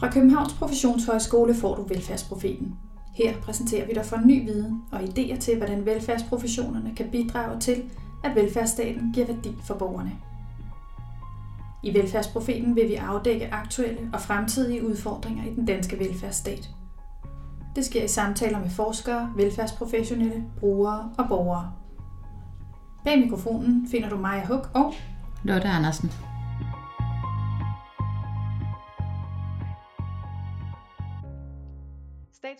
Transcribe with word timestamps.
Fra 0.00 0.10
Københavns 0.10 0.54
Professionshøjskole 0.54 1.54
får 1.54 1.74
du 1.74 1.82
Velfærdsprofeten. 1.82 2.76
Her 3.14 3.36
præsenterer 3.42 3.86
vi 3.86 3.92
dig 3.92 4.04
for 4.04 4.16
ny 4.24 4.44
viden 4.44 4.82
og 4.92 5.00
idéer 5.00 5.38
til, 5.38 5.56
hvordan 5.56 5.86
velfærdsprofessionerne 5.86 6.92
kan 6.96 7.10
bidrage 7.10 7.60
til, 7.60 7.82
at 8.24 8.34
velfærdsstaten 8.34 9.12
giver 9.14 9.26
værdi 9.26 9.56
for 9.66 9.74
borgerne. 9.74 10.12
I 11.82 11.94
Velfærdsprofeten 11.94 12.76
vil 12.76 12.88
vi 12.88 12.94
afdække 12.94 13.54
aktuelle 13.54 14.10
og 14.12 14.20
fremtidige 14.20 14.86
udfordringer 14.88 15.44
i 15.44 15.54
den 15.54 15.66
danske 15.66 15.98
velfærdsstat. 15.98 16.70
Det 17.76 17.84
sker 17.84 18.04
i 18.04 18.08
samtaler 18.08 18.58
med 18.60 18.70
forskere, 18.70 19.32
velfærdsprofessionelle, 19.36 20.44
brugere 20.60 21.10
og 21.18 21.28
borgere. 21.28 21.72
Bag 23.04 23.18
mikrofonen 23.18 23.88
finder 23.90 24.08
du 24.08 24.16
Maja 24.16 24.46
Huk 24.46 24.70
og 24.74 24.94
Lotte 25.44 25.68
Andersen. 25.68 26.12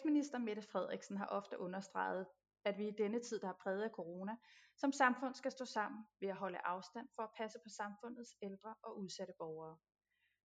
Statsminister 0.01 0.39
Mette 0.39 0.63
Frederiksen 0.63 1.17
har 1.17 1.27
ofte 1.27 1.59
understreget, 1.59 2.27
at 2.65 2.79
vi 2.79 2.89
i 2.89 2.97
denne 2.99 3.21
tid, 3.21 3.41
der 3.41 3.49
er 3.49 3.61
præget 3.63 3.83
af 3.83 3.91
corona, 3.91 4.37
som 4.77 4.93
samfund 4.93 5.35
skal 5.35 5.51
stå 5.51 5.65
sammen 5.65 6.05
ved 6.21 6.29
at 6.29 6.37
holde 6.37 6.59
afstand 6.59 7.09
for 7.17 7.23
at 7.23 7.31
passe 7.37 7.59
på 7.59 7.69
samfundets 7.69 8.35
ældre 8.43 8.75
og 8.83 8.99
udsatte 8.99 9.35
borgere. 9.39 9.77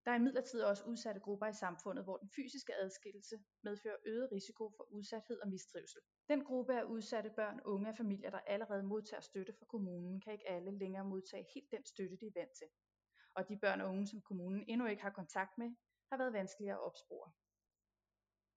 Der 0.06 0.12
er 0.12 0.16
imidlertid 0.16 0.62
også 0.62 0.84
udsatte 0.84 1.22
grupper 1.22 1.48
i 1.48 1.54
samfundet, 1.54 2.04
hvor 2.04 2.18
den 2.18 2.30
fysiske 2.36 2.76
adskillelse 2.76 3.36
medfører 3.64 3.98
øget 4.06 4.32
risiko 4.32 4.74
for 4.78 4.84
udsathed 4.92 5.40
og 5.42 5.48
mistrivsel. 5.50 6.02
Den 6.30 6.44
gruppe 6.46 6.80
af 6.80 6.84
udsatte 6.84 7.30
børn, 7.30 7.62
unge 7.66 7.90
og 7.90 7.98
familier, 7.98 8.30
der 8.30 8.40
allerede 8.40 8.84
modtager 8.84 9.22
støtte 9.22 9.54
fra 9.60 9.66
kommunen, 9.66 10.22
kan 10.22 10.34
ikke 10.34 10.50
alle 10.50 10.78
længere 10.78 11.06
modtage 11.06 11.46
helt 11.54 11.72
den 11.72 11.86
støtte, 11.86 12.18
de 12.22 12.28
er 12.28 12.40
vant 12.40 12.54
til. 12.60 12.68
Og 13.36 13.50
de 13.50 13.58
børn 13.58 13.82
og 13.82 13.90
unge, 13.90 14.08
som 14.08 14.22
kommunen 14.22 14.66
endnu 14.68 14.86
ikke 14.88 15.04
har 15.04 15.10
kontakt 15.22 15.58
med, 15.58 15.70
har 16.12 16.18
været 16.18 16.34
vanskeligere 16.34 16.76
at 16.78 16.86
opspore. 16.86 17.32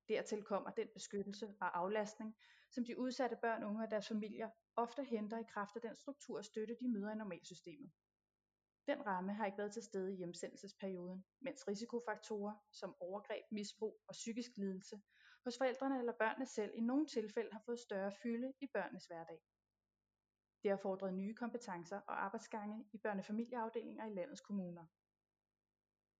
Dertil 0.08 0.42
kommer 0.42 0.70
den 0.70 0.88
beskyttelse 0.94 1.54
og 1.60 1.78
aflastning, 1.78 2.36
som 2.70 2.84
de 2.84 2.98
udsatte 2.98 3.36
børn, 3.36 3.62
unge 3.64 3.84
og 3.84 3.90
deres 3.90 4.08
familier 4.08 4.50
ofte 4.76 5.04
henter 5.04 5.38
i 5.38 5.48
kraft 5.48 5.76
af 5.76 5.82
den 5.82 5.96
struktur 5.96 6.38
og 6.38 6.44
støtte, 6.44 6.76
de 6.80 6.88
møder 6.88 7.12
i 7.12 7.14
normalsystemet. 7.14 7.92
Den 8.86 9.06
ramme 9.06 9.34
har 9.34 9.46
ikke 9.46 9.58
været 9.58 9.72
til 9.72 9.82
stede 9.82 10.12
i 10.12 10.16
hjemsendelsesperioden, 10.16 11.24
mens 11.40 11.68
risikofaktorer 11.68 12.54
som 12.72 12.96
overgreb, 13.00 13.44
misbrug 13.50 14.00
og 14.08 14.12
psykisk 14.12 14.50
lidelse 14.56 15.00
hos 15.44 15.58
forældrene 15.58 15.98
eller 15.98 16.12
børnene 16.12 16.46
selv 16.46 16.72
i 16.74 16.80
nogle 16.80 17.06
tilfælde 17.06 17.52
har 17.52 17.62
fået 17.66 17.80
større 17.80 18.12
fylde 18.12 18.52
i 18.60 18.66
børnenes 18.66 19.06
hverdag. 19.06 19.42
Det 20.62 20.70
har 20.70 20.76
fordret 20.76 21.14
nye 21.14 21.34
kompetencer 21.34 22.00
og 22.00 22.24
arbejdsgange 22.24 22.86
i 22.92 22.98
børnefamilieafdelinger 22.98 24.06
i 24.06 24.14
landets 24.14 24.40
kommuner. 24.40 24.86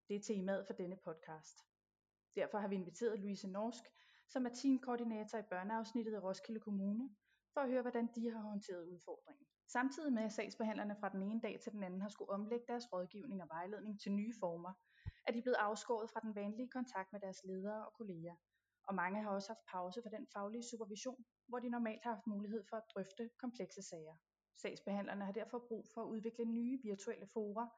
Det 0.08 0.16
er 0.16 0.20
temaet 0.20 0.66
for 0.66 0.74
denne 0.74 0.96
podcast. 0.96 1.67
Derfor 2.38 2.58
har 2.58 2.68
vi 2.68 2.74
inviteret 2.74 3.18
Louise 3.20 3.48
Norsk, 3.48 3.84
som 4.28 4.46
er 4.46 4.50
teamkoordinator 4.50 5.38
i 5.38 5.42
børneafsnittet 5.42 6.14
af 6.14 6.22
Roskilde 6.22 6.60
Kommune, 6.60 7.10
for 7.52 7.60
at 7.60 7.68
høre, 7.68 7.82
hvordan 7.82 8.08
de 8.14 8.30
har 8.30 8.40
håndteret 8.40 8.84
udfordringen. 8.84 9.46
Samtidig 9.66 10.12
med 10.12 10.22
at 10.22 10.32
sagsbehandlerne 10.32 10.96
fra 11.00 11.08
den 11.08 11.22
ene 11.22 11.40
dag 11.40 11.60
til 11.60 11.72
den 11.72 11.82
anden 11.82 12.00
har 12.00 12.08
skulle 12.08 12.30
omlægge 12.30 12.64
deres 12.68 12.92
rådgivning 12.92 13.42
og 13.42 13.48
vejledning 13.48 14.00
til 14.00 14.12
nye 14.12 14.34
former, 14.40 14.72
er 15.26 15.32
de 15.32 15.42
blevet 15.42 15.56
afskåret 15.56 16.10
fra 16.10 16.20
den 16.20 16.34
vanlige 16.34 16.68
kontakt 16.68 17.12
med 17.12 17.20
deres 17.20 17.44
ledere 17.44 17.86
og 17.86 17.92
kolleger. 17.92 18.34
Og 18.88 18.94
mange 18.94 19.22
har 19.22 19.30
også 19.30 19.48
haft 19.48 19.64
pause 19.66 20.02
for 20.02 20.10
den 20.10 20.26
faglige 20.32 20.64
supervision, 20.70 21.24
hvor 21.48 21.58
de 21.58 21.68
normalt 21.68 22.04
har 22.04 22.10
haft 22.10 22.26
mulighed 22.26 22.64
for 22.70 22.76
at 22.76 22.84
drøfte 22.94 23.30
komplekse 23.38 23.82
sager. 23.82 24.16
Sagsbehandlerne 24.56 25.24
har 25.24 25.32
derfor 25.32 25.64
brug 25.68 25.86
for 25.94 26.02
at 26.02 26.08
udvikle 26.08 26.44
nye 26.44 26.78
virtuelle 26.82 27.26
fora, 27.26 27.68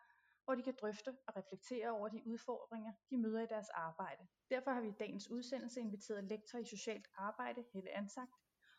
hvor 0.45 0.55
de 0.55 0.63
kan 0.63 0.77
drøfte 0.81 1.17
og 1.27 1.37
reflektere 1.37 1.91
over 1.91 2.09
de 2.09 2.23
udfordringer, 2.27 2.93
de 3.11 3.19
møder 3.19 3.43
i 3.43 3.47
deres 3.47 3.69
arbejde. 3.69 4.27
Derfor 4.51 4.71
har 4.71 4.81
vi 4.81 4.89
i 4.89 5.01
dagens 5.01 5.31
udsendelse 5.31 5.81
inviteret 5.81 6.25
lektor 6.25 6.59
i 6.59 6.65
socialt 6.65 7.07
arbejde 7.17 7.65
Helle 7.73 7.97
Ansagt 7.97 8.33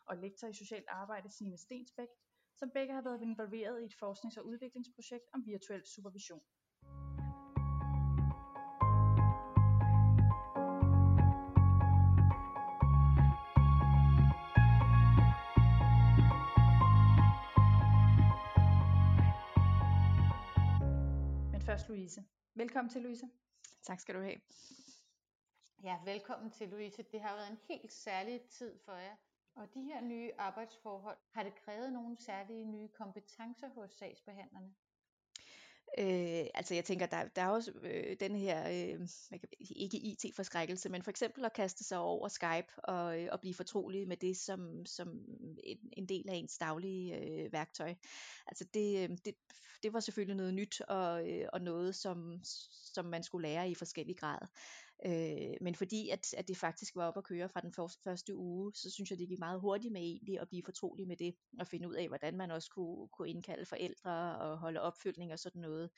og 0.06 0.16
lektor 0.16 0.48
i 0.48 0.52
socialt 0.52 0.88
arbejde 0.88 1.28
Signe 1.30 1.58
Stensbæk, 1.58 2.08
som 2.56 2.70
begge 2.70 2.94
har 2.94 3.02
været 3.02 3.22
involveret 3.22 3.82
i 3.82 3.84
et 3.84 3.94
forsknings- 3.94 4.38
og 4.38 4.46
udviklingsprojekt 4.46 5.24
om 5.34 5.46
virtuel 5.46 5.86
supervision. 5.86 6.42
Louise. 21.92 22.24
Velkommen 22.54 22.90
til 22.90 23.02
Louise. 23.02 23.30
Tak 23.82 24.00
skal 24.00 24.14
du 24.14 24.20
have. 24.20 24.40
Ja, 25.82 25.98
velkommen 26.04 26.50
til 26.50 26.68
Louise. 26.68 27.02
Det 27.02 27.20
har 27.20 27.36
været 27.36 27.50
en 27.50 27.58
helt 27.68 27.92
særlig 27.92 28.40
tid 28.42 28.78
for 28.84 28.92
jer. 28.92 29.16
Og 29.54 29.74
de 29.74 29.82
her 29.82 30.00
nye 30.00 30.30
arbejdsforhold, 30.38 31.18
har 31.30 31.42
det 31.42 31.54
krævet 31.54 31.92
nogle 31.92 32.16
særlige 32.16 32.64
nye 32.64 32.88
kompetencer 32.88 33.68
hos 33.68 33.90
sagsbehandlerne? 33.90 34.74
Øh, 35.98 36.46
altså 36.54 36.74
jeg 36.74 36.84
tænker, 36.84 37.06
der, 37.06 37.24
der 37.36 37.42
er 37.42 37.48
også 37.48 37.72
øh, 37.82 38.16
den 38.20 38.36
her, 38.36 38.68
øh, 38.68 39.08
ikke 39.60 39.96
IT-forskrækkelse, 39.96 40.88
men 40.88 41.02
for 41.02 41.10
eksempel 41.10 41.44
at 41.44 41.52
kaste 41.52 41.84
sig 41.84 41.98
over 41.98 42.28
Skype 42.28 42.84
og, 42.84 43.20
øh, 43.20 43.28
og 43.32 43.40
blive 43.40 43.54
fortrolig 43.54 44.08
med 44.08 44.16
det 44.16 44.36
som, 44.36 44.86
som 44.86 45.08
en, 45.64 45.78
en 45.92 46.06
del 46.06 46.28
af 46.28 46.34
ens 46.34 46.58
daglige 46.58 47.16
øh, 47.16 47.52
værktøj. 47.52 47.94
Altså 48.46 48.64
det, 48.74 49.10
øh, 49.10 49.16
det, 49.24 49.34
det 49.82 49.92
var 49.92 50.00
selvfølgelig 50.00 50.36
noget 50.36 50.54
nyt 50.54 50.80
og, 50.80 51.30
øh, 51.30 51.48
og 51.52 51.60
noget, 51.60 51.94
som, 51.94 52.40
som 52.94 53.04
man 53.04 53.22
skulle 53.22 53.48
lære 53.48 53.70
i 53.70 53.74
forskellig 53.74 54.16
grad. 54.16 54.38
Øh, 55.06 55.56
men 55.60 55.74
fordi 55.74 56.08
at, 56.08 56.34
at 56.34 56.48
det 56.48 56.56
faktisk 56.56 56.96
var 56.96 57.08
op 57.08 57.16
at 57.16 57.24
køre 57.24 57.48
fra 57.48 57.60
den 57.60 57.72
for, 57.72 57.90
første 58.04 58.36
uge, 58.36 58.72
så 58.74 58.90
synes 58.90 59.10
jeg, 59.10 59.18
det 59.18 59.28
gik 59.28 59.38
meget 59.38 59.60
hurtigt 59.60 59.92
med 59.92 60.00
egentlig 60.00 60.40
at 60.40 60.48
blive 60.48 60.62
fortrolig 60.64 61.06
med 61.06 61.16
det, 61.16 61.34
og 61.60 61.66
finde 61.66 61.88
ud 61.88 61.94
af, 61.94 62.08
hvordan 62.08 62.36
man 62.36 62.50
også 62.50 62.70
kunne, 62.70 63.08
kunne 63.08 63.28
indkalde 63.28 63.66
forældre 63.66 64.38
og 64.38 64.58
holde 64.58 64.80
opfølgning 64.80 65.32
og 65.32 65.38
sådan 65.38 65.60
noget. 65.60 65.90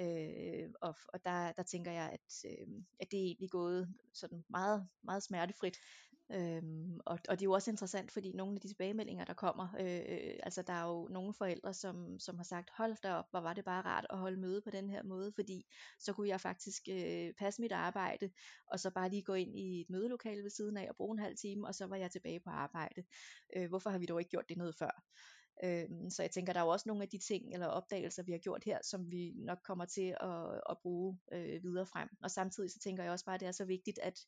Øh, 0.00 0.68
og 0.80 0.94
og 1.08 1.24
der, 1.24 1.52
der 1.52 1.62
tænker 1.62 1.92
jeg, 1.92 2.10
at, 2.12 2.50
øh, 2.50 2.66
at 3.00 3.10
det 3.10 3.18
er 3.18 3.24
egentlig 3.24 3.50
gået 3.50 3.94
sådan 4.14 4.44
meget, 4.48 4.88
meget 5.02 5.22
smertefrit. 5.22 5.76
Øhm, 6.34 7.00
og, 7.06 7.18
og 7.28 7.38
det 7.38 7.42
er 7.42 7.48
jo 7.48 7.52
også 7.52 7.70
interessant, 7.70 8.12
fordi 8.12 8.32
nogle 8.32 8.54
af 8.54 8.60
de 8.60 8.68
tilbagemeldinger, 8.68 9.24
der 9.24 9.34
kommer, 9.34 9.68
øh, 9.80 10.34
altså 10.42 10.62
der 10.62 10.72
er 10.72 10.86
jo 10.88 11.08
nogle 11.08 11.34
forældre, 11.34 11.74
som, 11.74 12.18
som 12.18 12.36
har 12.36 12.44
sagt, 12.44 12.70
hold 12.76 12.96
da 13.02 13.14
op, 13.14 13.24
hvor 13.30 13.40
var 13.40 13.52
det 13.54 13.64
bare 13.64 13.82
rart 13.82 14.06
at 14.10 14.18
holde 14.18 14.40
møde 14.40 14.62
på 14.62 14.70
den 14.70 14.90
her 14.90 15.02
måde, 15.02 15.32
fordi 15.32 15.66
så 15.98 16.12
kunne 16.12 16.28
jeg 16.28 16.40
faktisk 16.40 16.82
øh, 16.90 17.32
passe 17.38 17.62
mit 17.62 17.72
arbejde, 17.72 18.30
og 18.66 18.80
så 18.80 18.90
bare 18.90 19.08
lige 19.08 19.22
gå 19.22 19.34
ind 19.34 19.56
i 19.58 19.80
et 19.80 19.90
mødelokale 19.90 20.42
ved 20.42 20.50
siden 20.50 20.76
af 20.76 20.86
og 20.90 20.96
bruge 20.96 21.14
en 21.14 21.18
halv 21.24 21.36
time, 21.36 21.66
og 21.66 21.74
så 21.74 21.86
var 21.86 21.96
jeg 21.96 22.10
tilbage 22.10 22.40
på 22.40 22.50
arbejde. 22.50 23.02
Øh, 23.56 23.68
hvorfor 23.68 23.90
har 23.90 23.98
vi 23.98 24.06
dog 24.06 24.20
ikke 24.20 24.30
gjort 24.30 24.48
det 24.48 24.56
noget 24.56 24.74
før? 24.78 25.02
Øhm, 25.64 26.10
så 26.10 26.22
jeg 26.22 26.30
tænker, 26.30 26.52
der 26.52 26.60
er 26.60 26.64
jo 26.64 26.70
også 26.70 26.88
nogle 26.88 27.02
af 27.02 27.08
de 27.08 27.18
ting 27.18 27.54
eller 27.54 27.66
opdagelser, 27.66 28.22
vi 28.22 28.32
har 28.32 28.38
gjort 28.38 28.64
her, 28.64 28.78
som 28.82 29.10
vi 29.10 29.32
nok 29.36 29.58
kommer 29.64 29.84
til 29.84 30.16
at, 30.20 30.60
at 30.70 30.76
bruge 30.82 31.18
øh, 31.32 31.62
videre 31.62 31.86
frem. 31.86 32.08
Og 32.22 32.30
samtidig 32.30 32.70
så 32.70 32.78
tænker 32.78 33.02
jeg 33.02 33.12
også 33.12 33.24
bare, 33.24 33.34
at 33.34 33.40
det 33.40 33.48
er 33.48 33.52
så 33.52 33.64
vigtigt 33.64 33.98
at 33.98 34.18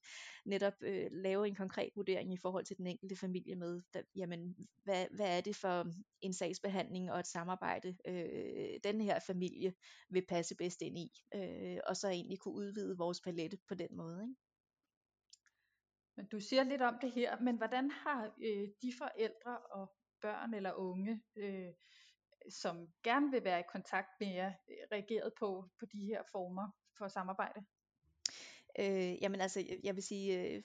netop 0.44 0.72
øh, 0.81 1.09
lave 1.10 1.47
en 1.47 1.54
konkret 1.54 1.91
vurdering 1.97 2.32
i 2.32 2.37
forhold 2.37 2.65
til 2.65 2.76
den 2.76 2.87
enkelte 2.87 3.16
familie 3.16 3.54
med, 3.54 3.82
der, 3.94 4.03
jamen, 4.16 4.56
hvad, 4.84 5.06
hvad 5.10 5.37
er 5.37 5.41
det 5.41 5.56
for 5.56 5.87
en 6.21 6.32
sagsbehandling 6.32 7.12
og 7.12 7.21
et 7.21 7.26
samarbejde, 7.26 7.97
øh, 8.09 8.81
den 8.84 9.00
her 9.00 9.19
familie 9.26 9.75
vil 10.10 10.26
passe 10.28 10.54
bedst 10.54 10.82
ind 10.82 10.98
i, 10.98 11.10
øh, 11.34 11.78
og 11.87 11.97
så 11.97 12.09
egentlig 12.09 12.38
kunne 12.38 12.54
udvide 12.54 12.98
vores 12.98 13.21
palette 13.21 13.59
på 13.69 13.75
den 13.75 13.97
måde. 13.97 14.22
Ikke? 14.22 14.34
Men 16.16 16.26
du 16.26 16.41
siger 16.41 16.62
lidt 16.62 16.82
om 16.82 16.98
det 17.00 17.12
her, 17.12 17.41
men 17.41 17.56
hvordan 17.56 17.91
har 17.91 18.34
øh, 18.44 18.69
de 18.82 18.92
forældre 18.98 19.59
og 19.59 19.92
børn 20.22 20.55
eller 20.55 20.72
unge, 20.72 21.22
øh, 21.37 21.72
som 22.50 22.88
gerne 23.03 23.31
vil 23.31 23.44
være 23.44 23.60
i 23.60 23.72
kontakt 23.72 24.09
med 24.21 24.28
jer, 24.28 24.53
øh, 24.71 24.77
reageret 24.92 25.33
på, 25.39 25.69
på 25.78 25.86
de 25.92 26.04
her 26.04 26.22
former 26.33 26.69
for 26.98 27.09
samarbejde? 27.09 27.60
Øh, 28.78 29.22
jamen 29.22 29.41
altså, 29.41 29.65
jeg 29.84 29.95
vil 29.95 30.03
sige, 30.03 30.41
øh, 30.41 30.63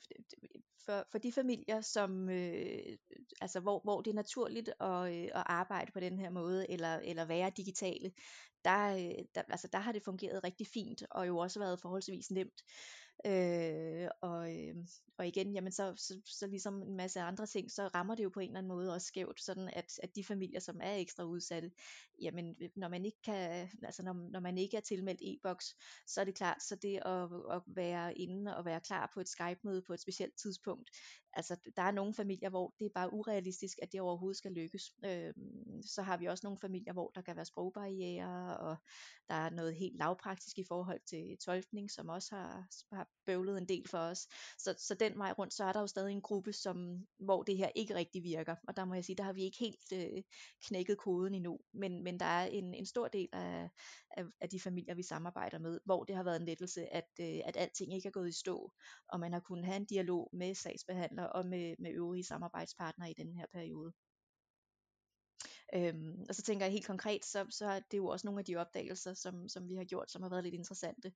for, 0.86 1.08
for 1.12 1.18
de 1.18 1.32
familier, 1.32 1.82
som, 1.82 2.30
øh, 2.30 2.98
altså 3.42 3.60
hvor, 3.60 3.82
hvor 3.84 4.02
det 4.02 4.12
er 4.12 4.16
naturligt 4.16 4.70
at, 4.80 5.16
øh, 5.16 5.24
at 5.24 5.44
arbejde 5.46 5.92
på 5.92 6.00
den 6.00 6.20
her 6.20 6.30
måde, 6.30 6.72
eller, 6.72 6.96
eller 6.96 7.26
være 7.26 7.52
digitale, 7.58 8.12
der, 8.66 8.94
øh, 8.94 9.26
der, 9.36 9.42
altså, 9.50 9.68
der 9.74 9.80
har 9.80 9.92
det 9.92 10.04
fungeret 10.04 10.44
rigtig 10.44 10.68
fint, 10.68 11.04
og 11.12 11.28
jo 11.28 11.38
også 11.38 11.60
været 11.60 11.80
forholdsvis 11.82 12.32
nemt. 12.32 12.62
Øh, 13.26 14.08
og, 14.22 14.56
øh, 14.56 14.76
og 15.18 15.28
igen, 15.28 15.54
jamen 15.54 15.72
så, 15.72 15.94
så, 15.96 16.22
så 16.26 16.48
ligesom 16.48 16.82
en 16.82 16.96
masse 16.96 17.20
andre 17.20 17.46
ting, 17.46 17.72
så 17.72 17.88
rammer 17.88 18.16
det 18.16 18.24
jo 18.24 18.30
på 18.30 18.40
en 18.40 18.50
eller 18.50 18.58
anden 18.58 18.68
måde 18.68 18.94
også 18.94 19.08
skævt, 19.08 19.42
sådan 19.42 19.70
at, 19.74 20.00
at 20.04 20.16
de 20.16 20.24
familier, 20.24 20.60
som 20.60 20.80
er 20.84 20.96
ekstra 20.96 21.24
udsatte, 21.24 21.72
jamen 22.22 22.56
øh, 22.62 22.70
når 22.76 22.88
man 22.88 23.06
ikke 23.06 23.22
kan, 23.26 23.70
altså 23.84 24.04
når, 24.04 24.14
når 24.14 24.40
man 24.40 24.58
ikke 24.58 24.78
er 24.78 24.82
tilmeldt 24.82 25.22
e-boks, 25.22 25.76
så 26.08 26.22
er 26.22 26.26
det 26.26 26.36
klart, 26.36 26.64
så 26.64 26.76
det 26.76 27.00
at, 27.06 27.56
at 27.56 27.62
være 27.68 28.18
inde 28.18 28.58
og 28.58 28.66
være 28.66 28.82
klar 28.82 29.12
på 29.14 29.20
et 29.20 29.30
Skype-møde 29.30 29.82
på 29.88 29.94
et 29.94 30.02
specielt 30.02 30.36
tidspunkt, 30.38 30.90
altså 31.38 31.56
der 31.76 31.82
er 31.82 31.92
nogle 31.92 32.14
familier, 32.14 32.50
hvor 32.50 32.74
det 32.80 32.86
er 32.86 32.90
bare 32.96 33.14
urealistisk, 33.14 33.78
at 33.82 33.92
det 33.92 34.02
overhovedet 34.02 34.38
skal 34.38 34.52
lykkes. 34.52 34.84
Øh, 35.06 35.34
så 35.86 36.02
har 36.02 36.18
vi 36.18 36.26
også 36.26 36.46
nogle 36.46 36.60
familier, 36.60 36.94
hvor 36.94 37.12
der 37.16 37.22
kan 37.22 37.36
være 37.36 37.46
sprogbarriere, 37.46 38.58
og 38.58 38.78
der 39.30 39.36
er 39.36 39.50
noget 39.50 39.76
helt 39.76 39.98
lavpraktisk 39.98 40.58
i 40.58 40.64
forhold 40.68 41.00
til 41.10 41.38
tolkning, 41.46 41.92
som 41.92 42.10
også 42.10 42.36
har, 42.36 42.68
har 42.96 43.08
bøvlet 43.26 43.58
en 43.58 43.68
del 43.68 43.90
for 43.90 43.98
os. 43.98 44.28
Så, 44.58 44.76
så 44.78 44.96
den 44.96 45.18
vej 45.18 45.32
rundt, 45.32 45.54
så 45.54 45.64
er 45.64 45.74
der 45.74 45.80
jo 45.80 45.88
stadig 45.88 46.12
en 46.12 46.22
gruppe, 46.22 46.54
som, 46.54 47.08
hvor 47.20 47.44
det 47.44 47.58
her 47.58 47.70
ikke 47.76 47.96
rigtig 47.96 48.24
virker. 48.24 48.56
Og 48.68 48.78
der 48.78 48.86
må 48.86 48.94
jeg 48.94 49.06
sige, 49.06 49.16
der 49.16 49.24
har 49.24 49.34
vi 49.34 49.44
ikke 49.44 49.58
helt 49.60 49.94
øh, 49.94 50.24
knækket 50.68 50.98
koden 50.98 51.34
endnu. 51.36 51.60
Men, 51.74 52.04
men 52.04 52.20
der 52.20 52.26
er 52.26 52.46
en, 52.46 52.74
en 52.74 52.86
stor 52.86 53.08
del 53.08 53.30
af, 53.34 53.70
af, 54.12 54.24
af 54.42 54.50
de 54.50 54.60
familier, 54.60 54.96
vi 54.96 55.04
samarbejder 55.04 55.60
med, 55.60 55.80
hvor 55.86 56.04
det 56.04 56.16
har 56.16 56.24
været 56.24 56.40
en 56.40 56.46
lettelse, 56.46 56.94
at, 56.94 57.10
øh, 57.20 57.40
at 57.46 57.58
alting 57.58 57.94
ikke 57.94 58.08
er 58.08 58.12
gået 58.12 58.30
i 58.30 58.40
stå, 58.40 58.72
og 59.10 59.20
man 59.20 59.34
har 59.34 59.40
kunnet 59.40 59.66
have 59.66 59.76
en 59.78 59.86
dialog 59.86 60.30
med 60.34 60.56
sagsbehandler 60.56 61.27
og 61.28 61.46
med, 61.46 61.76
med 61.80 61.92
øvrige 61.92 62.24
samarbejdspartnere 62.24 63.12
i 63.12 63.14
den 63.14 63.34
her 63.34 63.46
periode. 63.54 63.94
Øhm, 65.74 66.26
og 66.30 66.36
så 66.36 66.42
tænker 66.42 66.66
jeg 66.66 66.74
helt 66.74 66.88
konkret, 66.88 67.26
så, 67.26 67.46
så 67.50 67.66
er 67.66 67.80
det 67.92 67.98
jo 67.98 68.08
også 68.08 68.28
nogle 68.28 68.40
af 68.40 68.46
de 68.46 68.56
opdagelser, 68.56 69.14
som, 69.14 69.50
som 69.50 69.70
vi 69.70 69.76
har 69.76 69.84
gjort, 69.84 70.12
som 70.12 70.22
har 70.22 70.30
været 70.30 70.44
lidt 70.44 70.56
interessante. 70.56 71.14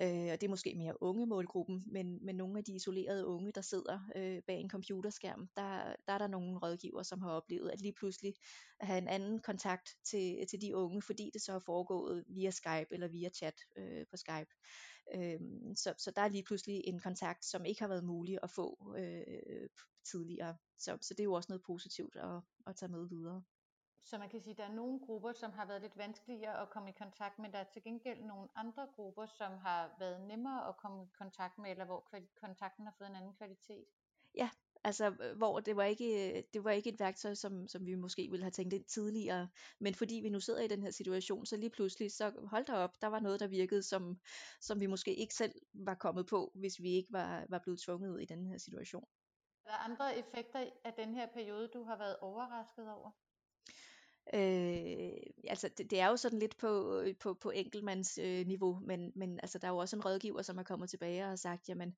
Øh, 0.00 0.32
og 0.32 0.40
det 0.40 0.42
er 0.42 0.48
måske 0.48 0.74
mere 0.74 1.02
unge 1.02 1.26
målgruppen, 1.26 1.84
men, 1.86 2.24
men 2.24 2.36
nogle 2.36 2.58
af 2.58 2.64
de 2.64 2.74
isolerede 2.74 3.26
unge, 3.26 3.52
der 3.52 3.60
sidder 3.60 4.00
øh, 4.16 4.42
bag 4.46 4.60
en 4.60 4.70
computerskærm, 4.70 5.48
der, 5.56 5.94
der 6.06 6.12
er 6.12 6.18
der 6.18 6.26
nogle 6.26 6.58
rådgiver, 6.58 7.02
som 7.02 7.20
har 7.22 7.30
oplevet, 7.30 7.70
at 7.70 7.80
lige 7.80 7.92
pludselig 7.92 8.34
at 8.80 8.86
have 8.86 8.98
en 8.98 9.08
anden 9.08 9.40
kontakt 9.40 9.90
til, 10.04 10.46
til 10.50 10.60
de 10.60 10.76
unge, 10.76 11.02
fordi 11.02 11.30
det 11.32 11.42
så 11.42 11.52
er 11.52 11.58
foregået 11.58 12.24
via 12.28 12.50
Skype 12.50 12.86
eller 12.90 13.08
via 13.08 13.28
chat 13.28 13.60
øh, 13.78 14.06
på 14.10 14.16
Skype. 14.16 14.50
Øh, 15.14 15.40
så, 15.76 15.94
så 15.98 16.12
der 16.16 16.22
er 16.22 16.28
lige 16.28 16.44
pludselig 16.44 16.82
en 16.84 16.98
kontakt, 16.98 17.44
som 17.44 17.64
ikke 17.64 17.80
har 17.80 17.88
været 17.88 18.04
mulig 18.04 18.38
at 18.42 18.50
få 18.50 18.94
øh, 18.98 19.68
tidligere. 20.10 20.56
Så, 20.78 20.98
så 21.00 21.14
det 21.14 21.20
er 21.20 21.24
jo 21.24 21.32
også 21.32 21.46
noget 21.50 21.62
positivt 21.66 22.16
at, 22.16 22.40
at 22.66 22.76
tage 22.76 22.92
med 22.92 23.08
videre. 23.08 23.42
Så 24.04 24.18
man 24.18 24.28
kan 24.28 24.40
sige, 24.40 24.50
at 24.50 24.58
der 24.58 24.64
er 24.64 24.72
nogle 24.72 25.00
grupper, 25.06 25.32
som 25.32 25.52
har 25.52 25.66
været 25.66 25.82
lidt 25.82 25.98
vanskeligere 25.98 26.62
at 26.62 26.70
komme 26.70 26.88
i 26.88 26.92
kontakt 26.92 27.38
med. 27.38 27.52
Der 27.52 27.58
er 27.58 27.64
til 27.64 27.82
gengæld 27.82 28.20
nogle 28.20 28.48
andre 28.54 28.88
grupper, 28.96 29.26
som 29.26 29.52
har 29.58 29.96
været 29.98 30.20
nemmere 30.20 30.68
at 30.68 30.76
komme 30.76 31.02
i 31.02 31.06
kontakt 31.18 31.58
med, 31.58 31.70
eller 31.70 31.84
hvor 31.84 32.08
kontakten 32.40 32.84
har 32.84 32.94
fået 32.98 33.10
en 33.10 33.16
anden 33.16 33.34
kvalitet. 33.34 33.84
Ja, 34.34 34.50
altså 34.84 35.10
hvor 35.36 35.60
det 35.60 35.76
var 35.76 35.84
ikke, 35.84 36.42
det 36.54 36.64
var 36.64 36.70
ikke 36.70 36.90
et 36.90 37.00
værktøj, 37.00 37.34
som, 37.34 37.68
som 37.68 37.86
vi 37.86 37.94
måske 37.94 38.28
ville 38.30 38.44
have 38.44 38.50
tænkt 38.50 38.74
ind 38.74 38.84
tidligere, 38.84 39.48
men 39.78 39.94
fordi 39.94 40.14
vi 40.14 40.28
nu 40.28 40.40
sidder 40.40 40.60
i 40.60 40.68
den 40.68 40.82
her 40.82 40.90
situation, 40.90 41.46
så 41.46 41.56
lige 41.56 41.70
pludselig, 41.70 42.12
så 42.12 42.32
hold 42.50 42.64
da 42.64 42.72
op, 42.72 43.00
der 43.00 43.06
var 43.06 43.20
noget, 43.20 43.40
der 43.40 43.46
virkede, 43.46 43.82
som, 43.82 44.20
som 44.60 44.80
vi 44.80 44.86
måske 44.86 45.14
ikke 45.14 45.34
selv 45.34 45.54
var 45.72 45.94
kommet 45.94 46.26
på, 46.26 46.52
hvis 46.54 46.82
vi 46.82 46.90
ikke 46.90 47.12
var, 47.12 47.46
var 47.48 47.58
blevet 47.58 47.80
tvunget 47.80 48.10
ud 48.10 48.18
i 48.18 48.24
den 48.24 48.46
her 48.46 48.58
situation. 48.58 49.08
Er 49.64 49.70
der 49.70 49.78
andre 49.78 50.18
effekter 50.18 50.66
af 50.84 50.92
den 50.92 51.14
her 51.14 51.26
periode, 51.26 51.68
du 51.68 51.84
har 51.84 51.98
været 51.98 52.16
overrasket 52.20 52.90
over? 52.90 53.10
Øh, 54.34 55.12
altså 55.48 55.68
det, 55.78 55.90
det 55.90 56.00
er 56.00 56.08
jo 56.08 56.16
sådan 56.16 56.38
lidt 56.38 56.58
på, 56.58 57.00
øh, 57.00 57.14
på, 57.20 57.34
på 57.34 57.50
enkeltmands 57.50 58.18
øh, 58.18 58.46
niveau, 58.46 58.78
men, 58.82 59.12
men 59.16 59.40
altså, 59.42 59.58
der 59.58 59.66
er 59.66 59.72
jo 59.72 59.78
også 59.78 59.96
en 59.96 60.04
rådgiver, 60.04 60.42
som 60.42 60.58
er 60.58 60.62
kommet 60.62 60.90
tilbage 60.90 61.22
og 61.22 61.28
har 61.28 61.36
sagt, 61.36 61.68
jamen 61.68 61.94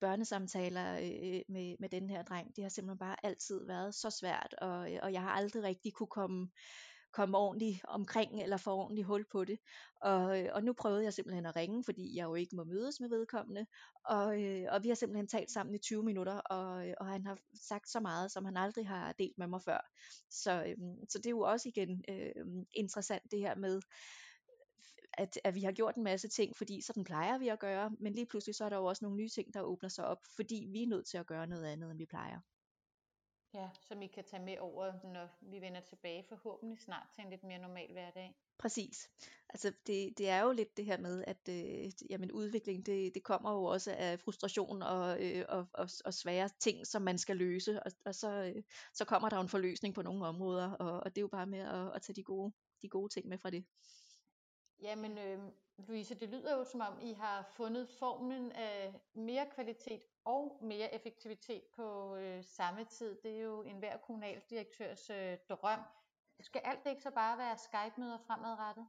børnesamtaler 0.00 0.98
øh, 0.98 1.36
øh 1.36 1.40
med, 1.48 1.76
med 1.78 1.88
den 1.88 2.10
her 2.10 2.22
dreng, 2.22 2.56
det 2.56 2.64
har 2.64 2.68
simpelthen 2.68 2.98
bare 2.98 3.16
altid 3.22 3.66
været 3.66 3.94
så 3.94 4.10
svært, 4.10 4.54
og, 4.58 4.92
øh, 4.92 4.98
og 5.02 5.12
jeg 5.12 5.22
har 5.22 5.30
aldrig 5.30 5.62
rigtig 5.62 5.92
kunne 5.92 6.06
komme 6.06 6.48
komme 7.12 7.38
ordentligt 7.38 7.80
omkring 7.84 8.42
eller 8.42 8.56
få 8.56 8.70
ordentligt 8.70 9.06
hul 9.06 9.24
på 9.32 9.44
det. 9.44 9.58
Og, 10.02 10.40
øh, 10.40 10.48
og 10.52 10.64
nu 10.64 10.72
prøvede 10.72 11.04
jeg 11.04 11.12
simpelthen 11.12 11.46
at 11.46 11.56
ringe, 11.56 11.84
fordi 11.84 12.16
jeg 12.16 12.24
jo 12.24 12.34
ikke 12.34 12.56
må 12.56 12.64
mødes 12.64 13.00
med 13.00 13.08
vedkommende. 13.08 13.66
Og, 14.04 14.42
øh, 14.42 14.66
og 14.70 14.82
vi 14.82 14.88
har 14.88 14.94
simpelthen 14.94 15.26
talt 15.26 15.50
sammen 15.50 15.74
i 15.74 15.78
20 15.78 16.02
minutter, 16.02 16.34
og, 16.38 16.88
øh, 16.88 16.94
og 17.00 17.06
han 17.06 17.26
har 17.26 17.38
sagt 17.54 17.88
så 17.88 18.00
meget, 18.00 18.32
som 18.32 18.44
han 18.44 18.56
aldrig 18.56 18.88
har 18.88 19.12
delt 19.12 19.38
med 19.38 19.46
mig 19.46 19.62
før. 19.62 19.90
Så, 20.30 20.64
øhm, 20.64 20.96
så 21.08 21.18
det 21.18 21.26
er 21.26 21.30
jo 21.30 21.40
også 21.40 21.68
igen 21.68 22.04
øh, 22.08 22.44
interessant 22.74 23.22
det 23.30 23.38
her 23.40 23.54
med, 23.54 23.80
at, 25.12 25.38
at 25.44 25.54
vi 25.54 25.62
har 25.62 25.72
gjort 25.72 25.96
en 25.96 26.04
masse 26.04 26.28
ting, 26.28 26.56
fordi 26.56 26.80
sådan 26.80 27.04
plejer 27.04 27.38
vi 27.38 27.48
at 27.48 27.58
gøre, 27.58 27.90
men 28.00 28.14
lige 28.14 28.26
pludselig 28.26 28.54
så 28.54 28.64
er 28.64 28.68
der 28.68 28.76
jo 28.76 28.84
også 28.84 29.04
nogle 29.04 29.16
nye 29.16 29.28
ting, 29.28 29.54
der 29.54 29.60
åbner 29.60 29.88
sig 29.88 30.06
op, 30.06 30.18
fordi 30.36 30.68
vi 30.72 30.82
er 30.82 30.88
nødt 30.88 31.06
til 31.06 31.18
at 31.18 31.26
gøre 31.26 31.46
noget 31.46 31.64
andet, 31.64 31.90
end 31.90 31.98
vi 31.98 32.06
plejer. 32.06 32.40
Ja, 33.54 33.68
som 33.80 34.02
I 34.02 34.06
kan 34.06 34.24
tage 34.24 34.42
med 34.42 34.58
over, 34.58 34.92
når 35.04 35.28
vi 35.40 35.60
vender 35.60 35.80
tilbage 35.80 36.24
forhåbentlig 36.28 36.78
snart 36.78 37.06
til 37.14 37.24
en 37.24 37.30
lidt 37.30 37.44
mere 37.44 37.58
normal 37.58 37.92
hverdag. 37.92 38.34
Præcis. 38.58 39.10
Altså 39.48 39.72
det, 39.86 40.18
det 40.18 40.28
er 40.28 40.42
jo 40.42 40.52
lidt 40.52 40.76
det 40.76 40.84
her 40.84 40.98
med, 40.98 41.24
at 41.26 41.48
øh, 41.48 41.92
jamen, 42.10 42.32
udvikling, 42.32 42.86
det, 42.86 43.14
det 43.14 43.22
kommer 43.22 43.52
jo 43.52 43.64
også 43.64 43.94
af 43.98 44.20
frustration 44.20 44.82
og, 44.82 45.24
øh, 45.24 45.44
og, 45.48 45.66
og, 45.72 45.88
og 46.04 46.14
svære 46.14 46.48
ting, 46.60 46.86
som 46.86 47.02
man 47.02 47.18
skal 47.18 47.36
løse, 47.36 47.82
og, 47.82 47.92
og 48.04 48.14
så, 48.14 48.52
øh, 48.56 48.62
så 48.94 49.04
kommer 49.04 49.28
der 49.28 49.36
jo 49.36 49.42
en 49.42 49.48
forløsning 49.48 49.94
på 49.94 50.02
nogle 50.02 50.26
områder, 50.26 50.70
og, 50.70 51.00
og 51.00 51.04
det 51.04 51.18
er 51.18 51.22
jo 51.22 51.28
bare 51.28 51.46
med 51.46 51.60
at, 51.60 51.94
at 51.94 52.02
tage 52.02 52.16
de 52.16 52.22
gode, 52.22 52.52
de 52.82 52.88
gode 52.88 53.12
ting 53.12 53.28
med 53.28 53.38
fra 53.38 53.50
det. 53.50 53.64
Jamen, 54.82 55.18
øh, 55.18 55.38
Louise, 55.76 56.14
det 56.14 56.28
lyder 56.28 56.56
jo 56.56 56.64
som 56.64 56.80
om, 56.80 56.98
I 57.00 57.12
har 57.12 57.42
fundet 57.42 57.88
formen 57.88 58.52
af 58.52 58.88
øh, 58.88 58.94
mere 59.22 59.46
kvalitet 59.54 60.02
og 60.24 60.58
mere 60.62 60.94
effektivitet 60.94 61.62
på 61.76 62.16
øh, 62.16 62.44
samme 62.44 62.84
tid. 62.84 63.16
Det 63.22 63.36
er 63.36 63.40
jo 63.40 63.62
enhver 63.62 63.96
kommunaldirektørs 63.96 65.10
øh, 65.10 65.38
drøm. 65.48 65.80
Skal 66.40 66.60
alt 66.64 66.84
det 66.84 66.90
ikke 66.90 67.02
så 67.02 67.10
bare 67.10 67.38
være 67.38 67.58
Skype-møder 67.58 68.18
fremadrettet? 68.26 68.86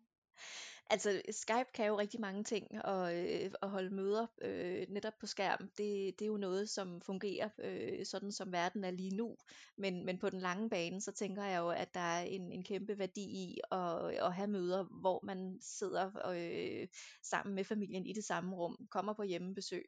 Altså 0.94 1.22
Skype 1.32 1.72
kan 1.74 1.88
jo 1.88 2.00
rigtig 2.00 2.20
mange 2.20 2.44
ting, 2.44 2.86
og 2.86 3.16
øh, 3.16 3.52
at 3.62 3.70
holde 3.70 3.96
møder 3.96 4.28
øh, 4.42 4.86
netop 4.90 5.14
på 5.20 5.28
skærm, 5.28 5.60
det, 5.60 6.20
det 6.20 6.22
er 6.22 6.28
jo 6.28 6.38
noget, 6.38 6.70
som 6.70 7.02
fungerer 7.02 7.50
øh, 7.60 8.06
sådan 8.06 8.32
som 8.32 8.52
verden 8.52 8.84
er 8.84 8.92
lige 8.92 9.16
nu. 9.16 9.36
Men, 9.78 10.06
men 10.06 10.20
på 10.20 10.30
den 10.30 10.40
lange 10.40 10.70
bane, 10.70 11.02
så 11.02 11.12
tænker 11.12 11.44
jeg 11.44 11.60
jo, 11.60 11.70
at 11.70 11.94
der 11.94 12.00
er 12.00 12.22
en, 12.22 12.52
en 12.52 12.64
kæmpe 12.64 13.00
værdi 13.00 13.22
i 13.22 13.58
at, 13.72 14.06
at 14.26 14.34
have 14.34 14.48
møder, 14.48 14.84
hvor 15.02 15.20
man 15.24 15.58
sidder 15.62 16.30
øh, 16.36 16.88
sammen 17.24 17.56
med 17.56 17.64
familien 17.64 18.06
i 18.06 18.14
det 18.14 18.24
samme 18.24 18.56
rum, 18.56 18.88
kommer 18.92 19.14
på 19.14 19.24
hjemmebesøg. 19.24 19.86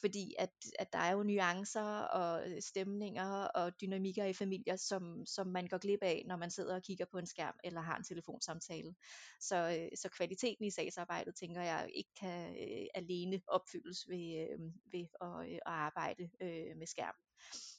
Fordi 0.00 0.34
at, 0.38 0.50
at 0.78 0.92
der 0.92 0.98
er 0.98 1.12
jo 1.12 1.22
nuancer 1.22 1.98
og 1.98 2.42
stemninger 2.60 3.44
og 3.44 3.72
dynamikker 3.80 4.24
i 4.24 4.32
familier, 4.32 4.76
som, 4.76 5.26
som 5.26 5.46
man 5.46 5.66
går 5.66 5.78
glip 5.78 6.02
af, 6.02 6.22
når 6.26 6.36
man 6.36 6.50
sidder 6.50 6.74
og 6.74 6.82
kigger 6.82 7.04
på 7.12 7.18
en 7.18 7.26
skærm 7.26 7.54
eller 7.64 7.80
har 7.80 7.96
en 7.96 8.04
telefonsamtale. 8.04 8.94
Så, 9.40 9.56
øh, 9.56 9.88
så 9.96 10.08
kvaliteten 10.44 10.64
i 10.64 10.70
sagsarbejdet, 10.70 11.34
tænker 11.34 11.62
jeg, 11.62 11.90
ikke 11.94 12.10
kan 12.20 12.56
øh, 12.56 12.86
alene 12.94 13.40
opfyldes 13.48 14.08
ved, 14.08 14.48
øh, 14.50 14.58
ved 14.92 15.06
at, 15.20 15.48
øh, 15.50 15.54
at 15.54 15.60
arbejde 15.66 16.30
øh, 16.40 16.76
med 16.76 16.86
skærm 16.86 17.14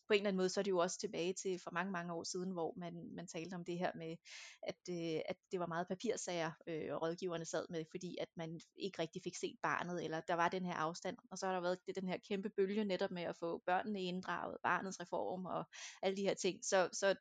på 0.08 0.14
en 0.14 0.20
eller 0.20 0.28
anden 0.28 0.38
måde, 0.38 0.50
så 0.50 0.60
er 0.60 0.64
det 0.64 0.72
jo 0.72 0.78
også 0.78 1.00
tilbage 1.00 1.34
til 1.34 1.60
for 1.64 1.72
mange, 1.72 1.92
mange 1.92 2.14
år 2.14 2.24
siden, 2.24 2.52
hvor 2.52 2.74
man, 2.78 3.10
man 3.16 3.28
talte 3.28 3.56
om 3.56 3.66
det 3.66 3.78
her 3.78 3.92
med, 3.96 4.16
at, 4.64 4.82
øh, 4.90 5.22
at 5.30 5.38
det 5.52 5.60
var 5.60 5.68
meget 5.68 5.88
papirsager, 5.88 6.52
øh, 6.68 6.96
rådgiverne 6.96 7.46
sad 7.46 7.66
med, 7.70 7.86
fordi 7.92 8.18
at 8.22 8.30
man 8.36 8.60
ikke 8.76 9.02
rigtig 9.02 9.22
fik 9.24 9.36
set 9.36 9.58
barnet, 9.64 10.04
eller 10.04 10.22
der 10.22 10.34
var 10.34 10.50
den 10.50 10.66
her 10.66 10.74
afstand, 10.74 11.18
og 11.32 11.38
så 11.38 11.46
har 11.46 11.54
der 11.54 11.62
været 11.62 11.80
det, 11.88 11.96
den 11.96 12.08
her 12.08 12.18
kæmpe 12.28 12.50
bølge 12.50 12.86
netop 12.86 13.12
med 13.12 13.24
at 13.24 13.36
få 13.36 13.62
børnene 13.66 14.04
inddraget, 14.04 14.58
barnets 14.64 15.00
reform 15.00 15.46
og 15.46 15.64
alle 16.02 16.18
de 16.18 16.22
her 16.22 16.34
ting, 16.34 16.66
så, 16.66 16.90
så 16.94 17.16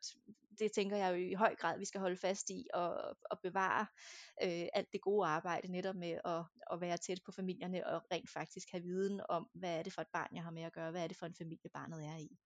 det 0.59 0.71
tænker 0.71 0.97
jeg 0.97 1.11
jo 1.11 1.15
i 1.15 1.33
høj 1.33 1.55
grad, 1.55 1.79
vi 1.79 1.85
skal 1.85 2.01
holde 2.01 2.17
fast 2.17 2.49
i 2.49 2.67
og, 2.73 3.17
og 3.31 3.39
bevare 3.43 3.85
øh, 4.43 4.67
alt 4.73 4.93
det 4.93 5.01
gode 5.01 5.27
arbejde 5.27 5.71
netop 5.71 5.95
med 5.95 6.19
at, 6.25 6.43
at 6.71 6.81
være 6.81 6.97
tæt 6.97 7.19
på 7.25 7.31
familierne 7.31 7.87
og 7.87 8.01
rent 8.11 8.29
faktisk 8.29 8.71
have 8.71 8.83
viden 8.83 9.21
om, 9.29 9.49
hvad 9.53 9.79
er 9.79 9.83
det 9.83 9.93
for 9.93 10.01
et 10.01 10.07
barn, 10.13 10.35
jeg 10.35 10.43
har 10.43 10.51
med 10.51 10.63
at 10.63 10.73
gøre, 10.73 10.91
hvad 10.91 11.03
er 11.03 11.07
det 11.07 11.17
for 11.17 11.25
en 11.25 11.35
familie, 11.35 11.69
barnet 11.73 12.05
er 12.05 12.17
i. 12.17 12.37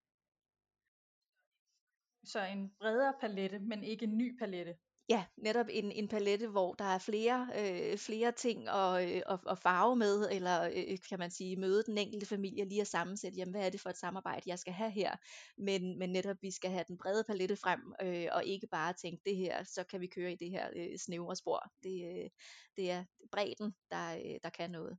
Så 2.24 2.44
en 2.44 2.70
bredere 2.80 3.14
palette, 3.20 3.58
men 3.58 3.84
ikke 3.84 4.04
en 4.04 4.18
ny 4.18 4.38
palette. 4.38 4.76
Ja, 5.08 5.24
netop 5.36 5.66
en, 5.70 5.92
en 5.92 6.08
palette, 6.08 6.48
hvor 6.48 6.74
der 6.74 6.84
er 6.84 6.98
flere, 6.98 7.48
øh, 7.58 7.98
flere 7.98 8.32
ting 8.32 8.68
at, 8.68 9.08
øh, 9.08 9.22
at, 9.26 9.38
at 9.50 9.58
farve 9.58 9.96
med, 9.96 10.30
eller 10.30 10.70
øh, 10.76 10.98
kan 11.08 11.18
man 11.18 11.30
sige, 11.30 11.56
møde 11.56 11.82
den 11.82 11.98
enkelte 11.98 12.26
familie 12.26 12.64
lige 12.64 12.80
at 12.80 12.86
sammensætte, 12.86 13.36
jamen 13.38 13.54
hvad 13.54 13.66
er 13.66 13.70
det 13.70 13.80
for 13.80 13.90
et 13.90 13.96
samarbejde, 13.96 14.42
jeg 14.46 14.58
skal 14.58 14.72
have 14.72 14.90
her, 14.90 15.16
men, 15.58 15.98
men 15.98 16.10
netop 16.10 16.36
vi 16.42 16.50
skal 16.50 16.70
have 16.70 16.84
den 16.88 16.98
brede 16.98 17.24
palette 17.24 17.56
frem, 17.56 17.80
øh, 18.02 18.28
og 18.32 18.44
ikke 18.44 18.66
bare 18.66 18.92
tænke 18.92 19.22
det 19.26 19.36
her, 19.36 19.64
så 19.64 19.84
kan 19.84 20.00
vi 20.00 20.06
køre 20.06 20.32
i 20.32 20.36
det 20.36 20.50
her 20.50 20.70
øh, 20.76 20.98
snævre 20.98 21.36
spor. 21.36 21.72
Det, 21.82 22.22
øh, 22.24 22.30
det 22.76 22.90
er 22.90 23.04
bredden, 23.32 23.74
der, 23.90 24.14
øh, 24.14 24.38
der 24.42 24.50
kan 24.50 24.70
noget. 24.70 24.98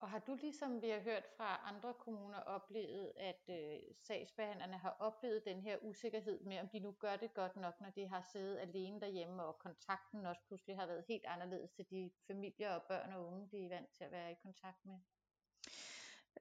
Og 0.00 0.10
har 0.10 0.18
du 0.18 0.34
ligesom 0.34 0.82
vi 0.82 0.88
har 0.88 1.00
hørt 1.00 1.24
fra 1.36 1.60
andre 1.64 1.94
kommuner 1.94 2.38
oplevet, 2.38 3.12
at 3.16 3.42
øh, 3.50 3.78
sagsbehandlerne 3.94 4.78
har 4.78 4.96
oplevet 5.00 5.44
den 5.44 5.60
her 5.60 5.76
usikkerhed 5.82 6.40
med, 6.40 6.58
om 6.58 6.68
de 6.68 6.78
nu 6.78 6.92
gør 6.92 7.16
det 7.16 7.34
godt 7.34 7.56
nok, 7.56 7.80
når 7.80 7.90
de 7.90 8.08
har 8.08 8.22
siddet 8.32 8.58
alene 8.58 9.00
derhjemme, 9.00 9.44
og 9.44 9.58
kontakten 9.58 10.26
også 10.26 10.42
pludselig 10.48 10.76
har 10.76 10.86
været 10.86 11.04
helt 11.08 11.26
anderledes 11.26 11.70
til 11.70 11.86
de 11.90 12.10
familier 12.26 12.70
og 12.70 12.82
børn 12.82 13.12
og 13.12 13.26
unge, 13.26 13.48
de 13.52 13.64
er 13.64 13.68
vant 13.68 13.90
til 13.90 14.04
at 14.04 14.10
være 14.10 14.32
i 14.32 14.36
kontakt 14.42 14.86
med? 14.86 14.98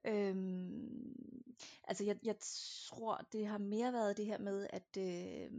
Øhm, 0.05 1.15
altså 1.83 2.03
jeg, 2.03 2.17
jeg 2.23 2.35
tror, 2.39 3.27
det 3.31 3.47
har 3.47 3.57
mere 3.57 3.93
været 3.93 4.17
det 4.17 4.25
her 4.25 4.37
med, 4.37 4.67
at 4.69 4.97
øh, 4.97 5.51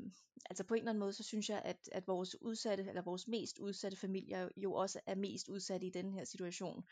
altså 0.50 0.64
på 0.64 0.74
en 0.74 0.78
eller 0.78 0.90
anden 0.90 1.00
måde, 1.00 1.12
så 1.12 1.22
synes 1.22 1.50
jeg, 1.50 1.62
at, 1.64 1.88
at 1.92 2.06
vores 2.06 2.42
udsatte, 2.42 2.84
eller 2.88 3.02
vores 3.02 3.28
mest 3.28 3.58
udsatte 3.58 3.96
familier 3.96 4.48
jo 4.56 4.72
også 4.72 5.00
er 5.06 5.14
mest 5.14 5.48
udsatte 5.48 5.86
i 5.86 5.90
den 5.90 6.12
her 6.12 6.24
situation. 6.24 6.84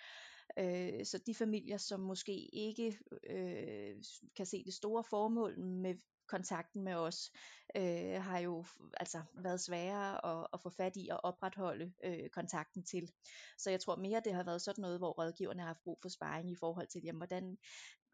Øh, 0.58 1.04
så 1.04 1.18
de 1.26 1.34
familier, 1.34 1.76
som 1.76 2.00
måske 2.00 2.54
ikke 2.54 2.98
øh, 3.30 3.94
kan 4.36 4.46
se 4.46 4.64
det 4.64 4.74
store 4.74 5.04
formål 5.04 5.58
med 5.58 5.94
kontakten 6.28 6.82
med 6.82 6.94
os, 6.94 7.32
øh, 7.76 8.22
har 8.22 8.38
jo 8.38 8.64
altså 8.96 9.22
været 9.34 9.60
sværere 9.60 10.26
at, 10.26 10.46
at 10.52 10.60
få 10.60 10.70
fat 10.70 10.92
i 10.96 11.08
og 11.12 11.20
opretholde 11.24 11.92
øh, 12.04 12.28
kontakten 12.28 12.84
til. 12.84 13.12
Så 13.58 13.70
jeg 13.70 13.80
tror 13.80 13.96
mere, 13.96 14.22
det 14.24 14.34
har 14.34 14.44
været 14.44 14.62
sådan 14.62 14.82
noget, 14.82 14.98
hvor 14.98 15.12
rådgiverne 15.12 15.60
har 15.60 15.66
haft 15.66 15.84
brug 15.84 15.98
for 16.02 16.08
sparring 16.08 16.50
i 16.50 16.56
forhold 16.56 16.86
til, 16.86 17.02
jamen, 17.04 17.18
hvordan, 17.18 17.58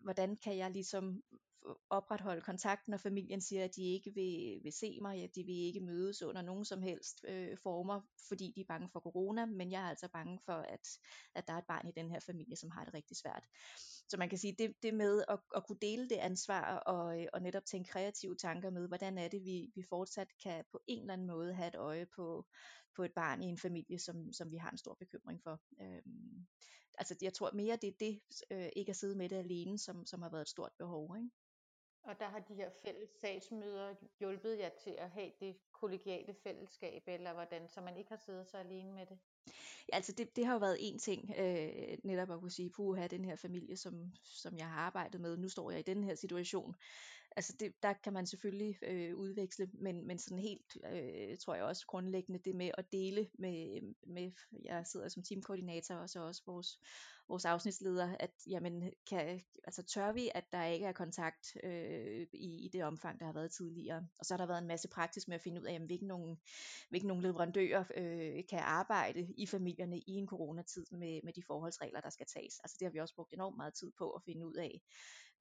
hvordan 0.01 0.37
kan 0.37 0.57
jeg 0.57 0.71
ligesom 0.71 1.23
opretholde 1.91 2.41
kontakten, 2.41 2.91
når 2.91 2.99
familien 2.99 3.41
siger, 3.41 3.65
at 3.65 3.77
de 3.77 3.83
ikke 3.83 4.15
vil, 4.15 4.61
vil 4.63 4.73
se 4.73 4.99
mig, 5.03 5.23
at 5.23 5.35
de 5.35 5.45
vil 5.45 5.55
ikke 5.55 5.81
mødes 5.81 6.23
under 6.23 6.43
nogen 6.43 6.65
som 6.65 6.83
helst 6.83 7.25
øh, 7.29 7.59
former, 7.63 8.01
fordi 8.29 8.53
de 8.57 8.61
er 8.61 8.65
bange 8.69 8.89
for 8.93 9.01
corona, 9.01 9.47
men 9.47 9.71
jeg 9.71 9.83
er 9.83 9.89
altså 9.89 10.09
bange 10.09 10.39
for, 10.45 10.53
at, 10.53 10.89
at 11.35 11.49
der 11.49 11.53
er 11.55 11.59
et 11.59 11.67
barn 11.69 11.89
i 11.89 11.93
den 11.93 12.11
her 12.11 12.21
familie, 12.21 12.57
som 12.57 12.71
har 12.71 12.85
det 12.85 12.95
rigtig 12.95 13.17
svært. 13.17 13.45
Så 14.09 14.17
man 14.17 14.29
kan 14.29 14.39
sige, 14.39 14.55
det, 14.59 14.75
det 14.83 14.95
med 14.95 15.25
at, 15.29 15.39
at 15.57 15.67
kunne 15.67 15.79
dele 15.81 16.09
det 16.09 16.17
ansvar 16.17 16.77
og, 16.77 17.21
øh, 17.21 17.27
og 17.33 17.43
netop 17.43 17.65
tænke 17.65 17.91
kreative 17.91 18.37
tanker 18.37 18.71
med, 18.71 18.89
hvordan 18.89 19.19
er 19.19 19.29
det, 19.29 19.45
vi, 19.45 19.71
vi 19.75 19.83
fortsat 19.89 20.29
kan 20.43 20.65
på 20.73 20.81
en 20.87 21.01
eller 21.01 21.13
anden 21.13 21.27
måde 21.27 21.55
have 21.55 21.69
et 21.69 21.75
øje 21.75 22.07
på, 22.17 22.47
på 22.97 23.03
et 23.05 23.13
barn 23.15 23.43
i 23.43 23.47
en 23.47 23.59
familie, 23.59 23.99
som, 23.99 24.33
som 24.33 24.51
vi 24.51 24.57
har 24.57 24.71
en 24.71 24.79
stor 24.79 24.95
bekymring 24.95 25.43
for. 25.43 25.61
Øhm, 25.81 26.47
altså 26.99 27.17
jeg 27.23 27.35
tror 27.35 27.53
mere, 27.53 27.77
det 27.77 27.89
er 27.89 27.97
det, 28.01 28.21
øh, 28.51 28.69
ikke 28.77 28.91
at 28.91 28.97
sidde 28.97 29.17
med 29.17 29.29
det 29.29 29.37
alene, 29.37 29.79
som, 29.79 30.07
som 30.07 30.23
har 30.23 30.31
været 30.31 30.43
et 30.43 30.49
stort 30.49 30.73
behov. 30.79 31.17
Ikke? 31.17 31.31
Og 32.05 32.19
der 32.19 32.29
har 32.29 32.39
de 32.39 32.55
her 32.55 32.71
fælles 32.85 33.11
sagsmøder 33.21 33.95
hjulpet 34.19 34.59
jer 34.59 34.71
til 34.85 34.95
at 34.99 35.11
have 35.11 35.31
det 35.41 35.57
kollegiale 35.73 36.35
fællesskab, 36.43 37.03
eller 37.07 37.33
hvordan, 37.33 37.69
så 37.69 37.81
man 37.81 37.97
ikke 37.97 38.11
har 38.11 38.17
siddet 38.17 38.49
så 38.49 38.57
alene 38.57 38.93
med 38.93 39.07
det? 39.07 39.19
Ja, 39.89 39.97
altså 39.97 40.13
det, 40.13 40.37
det 40.37 40.47
har 40.47 40.53
jo 40.53 40.59
været 40.59 40.77
en 40.81 40.99
ting, 40.99 41.35
øh, 41.39 41.99
netop 42.05 42.31
at 42.31 42.41
kunne 42.41 42.51
sige, 42.51 42.71
puha, 42.71 43.07
den 43.07 43.25
her 43.25 43.37
familie, 43.37 43.77
som, 43.77 44.13
som 44.25 44.57
jeg 44.57 44.67
har 44.67 44.81
arbejdet 44.81 45.21
med, 45.21 45.37
nu 45.37 45.49
står 45.49 45.71
jeg 45.71 45.81
i 45.81 45.83
den 45.83 46.05
her 46.05 46.15
situation. 46.15 46.77
Altså 47.37 47.57
det, 47.61 47.83
der 47.83 47.93
kan 47.93 48.13
man 48.13 48.27
selvfølgelig 48.27 48.79
øh, 48.83 49.17
udveksle, 49.17 49.71
men, 49.73 50.07
men 50.07 50.19
sådan 50.19 50.39
helt, 50.39 50.77
øh, 50.93 51.39
tror 51.39 51.55
jeg 51.55 51.65
også 51.65 51.87
grundlæggende, 51.87 52.39
det 52.39 52.55
med 52.55 52.71
at 52.79 52.93
dele 52.93 53.29
med, 53.35 53.81
med 54.07 54.31
jeg 54.65 54.87
sidder 54.87 55.09
som 55.09 55.23
teamkoordinator, 55.23 55.95
og 55.95 56.11
så 56.11 56.21
også 56.21 56.43
vores 56.47 56.81
vores 57.33 57.45
afsnitsleder, 57.45 58.17
at 58.21 58.31
jamen, 58.47 58.93
kan, 59.09 59.41
altså, 59.65 59.83
tør 59.83 60.13
vi, 60.13 60.31
at 60.35 60.45
der 60.53 60.65
ikke 60.65 60.87
er 60.87 60.93
kontakt 60.93 61.57
øh, 61.65 62.27
i, 62.33 62.65
i 62.65 62.69
det 62.73 62.85
omfang, 62.85 63.21
der 63.21 63.27
har 63.27 63.33
været 63.33 63.51
tidligere. 63.51 64.07
Og 64.19 64.25
så 64.25 64.35
har 64.35 64.39
der 64.39 64.47
været 64.47 64.63
en 64.63 64.69
masse 64.69 64.89
praktisk 64.89 65.29
med 65.29 65.35
at 65.35 65.41
finde 65.41 65.61
ud 65.61 65.67
af, 65.67 65.73
jamen, 65.73 65.87
hvilke, 65.87 66.07
nogle, 66.07 66.37
hvilke 66.89 67.07
nogle 67.07 67.23
leverandører 67.23 67.85
øh, 67.97 68.45
kan 68.51 68.59
arbejde 68.59 69.35
i 69.39 69.47
familierne 69.47 69.99
i 69.99 70.13
en 70.13 70.27
coronatid 70.27 70.87
med, 70.91 71.21
med 71.25 71.33
de 71.33 71.43
forholdsregler, 71.43 72.01
der 72.01 72.11
skal 72.11 72.27
tages. 72.27 72.61
Altså 72.65 72.77
det 72.81 72.87
har 72.87 72.93
vi 72.93 73.01
også 73.01 73.15
brugt 73.15 73.35
enormt 73.35 73.57
meget 73.57 73.75
tid 73.75 73.93
på 73.99 74.11
at 74.11 74.23
finde 74.23 74.47
ud 74.47 74.55
af. 74.55 74.83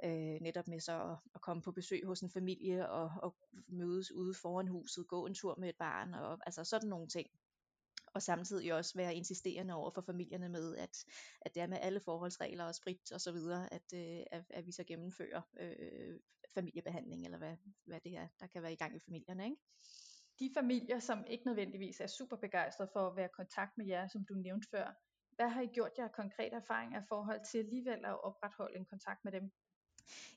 Øh, 0.04 0.42
netop 0.42 0.68
med 0.68 0.80
så 0.80 1.02
at, 1.02 1.18
at 1.36 1.42
komme 1.42 1.62
på 1.62 1.72
besøg 1.72 2.02
hos 2.06 2.22
en 2.22 2.30
familie 2.30 2.90
og, 2.90 3.12
og 3.24 3.36
mødes 3.68 4.12
ude 4.12 4.34
foran 4.42 4.68
huset, 4.68 5.08
gå 5.08 5.26
en 5.26 5.34
tur 5.34 5.56
med 5.60 5.70
et 5.70 5.78
barn, 5.80 6.14
og 6.14 6.40
altså 6.46 6.64
sådan 6.64 6.90
nogle 6.90 7.08
ting 7.08 7.28
og 8.14 8.22
samtidig 8.22 8.74
også 8.74 8.94
være 8.96 9.16
insisterende 9.16 9.74
over 9.74 9.92
for 9.92 10.02
familierne 10.02 10.50
med, 10.50 10.76
at, 10.76 11.06
at 11.42 11.56
det 11.56 11.62
er 11.64 11.68
med 11.68 11.78
alle 11.82 12.00
forholdsregler 12.00 12.64
og 12.64 12.76
sprit 12.76 13.12
og 13.12 13.22
så 13.22 13.32
videre, 13.32 13.74
at, 13.74 13.94
øh, 13.94 14.24
at, 14.32 14.44
at 14.50 14.66
vi 14.66 14.72
så 14.72 14.84
gennemfører 14.84 15.42
øh, 15.60 16.20
familiebehandling, 16.54 17.26
eller 17.26 17.38
hvad, 17.38 17.58
hvad 17.86 18.00
det 18.04 18.18
er, 18.18 18.28
der 18.40 18.48
kan 18.48 18.62
være 18.62 18.74
i 18.74 18.76
gang 18.76 18.96
i 18.96 19.00
familierne. 19.00 19.44
Ikke? 19.46 19.58
De 20.40 20.52
familier, 20.54 21.00
som 21.00 21.26
ikke 21.28 21.46
nødvendigvis 21.46 22.00
er 22.00 22.08
super 22.08 22.36
begejstrede 22.36 22.90
for 22.94 23.08
at 23.08 23.16
være 23.16 23.26
i 23.26 23.36
kontakt 23.36 23.78
med 23.78 23.86
jer, 23.86 24.08
som 24.08 24.26
du 24.26 24.34
nævnte 24.34 24.68
før, 24.72 24.94
hvad 25.36 25.50
har 25.50 25.62
I 25.62 25.68
gjort 25.68 25.92
jer 25.98 26.08
konkrete 26.08 26.56
erfaringer 26.56 27.02
i 27.02 27.06
forhold 27.10 27.42
til 27.52 27.58
alligevel 27.58 28.06
at 28.06 28.24
opretholde 28.24 28.78
en 28.78 28.86
kontakt 28.86 29.24
med 29.24 29.32
dem? 29.32 29.52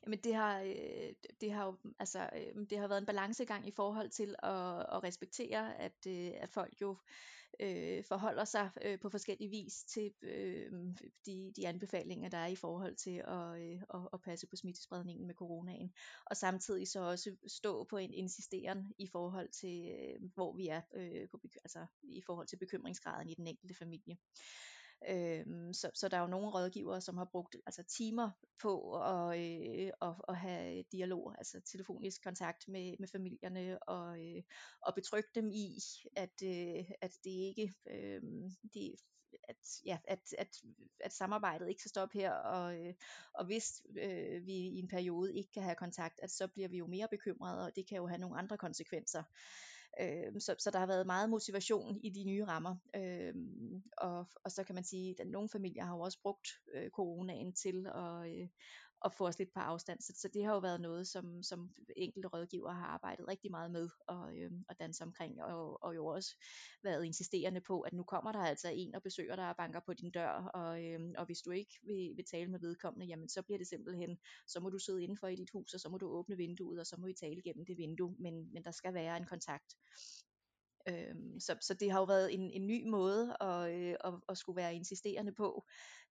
Jamen 0.03 0.19
det 0.23 0.35
har, 0.35 0.59
øh, 0.61 1.13
det 1.41 1.51
har 1.51 1.65
jo, 1.65 1.77
altså, 1.99 2.29
øh, 2.35 2.65
det 2.69 2.77
har 2.77 2.87
været 2.87 3.01
en 3.01 3.05
balancegang 3.05 3.67
i 3.67 3.71
forhold 3.71 4.09
til 4.09 4.35
at, 4.43 4.79
at 4.79 5.03
respektere, 5.03 5.79
at, 5.79 6.07
øh, 6.07 6.31
at 6.35 6.49
folk 6.49 6.81
jo 6.81 6.97
øh, 7.59 8.03
forholder 8.03 8.45
sig 8.45 8.69
øh, 8.81 8.99
på 8.99 9.09
forskellige 9.09 9.49
vis 9.49 9.83
til 9.83 10.11
øh, 10.21 10.71
de, 11.25 11.51
de 11.55 11.67
anbefalinger, 11.67 12.29
der 12.29 12.37
er 12.37 12.47
i 12.47 12.55
forhold 12.55 12.95
til 12.95 13.23
at, 13.27 13.61
øh, 13.61 13.81
at, 13.93 14.09
at 14.13 14.21
passe 14.21 14.47
på 14.47 14.55
smittespredningen 14.55 15.27
med 15.27 15.35
coronaen. 15.35 15.93
Og 16.25 16.37
samtidig 16.37 16.87
så 16.87 16.99
også 16.99 17.35
stå 17.47 17.83
på 17.83 17.97
en 17.97 18.13
insisteren 18.13 18.93
i 18.97 19.07
forhold 19.07 19.49
til, 19.49 19.91
øh, 19.99 20.29
hvor 20.33 20.55
vi 20.55 20.67
er 20.67 20.81
øh, 20.95 21.29
på, 21.29 21.39
altså, 21.63 21.85
i 22.03 22.21
forhold 22.25 22.47
til 22.47 22.57
bekymringsgraden 22.57 23.29
i 23.29 23.33
den 23.33 23.47
enkelte 23.47 23.75
familie. 23.75 24.17
Øhm, 25.09 25.73
så, 25.73 25.91
så 25.93 26.07
der 26.07 26.17
er 26.17 26.21
jo 26.21 26.27
nogle 26.27 26.49
rådgivere, 26.49 27.01
som 27.01 27.17
har 27.17 27.29
brugt 27.31 27.55
altså 27.65 27.83
timer 27.83 28.29
på 28.61 29.01
at, 29.01 29.39
øh, 29.39 29.91
at, 30.01 30.15
at 30.29 30.37
have 30.37 30.83
dialog, 30.91 31.35
altså 31.37 31.61
telefonisk 31.71 32.23
kontakt 32.23 32.67
med, 32.67 32.95
med 32.99 33.07
familierne 33.07 33.83
og, 33.83 34.19
øh, 34.19 34.43
og 34.81 34.95
betrygge 34.95 35.29
dem 35.35 35.51
i, 35.51 35.77
at, 36.15 36.41
øh, 36.43 36.85
at 37.01 37.11
det 37.23 37.31
ikke 37.31 37.73
øh, 37.89 38.21
det, 38.73 38.95
at, 39.49 39.81
ja, 39.85 39.97
at, 40.07 40.19
at, 40.37 40.61
at 40.99 41.13
samarbejdet 41.13 41.69
ikke 41.69 41.81
skal 41.81 41.89
stoppe 41.89 42.19
her, 42.19 42.31
og, 42.31 42.85
øh, 42.85 42.93
og 43.33 43.45
hvis 43.45 43.81
øh, 44.01 44.45
vi 44.45 44.53
i 44.53 44.79
en 44.79 44.87
periode 44.87 45.35
ikke 45.35 45.51
kan 45.51 45.63
have 45.63 45.75
kontakt, 45.75 46.19
at 46.23 46.31
så 46.31 46.47
bliver 46.47 46.67
vi 46.67 46.77
jo 46.77 46.87
mere 46.87 47.07
bekymrede, 47.11 47.65
og 47.65 47.75
det 47.75 47.87
kan 47.89 47.97
jo 47.97 48.07
have 48.07 48.19
nogle 48.19 48.37
andre 48.37 48.57
konsekvenser. 48.57 49.23
Øh, 50.01 50.41
så, 50.41 50.55
så 50.59 50.71
der 50.71 50.79
har 50.79 50.87
været 50.87 51.05
meget 51.05 51.29
motivation 51.29 51.99
i 52.03 52.09
de 52.09 52.23
nye 52.23 52.45
rammer. 52.45 52.75
Øh, 52.95 53.33
og, 53.97 54.27
og 54.43 54.51
så 54.51 54.63
kan 54.63 54.75
man 54.75 54.83
sige, 54.83 55.15
at 55.19 55.27
nogle 55.27 55.49
familier 55.49 55.83
har 55.83 55.95
jo 55.95 55.99
også 56.01 56.19
brugt 56.21 56.47
øh, 56.73 56.89
coronaen 56.89 57.53
til 57.53 57.87
at, 57.95 58.29
øh, 58.29 58.47
at 59.05 59.13
få 59.13 59.27
os 59.27 59.39
lidt 59.39 59.53
på 59.53 59.59
afstand. 59.59 60.01
Så, 60.01 60.13
så 60.15 60.27
det 60.33 60.43
har 60.43 60.53
jo 60.53 60.59
været 60.59 60.81
noget, 60.81 61.07
som, 61.07 61.43
som 61.43 61.69
enkelte 61.97 62.27
rådgiver 62.27 62.71
har 62.71 62.85
arbejdet 62.85 63.27
rigtig 63.27 63.51
meget 63.51 63.71
med 63.71 63.89
og, 64.07 64.37
øh, 64.37 64.51
og 64.69 64.79
danse 64.79 65.03
omkring, 65.03 65.43
og, 65.43 65.83
og 65.83 65.95
jo 65.95 66.05
også 66.05 66.35
været 66.83 67.05
insisterende 67.05 67.61
på, 67.61 67.81
at 67.81 67.93
nu 67.93 68.03
kommer 68.03 68.31
der 68.31 68.39
altså 68.39 68.69
en 68.73 68.95
og 68.95 69.03
besøger 69.03 69.35
dig 69.35 69.49
og 69.49 69.55
banker 69.55 69.79
på 69.79 69.93
din 69.93 70.11
dør, 70.11 70.29
og, 70.29 70.83
øh, 70.83 70.99
og 71.17 71.25
hvis 71.25 71.41
du 71.41 71.51
ikke 71.51 71.79
vil, 71.83 72.13
vil 72.15 72.25
tale 72.25 72.51
med 72.51 72.59
vedkommende, 72.59 73.05
jamen 73.05 73.29
så 73.29 73.41
bliver 73.41 73.57
det 73.57 73.67
simpelthen, 73.67 74.17
så 74.47 74.59
må 74.59 74.69
du 74.69 74.79
sidde 74.79 75.03
indenfor 75.03 75.27
i 75.27 75.35
dit 75.35 75.49
hus, 75.53 75.73
og 75.73 75.79
så 75.79 75.89
må 75.89 75.97
du 75.97 76.07
åbne 76.07 76.37
vinduet, 76.37 76.79
og 76.79 76.85
så 76.85 76.95
må 76.99 77.07
I 77.07 77.13
tale 77.13 77.41
gennem 77.41 77.65
det 77.65 77.77
vindue, 77.77 78.15
men, 78.19 78.53
men 78.53 78.63
der 78.63 78.71
skal 78.71 78.93
være 78.93 79.17
en 79.17 79.25
kontakt. 79.25 79.75
Øhm, 80.89 81.39
så, 81.39 81.57
så 81.61 81.73
det 81.73 81.91
har 81.91 81.99
jo 81.99 82.05
været 82.05 82.33
en, 82.33 82.51
en 82.51 82.67
ny 82.67 82.89
måde 82.89 83.37
at, 83.41 83.73
øh, 83.73 83.95
at, 84.03 84.13
at 84.29 84.37
skulle 84.37 84.55
være 84.57 84.75
insisterende 84.75 85.31
på, 85.31 85.65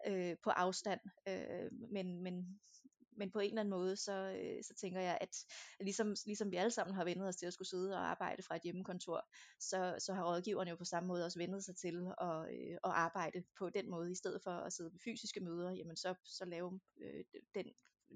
øh, 0.07 0.37
på 0.45 0.51
afstand, 0.51 1.01
øh, 1.29 1.71
men, 1.91 2.23
men 2.23 2.61
men 3.17 3.31
på 3.31 3.39
en 3.39 3.49
eller 3.49 3.61
anden 3.61 3.71
måde, 3.71 3.97
så, 3.97 4.13
øh, 4.13 4.63
så 4.65 4.75
tænker 4.75 5.01
jeg, 5.01 5.19
at 5.21 5.37
ligesom, 5.81 6.15
ligesom 6.27 6.51
vi 6.51 6.57
alle 6.57 6.71
sammen 6.71 6.95
har 6.95 7.05
vendet 7.05 7.29
os 7.29 7.37
til 7.37 7.47
at 7.47 7.53
skulle 7.53 7.69
sidde 7.69 7.95
og 7.95 8.11
arbejde 8.11 8.43
fra 8.43 8.57
et 8.57 8.63
hjemmekontor, 8.63 9.29
så, 9.61 9.97
så 9.99 10.15
har 10.15 10.25
rådgiverne 10.25 10.71
jo 10.71 10.77
på 10.77 10.85
samme 10.85 11.07
måde 11.07 11.25
også 11.25 11.39
vendet 11.39 11.65
sig 11.65 11.77
til 11.77 12.07
at, 12.21 12.55
øh, 12.55 12.75
at 12.85 12.91
arbejde 12.91 13.45
på 13.59 13.71
den 13.71 13.91
måde, 13.91 14.13
i 14.13 14.15
stedet 14.15 14.43
for 14.43 14.51
at 14.51 14.73
sidde 14.73 14.91
på 14.91 14.99
fysiske 15.05 15.41
møder, 15.41 15.71
jamen 15.71 15.97
så, 15.97 16.15
så 16.25 16.45
lave 16.45 16.81
øh, 17.03 17.25
den, 17.55 17.67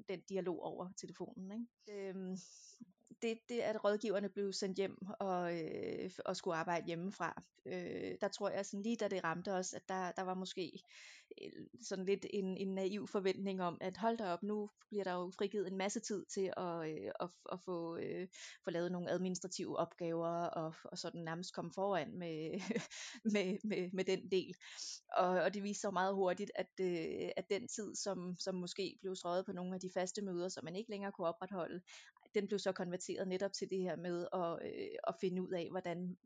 den 0.09 0.21
dialog 0.21 0.63
over 0.63 0.89
telefonen. 1.01 1.53
Ikke? 1.53 2.09
Øhm, 2.09 2.37
det, 3.23 3.39
det, 3.49 3.61
at 3.61 3.85
rådgiverne 3.85 4.29
blev 4.29 4.53
sendt 4.53 4.77
hjem 4.77 4.99
og, 5.21 5.59
øh, 5.59 6.11
og 6.25 6.37
skulle 6.37 6.57
arbejde 6.57 6.87
hjemmefra, 6.87 7.43
øh, 7.67 8.15
der 8.21 8.29
tror 8.29 8.49
jeg 8.49 8.67
sådan 8.67 8.83
lige 8.83 8.97
da 8.97 9.09
det 9.09 9.25
ramte 9.25 9.53
os, 9.53 9.75
at 9.75 9.89
der, 9.89 10.13
der 10.13 10.23
var 10.23 10.35
måske 10.35 10.83
Øh, 11.43 11.67
sådan 11.83 12.05
lidt 12.05 12.27
en, 12.31 12.57
en 12.57 12.75
naiv 12.75 13.07
forventning 13.07 13.63
om, 13.63 13.79
at 13.81 13.97
hold 13.97 14.19
da 14.19 14.33
op, 14.33 14.43
nu 14.43 14.71
bliver 14.89 15.05
der 15.05 15.13
jo 15.13 15.33
frigivet 15.39 15.67
en 15.67 15.77
masse 15.77 16.01
tid 16.01 16.25
til 16.35 16.53
at, 16.57 16.91
øh, 16.91 17.11
at, 17.21 17.29
at 17.53 17.61
få, 17.61 17.97
øh, 17.97 18.29
få 18.65 18.71
lavet 18.71 18.93
nogle 18.93 19.11
administrative 19.11 19.79
opgaver 19.79 20.29
og, 20.29 20.75
og 20.85 20.99
sådan 20.99 21.21
nærmest 21.21 21.55
komme 21.55 21.71
foran 21.75 22.19
med, 22.19 22.61
med, 23.35 23.59
med, 23.65 23.91
med 23.93 24.05
den 24.05 24.31
del. 24.31 24.55
Og, 25.17 25.29
og 25.29 25.55
det 25.55 25.63
viste 25.63 25.81
sig 25.81 25.93
meget 25.93 26.15
hurtigt, 26.15 26.51
at, 26.55 26.71
øh, 26.81 27.31
at 27.37 27.51
den 27.51 27.69
tid, 27.69 27.95
som, 27.95 28.37
som 28.39 28.55
måske 28.55 28.99
blev 29.01 29.17
strøget 29.17 29.47
på 29.47 29.53
nogle 29.53 29.75
af 29.75 29.81
de 29.81 29.91
faste 29.95 30.23
møder, 30.23 30.49
som 30.49 30.65
man 30.65 30.77
ikke 30.77 30.91
længere 30.91 31.13
kunne 31.13 31.27
opretholde, 31.27 31.81
den 32.35 32.47
blev 32.47 32.59
så 32.59 32.73
konverteret 32.73 33.29
netop 33.29 33.53
til 33.53 33.71
det 33.71 33.79
her 33.79 33.97
med 33.97 34.27
at, 34.33 34.59
øh, 34.69 34.89
at 35.09 35.15
finde 35.21 35.43
ud 35.43 35.51
af, 35.51 35.69
hvordan 35.71 36.17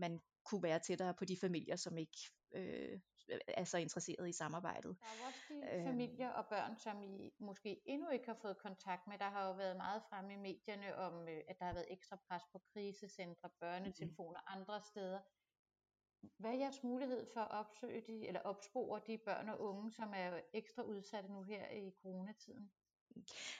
man 0.00 0.20
kunne 0.44 0.62
være 0.62 0.78
tættere 0.78 1.14
på 1.14 1.24
de 1.24 1.36
familier, 1.40 1.76
som 1.76 1.98
ikke 1.98 2.18
øh, 2.54 3.00
er 3.48 3.64
så 3.64 3.78
interesseret 3.78 4.28
i 4.28 4.32
samarbejdet. 4.32 4.96
Der 5.00 5.06
er 5.06 5.16
jo 5.20 5.26
også 5.26 5.40
de 5.48 5.78
øh, 5.78 5.84
familier 5.84 6.30
og 6.30 6.46
børn, 6.46 6.76
som 6.76 7.02
I 7.02 7.32
måske 7.38 7.80
endnu 7.84 8.08
ikke 8.08 8.26
har 8.26 8.38
fået 8.42 8.58
kontakt 8.58 9.06
med. 9.06 9.18
Der 9.18 9.30
har 9.30 9.46
jo 9.46 9.52
været 9.52 9.76
meget 9.76 10.02
fremme 10.08 10.32
i 10.32 10.36
medierne 10.36 10.96
om, 10.96 11.28
øh, 11.28 11.40
at 11.48 11.58
der 11.58 11.64
har 11.64 11.72
været 11.72 11.92
ekstra 11.92 12.16
pres 12.28 12.42
på 12.52 12.58
krisecentre, 12.72 13.50
børnetelefoner 13.60 14.40
mm. 14.40 14.60
andre 14.60 14.82
steder. 14.82 15.20
Hvad 16.38 16.50
er 16.50 16.58
jeres 16.58 16.82
mulighed 16.82 17.26
for 17.34 17.40
at 17.40 17.50
opsøge 17.50 18.00
de, 18.06 18.28
eller 18.28 18.40
opspore 18.40 19.00
de 19.06 19.18
børn 19.18 19.48
og 19.48 19.60
unge, 19.60 19.92
som 19.92 20.12
er 20.16 20.40
ekstra 20.52 20.82
udsatte 20.82 21.32
nu 21.32 21.42
her 21.42 21.70
i 21.70 21.90
coronatiden? 22.02 22.70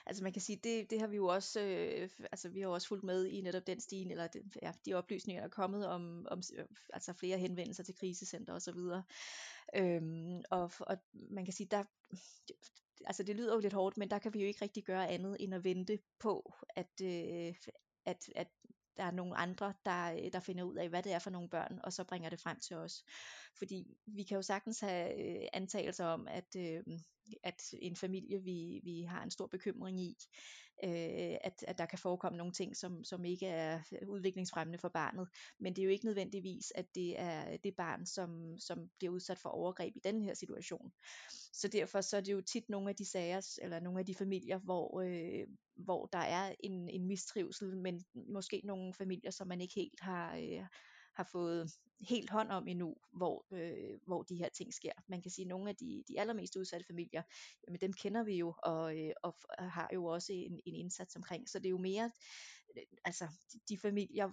Altså 0.05 0.23
man 0.23 0.33
kan 0.33 0.41
sige, 0.41 0.59
det, 0.63 0.89
det 0.89 0.99
har 0.99 1.07
vi 1.07 1.15
jo 1.15 1.27
også, 1.27 1.61
øh, 1.61 2.09
altså 2.31 2.49
vi 2.49 2.59
har 2.59 2.67
jo 2.67 2.73
også 2.73 2.87
fulgt 2.87 3.03
med 3.03 3.25
i 3.25 3.41
netop 3.41 3.67
den 3.67 3.79
stigen, 3.79 4.11
eller 4.11 4.27
den, 4.27 4.53
ja, 4.61 4.71
de 4.85 4.93
oplysninger, 4.93 5.41
der 5.41 5.47
er 5.47 5.51
kommet 5.51 5.87
om, 5.87 6.27
om 6.31 6.41
øh, 6.57 6.65
altså 6.93 7.13
flere 7.13 7.37
henvendelser 7.37 7.83
til 7.83 7.95
krisecenter 7.95 8.53
osv. 8.53 8.79
Øhm, 9.75 10.41
og, 10.51 10.71
og 10.79 10.97
man 11.13 11.45
kan 11.45 11.53
sige, 11.53 11.67
der, 11.71 11.83
altså 13.05 13.23
det 13.23 13.35
lyder 13.35 13.53
jo 13.53 13.59
lidt 13.59 13.73
hårdt, 13.73 13.97
men 13.97 14.09
der 14.09 14.19
kan 14.19 14.33
vi 14.33 14.39
jo 14.41 14.47
ikke 14.47 14.61
rigtig 14.61 14.83
gøre 14.83 15.09
andet 15.09 15.37
end 15.39 15.53
at 15.53 15.63
vente 15.63 15.99
på, 16.19 16.53
at, 16.75 17.01
øh, 17.03 17.55
at, 18.05 18.29
at 18.35 18.47
der 18.97 19.03
er 19.03 19.11
nogle 19.11 19.35
andre, 19.35 19.73
der, 19.85 20.13
øh, 20.13 20.33
der 20.33 20.39
finder 20.39 20.63
ud 20.63 20.75
af, 20.75 20.89
hvad 20.89 21.03
det 21.03 21.13
er 21.13 21.19
for 21.19 21.29
nogle 21.29 21.49
børn, 21.49 21.79
og 21.83 21.93
så 21.93 22.03
bringer 22.03 22.29
det 22.29 22.39
frem 22.39 22.59
til 22.59 22.75
os. 22.75 23.03
Fordi 23.57 23.97
vi 24.05 24.23
kan 24.23 24.35
jo 24.35 24.41
sagtens 24.41 24.79
have 24.79 25.41
øh, 25.41 25.47
antagelser 25.53 26.05
om, 26.05 26.27
at, 26.27 26.55
øh, 26.57 26.83
at 27.43 27.73
en 27.81 27.95
familie, 27.95 28.43
vi, 28.43 28.81
vi 28.83 29.01
har 29.01 29.23
en 29.23 29.31
stor 29.31 29.47
bekymring 29.47 29.99
i, 29.99 30.15
øh, 30.83 31.37
at, 31.41 31.63
at 31.67 31.77
der 31.77 31.85
kan 31.85 31.99
forekomme 31.99 32.37
nogle 32.37 32.53
ting, 32.53 32.77
som, 32.77 33.03
som 33.03 33.25
ikke 33.25 33.47
er 33.47 33.79
udviklingsfremmende 34.07 34.79
for 34.79 34.89
barnet. 34.89 35.27
Men 35.59 35.75
det 35.75 35.81
er 35.81 35.85
jo 35.85 35.91
ikke 35.91 36.05
nødvendigvis, 36.05 36.71
at 36.75 36.95
det 36.95 37.19
er 37.19 37.57
det 37.57 37.75
barn, 37.75 38.05
som, 38.05 38.59
som 38.59 38.89
bliver 38.97 39.13
udsat 39.13 39.37
for 39.37 39.49
overgreb 39.49 39.95
i 39.95 40.01
den 40.03 40.21
her 40.21 40.33
situation. 40.33 40.91
Så 41.53 41.67
derfor 41.67 42.01
så 42.01 42.17
er 42.17 42.21
det 42.21 42.33
jo 42.33 42.41
tit 42.41 42.69
nogle 42.69 42.89
af 42.89 42.95
de 42.95 43.05
sager, 43.05 43.57
eller 43.61 43.79
nogle 43.79 43.99
af 43.99 44.05
de 44.05 44.15
familier, 44.15 44.59
hvor, 44.59 45.01
øh, 45.01 45.47
hvor 45.75 46.05
der 46.05 46.19
er 46.19 46.55
en, 46.59 46.89
en 46.89 47.07
mistrivsel, 47.07 47.77
men 47.77 48.03
måske 48.27 48.61
nogle 48.63 48.93
familier, 48.93 49.31
som 49.31 49.47
man 49.47 49.61
ikke 49.61 49.75
helt 49.75 49.99
har, 49.99 50.35
øh, 50.35 50.65
har 51.21 51.29
fået 51.31 51.71
helt 51.99 52.29
hånd 52.29 52.51
om 52.51 52.67
endnu, 52.67 52.95
hvor, 53.13 53.45
øh, 53.51 53.99
hvor 54.05 54.23
de 54.23 54.35
her 54.35 54.49
ting 54.49 54.73
sker. 54.73 54.91
Man 55.07 55.21
kan 55.21 55.31
sige, 55.31 55.45
at 55.45 55.49
nogle 55.49 55.69
af 55.69 55.75
de, 55.75 56.03
de 56.07 56.19
allermest 56.19 56.55
udsatte 56.55 56.85
familier, 56.87 57.23
jamen 57.67 57.79
dem 57.81 57.93
kender 57.93 58.23
vi 58.23 58.37
jo, 58.37 58.53
og, 58.63 58.97
øh, 58.99 59.11
og 59.23 59.35
har 59.59 59.89
jo 59.93 60.05
også 60.05 60.33
en, 60.33 60.59
en 60.65 60.75
indsats 60.75 61.15
omkring. 61.15 61.49
Så 61.49 61.59
det 61.59 61.65
er 61.65 61.69
jo 61.69 61.77
mere 61.77 62.11
altså 63.05 63.27
de, 63.53 63.59
de 63.69 63.77
familier, 63.77 64.31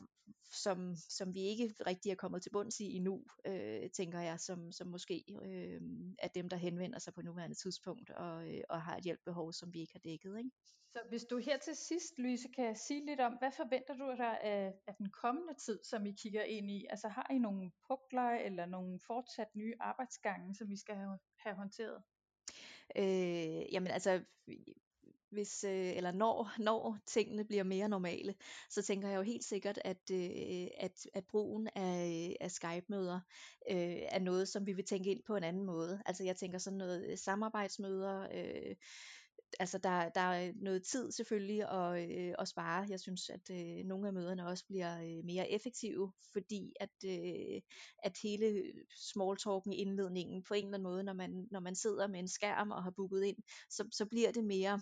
som, 0.53 0.97
som 0.97 1.35
vi 1.35 1.41
ikke 1.41 1.75
rigtig 1.87 2.11
er 2.11 2.15
kommet 2.15 2.43
til 2.43 2.51
bunds 2.51 2.81
i 2.81 2.97
endnu, 2.97 3.25
øh, 3.47 3.91
tænker 3.91 4.21
jeg, 4.21 4.41
som, 4.41 4.73
som 4.73 4.87
måske 4.87 5.25
øh, 5.43 5.81
er 6.19 6.29
dem, 6.29 6.49
der 6.49 6.57
henvender 6.57 6.99
sig 6.99 7.15
på 7.15 7.23
nuværende 7.23 7.57
tidspunkt 7.57 8.11
og, 8.11 8.55
øh, 8.55 8.63
og 8.69 8.83
har 8.83 8.97
et 8.97 9.05
hjælpebehov, 9.05 9.53
som 9.53 9.75
vi 9.75 9.81
ikke 9.81 9.93
har 9.93 10.01
dækket. 10.01 10.39
Ikke? 10.39 10.51
Så 10.91 10.99
hvis 11.09 11.25
du 11.25 11.39
her 11.39 11.59
til 11.59 11.77
sidst, 11.77 12.19
Louise, 12.19 12.49
kan 12.49 12.77
sige 12.77 13.07
lidt 13.07 13.21
om, 13.21 13.33
hvad 13.39 13.51
forventer 13.53 13.95
du 13.95 14.15
dig 14.19 14.41
af, 14.41 14.75
af 14.87 14.95
den 14.95 15.11
kommende 15.11 15.55
tid, 15.55 15.79
som 15.85 16.07
I 16.07 16.13
kigger 16.13 16.43
ind 16.43 16.71
i? 16.71 16.87
Altså 16.91 17.09
har 17.09 17.27
I 17.31 17.39
nogle 17.39 17.71
pukler 17.89 18.31
eller 18.31 18.67
nogle 18.67 19.01
fortsat 19.07 19.49
nye 19.55 19.75
arbejdsgange, 19.81 20.55
som 20.55 20.69
vi 20.69 20.77
skal 20.77 20.95
have, 20.97 21.19
have 21.37 21.57
håndteret? 21.57 22.03
Øh, 22.97 23.73
jamen 23.73 23.91
altså, 23.91 24.25
hvis 25.31 25.65
øh, 25.65 25.97
eller 25.97 26.13
når 26.13 26.53
når 26.59 26.99
tingene 27.07 27.45
bliver 27.45 27.65
mere 27.65 27.89
normale, 27.89 28.35
så 28.71 28.83
tænker 28.83 29.09
jeg 29.09 29.17
jo 29.17 29.23
helt 29.23 29.45
sikkert 29.45 29.79
at 29.85 30.11
øh, 30.13 30.67
at 30.77 31.07
at 31.15 31.25
brugen 31.25 31.69
af 31.75 32.29
øh, 32.31 32.37
af 32.41 32.51
Skype-møder 32.51 33.21
øh, 33.71 33.99
er 34.09 34.19
noget 34.19 34.49
som 34.49 34.67
vi 34.67 34.73
vil 34.73 34.85
tænke 34.85 35.11
ind 35.11 35.23
på 35.27 35.37
en 35.37 35.45
anden 35.45 35.65
måde. 35.65 36.03
Altså 36.07 36.25
jeg 36.25 36.37
tænker 36.37 36.59
sådan 36.59 36.79
noget 36.79 37.11
øh, 37.11 37.19
samarbejdsmøder 37.19 38.29
øh, 38.35 38.77
altså 39.61 39.79
der, 39.79 40.09
der 40.09 40.21
er 40.21 40.53
noget 40.57 40.83
tid 40.83 41.13
selvfølgelig 41.13 41.71
at, 41.71 42.11
øh, 42.11 42.35
at 42.39 42.49
spare. 42.49 42.87
Jeg 42.91 43.01
synes, 43.01 43.31
at 43.31 43.51
øh, 43.51 43.85
nogle 43.85 44.07
af 44.07 44.13
møderne 44.13 44.47
også 44.47 44.65
bliver 44.67 45.03
øh, 45.03 45.25
mere 45.25 45.51
effektive, 45.51 46.13
fordi 46.33 46.73
at, 46.81 46.91
øh, 47.05 47.61
at 47.99 48.17
hele 48.23 48.63
smalltalken 49.13 49.73
indledningen 49.73 50.43
på 50.43 50.55
en 50.55 50.65
eller 50.65 50.79
anden 50.79 50.83
måde, 50.83 51.03
når 51.05 51.13
man, 51.13 51.49
når 51.51 51.61
man 51.61 51.75
sidder 51.75 52.07
med 52.07 52.21
en 52.21 52.29
skærm 52.29 52.71
og 52.71 52.83
har 52.83 52.91
booket 52.91 53.25
ind, 53.25 53.37
så, 53.71 53.89
så 53.93 54.07
bliver 54.07 54.33
det 54.33 54.45
mere 54.45 54.81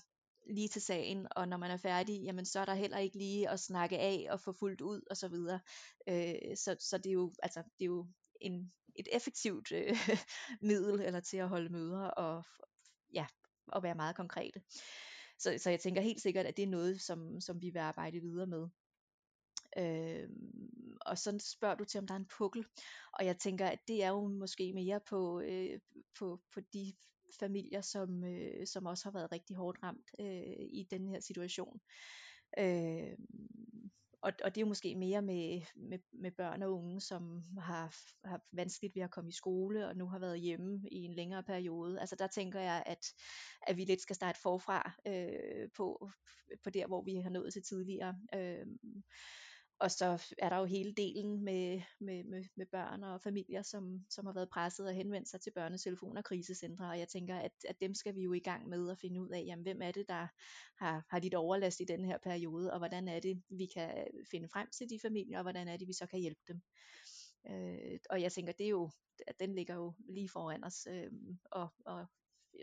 lige 0.50 0.68
til 0.68 0.82
sagen, 0.82 1.26
og 1.30 1.48
når 1.48 1.56
man 1.56 1.70
er 1.70 1.76
færdig, 1.76 2.22
jamen 2.22 2.44
så 2.44 2.60
er 2.60 2.64
der 2.64 2.74
heller 2.74 2.98
ikke 2.98 3.18
lige 3.18 3.50
at 3.50 3.60
snakke 3.60 3.98
af 3.98 4.26
og 4.30 4.40
få 4.40 4.52
fuldt 4.52 4.80
ud 4.80 5.00
og 5.10 5.16
så 5.16 5.28
videre. 5.28 5.60
Øh, 6.08 6.56
så, 6.56 6.76
så 6.80 6.98
det 6.98 7.06
er 7.06 7.14
jo, 7.14 7.32
altså, 7.42 7.62
det 7.78 7.84
er 7.84 7.86
jo 7.86 8.06
en, 8.40 8.72
et 8.94 9.08
effektivt 9.12 9.72
øh, 9.72 9.96
middel 10.68 11.00
eller 11.00 11.20
til 11.20 11.36
at 11.36 11.48
holde 11.48 11.72
møder 11.72 12.06
og 12.06 12.44
ja, 13.14 13.26
at 13.76 13.82
være 13.82 13.94
meget 13.94 14.16
konkrete. 14.16 14.62
Så, 15.38 15.58
så 15.58 15.70
jeg 15.70 15.80
tænker 15.80 16.00
helt 16.00 16.20
sikkert, 16.20 16.46
at 16.46 16.56
det 16.56 16.62
er 16.62 16.66
noget, 16.66 17.00
som, 17.00 17.40
som 17.40 17.62
vi 17.62 17.70
vil 17.70 17.78
arbejde 17.78 18.20
videre 18.20 18.46
med. 18.46 18.68
Øh, 19.78 20.28
og 21.00 21.18
så 21.18 21.38
spørger 21.56 21.74
du 21.74 21.84
til, 21.84 21.98
om 21.98 22.06
der 22.06 22.14
er 22.14 22.18
en 22.18 22.30
pukkel. 22.38 22.66
Og 23.12 23.26
jeg 23.26 23.38
tænker, 23.38 23.66
at 23.66 23.78
det 23.88 24.04
er 24.04 24.08
jo 24.08 24.28
måske 24.28 24.72
mere 24.72 25.00
på, 25.08 25.40
øh, 25.40 25.80
på, 26.18 26.40
på 26.54 26.60
de 26.72 26.92
familier, 27.40 27.81
som, 27.81 28.24
øh, 28.24 28.66
som 28.66 28.87
også 28.87 29.05
har 29.05 29.12
været 29.12 29.33
rigtig 29.33 29.57
hårdt 29.57 29.79
ramt 29.83 30.11
øh, 30.20 30.66
i 30.70 30.87
den 30.90 31.09
her 31.09 31.20
situation. 31.20 31.81
Øh, 32.59 33.16
og, 34.22 34.33
og 34.44 34.55
det 34.55 34.61
er 34.61 34.64
jo 34.64 34.68
måske 34.68 34.94
mere 34.94 35.22
med, 35.22 35.61
med, 35.77 35.98
med 36.12 36.31
børn 36.31 36.62
og 36.62 36.72
unge, 36.72 37.00
som 37.00 37.42
har 37.59 37.96
har 38.24 38.40
vanskeligt 38.53 38.94
ved 38.96 39.03
at 39.03 39.11
komme 39.11 39.31
i 39.31 39.33
skole, 39.33 39.88
og 39.88 39.96
nu 39.96 40.09
har 40.09 40.18
været 40.18 40.40
hjemme 40.40 40.81
i 40.92 40.96
en 40.96 41.14
længere 41.14 41.42
periode. 41.42 42.00
Altså 42.00 42.16
der 42.16 42.27
tænker 42.27 42.61
jeg, 42.61 42.83
at, 42.87 43.07
at 43.66 43.77
vi 43.77 43.85
lidt 43.85 44.00
skal 44.00 44.16
starte 44.16 44.40
forfra 44.40 44.92
øh, 45.07 45.68
på, 45.77 46.11
på 46.64 46.70
der, 46.70 46.87
hvor 46.87 47.03
vi 47.03 47.16
har 47.16 47.31
nået 47.31 47.53
til 47.53 47.62
tidligere. 47.62 48.18
Øh, 48.35 48.66
og 49.78 49.90
så 49.90 50.34
er 50.38 50.48
der 50.48 50.56
jo 50.56 50.64
hele 50.64 50.92
delen 50.92 51.44
med, 51.44 51.82
med, 52.00 52.24
med, 52.24 52.44
med 52.56 52.66
børn 52.66 53.04
og 53.04 53.20
familier, 53.22 53.62
som, 53.62 54.04
som 54.10 54.26
har 54.26 54.32
været 54.32 54.50
presset 54.50 54.86
og 54.86 54.94
henvendt 54.94 55.28
sig 55.28 55.40
til 55.40 55.50
børnetelefon 55.50 56.16
og 56.16 56.24
krisecentre, 56.24 56.88
og 56.88 56.98
jeg 56.98 57.08
tænker, 57.08 57.36
at, 57.38 57.52
at 57.68 57.80
dem 57.80 57.94
skal 57.94 58.14
vi 58.14 58.22
jo 58.22 58.32
i 58.32 58.38
gang 58.38 58.68
med 58.68 58.90
at 58.90 58.98
finde 58.98 59.22
ud 59.22 59.28
af, 59.28 59.44
jamen, 59.46 59.62
hvem 59.62 59.82
er 59.82 59.92
det, 59.92 60.08
der 60.08 60.26
har, 60.84 61.04
har 61.10 61.18
dit 61.18 61.34
overlast 61.34 61.80
i 61.80 61.84
den 61.84 62.04
her 62.04 62.18
periode, 62.18 62.72
og 62.72 62.78
hvordan 62.78 63.08
er 63.08 63.20
det, 63.20 63.42
vi 63.48 63.66
kan 63.74 64.06
finde 64.30 64.48
frem 64.48 64.68
til 64.70 64.90
de 64.90 64.98
familier, 65.02 65.38
og 65.38 65.42
hvordan 65.42 65.68
er 65.68 65.76
det, 65.76 65.88
vi 65.88 65.92
så 65.92 66.06
kan 66.06 66.20
hjælpe 66.20 66.42
dem. 66.48 66.62
Øh, 67.50 67.98
og 68.10 68.22
jeg 68.22 68.32
tænker, 68.32 68.52
det 68.52 68.66
er 68.66 68.70
jo, 68.70 68.90
at 69.26 69.40
den 69.40 69.54
ligger 69.54 69.74
jo 69.74 69.94
lige 70.08 70.28
foran 70.28 70.64
os, 70.64 70.86
øh, 70.90 71.12
og, 71.50 71.68
og 71.86 72.06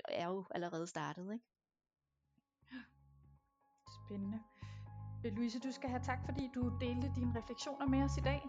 er 0.08 0.28
jo 0.28 0.46
allerede 0.52 0.88
startet, 0.88 1.34
ikke? 1.34 1.46
Spændende. 4.08 4.40
Louise, 5.32 5.60
du 5.60 5.72
skal 5.72 5.90
have 5.90 6.04
tak, 6.04 6.20
fordi 6.26 6.52
du 6.56 6.78
delte 6.82 7.12
dine 7.16 7.34
refleksioner 7.40 7.88
med 7.88 8.04
os 8.04 8.18
i 8.18 8.22
dag. 8.22 8.42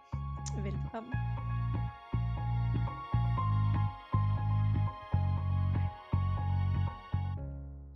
Velkommen. 0.57 1.15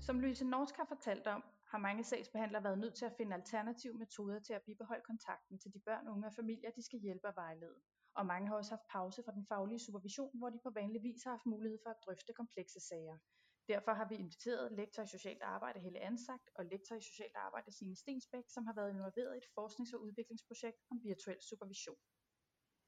Som 0.01 0.21
Louise 0.21 0.45
Norsk 0.45 0.77
har 0.77 0.85
fortalt 0.85 1.27
om, 1.27 1.45
har 1.67 1.79
mange 1.79 2.05
sagsbehandlere 2.05 2.65
været 2.65 2.79
nødt 2.79 2.95
til 2.95 3.05
at 3.05 3.13
finde 3.13 3.35
alternative 3.35 3.95
metoder 3.95 4.39
til 4.39 4.53
at 4.53 4.63
bibeholde 4.63 5.03
kontakten 5.07 5.59
til 5.59 5.75
de 5.75 5.79
børn, 5.79 6.09
unge 6.09 6.27
og 6.27 6.33
familier, 6.33 6.71
de 6.71 6.83
skal 6.83 6.99
hjælpe 6.99 7.29
og 7.29 7.37
vejlede. 7.37 7.75
Og 8.15 8.27
mange 8.27 8.49
har 8.49 8.57
også 8.57 8.71
haft 8.71 8.87
pause 8.91 9.23
fra 9.25 9.33
den 9.33 9.47
faglige 9.47 9.79
supervision, 9.79 10.39
hvor 10.39 10.51
de 10.51 10.59
på 10.63 10.71
vanlig 10.71 11.03
vis 11.03 11.23
har 11.25 11.31
haft 11.31 11.47
mulighed 11.47 11.79
for 11.85 11.91
at 11.91 12.03
drøfte 12.07 12.33
komplekse 12.33 12.81
sager. 12.81 13.19
Derfor 13.69 13.93
har 13.93 14.09
vi 14.09 14.15
inviteret 14.15 14.73
lektor 14.73 15.03
i 15.03 15.07
socialt 15.07 15.43
arbejde 15.43 15.81
Helle 15.81 16.01
Ansagt 16.01 16.51
og 16.55 16.65
lektor 16.65 16.97
i 16.97 17.01
socialt 17.01 17.37
arbejde 17.37 17.73
Signe 17.73 17.97
Stensbæk, 17.97 18.45
som 18.49 18.67
har 18.67 18.75
været 18.75 18.91
involveret 18.91 19.35
i 19.35 19.39
et 19.39 19.49
forsknings- 19.55 19.95
og 19.95 20.03
udviklingsprojekt 20.03 20.79
om 20.91 21.01
virtuel 21.05 21.43
supervision. 21.43 21.97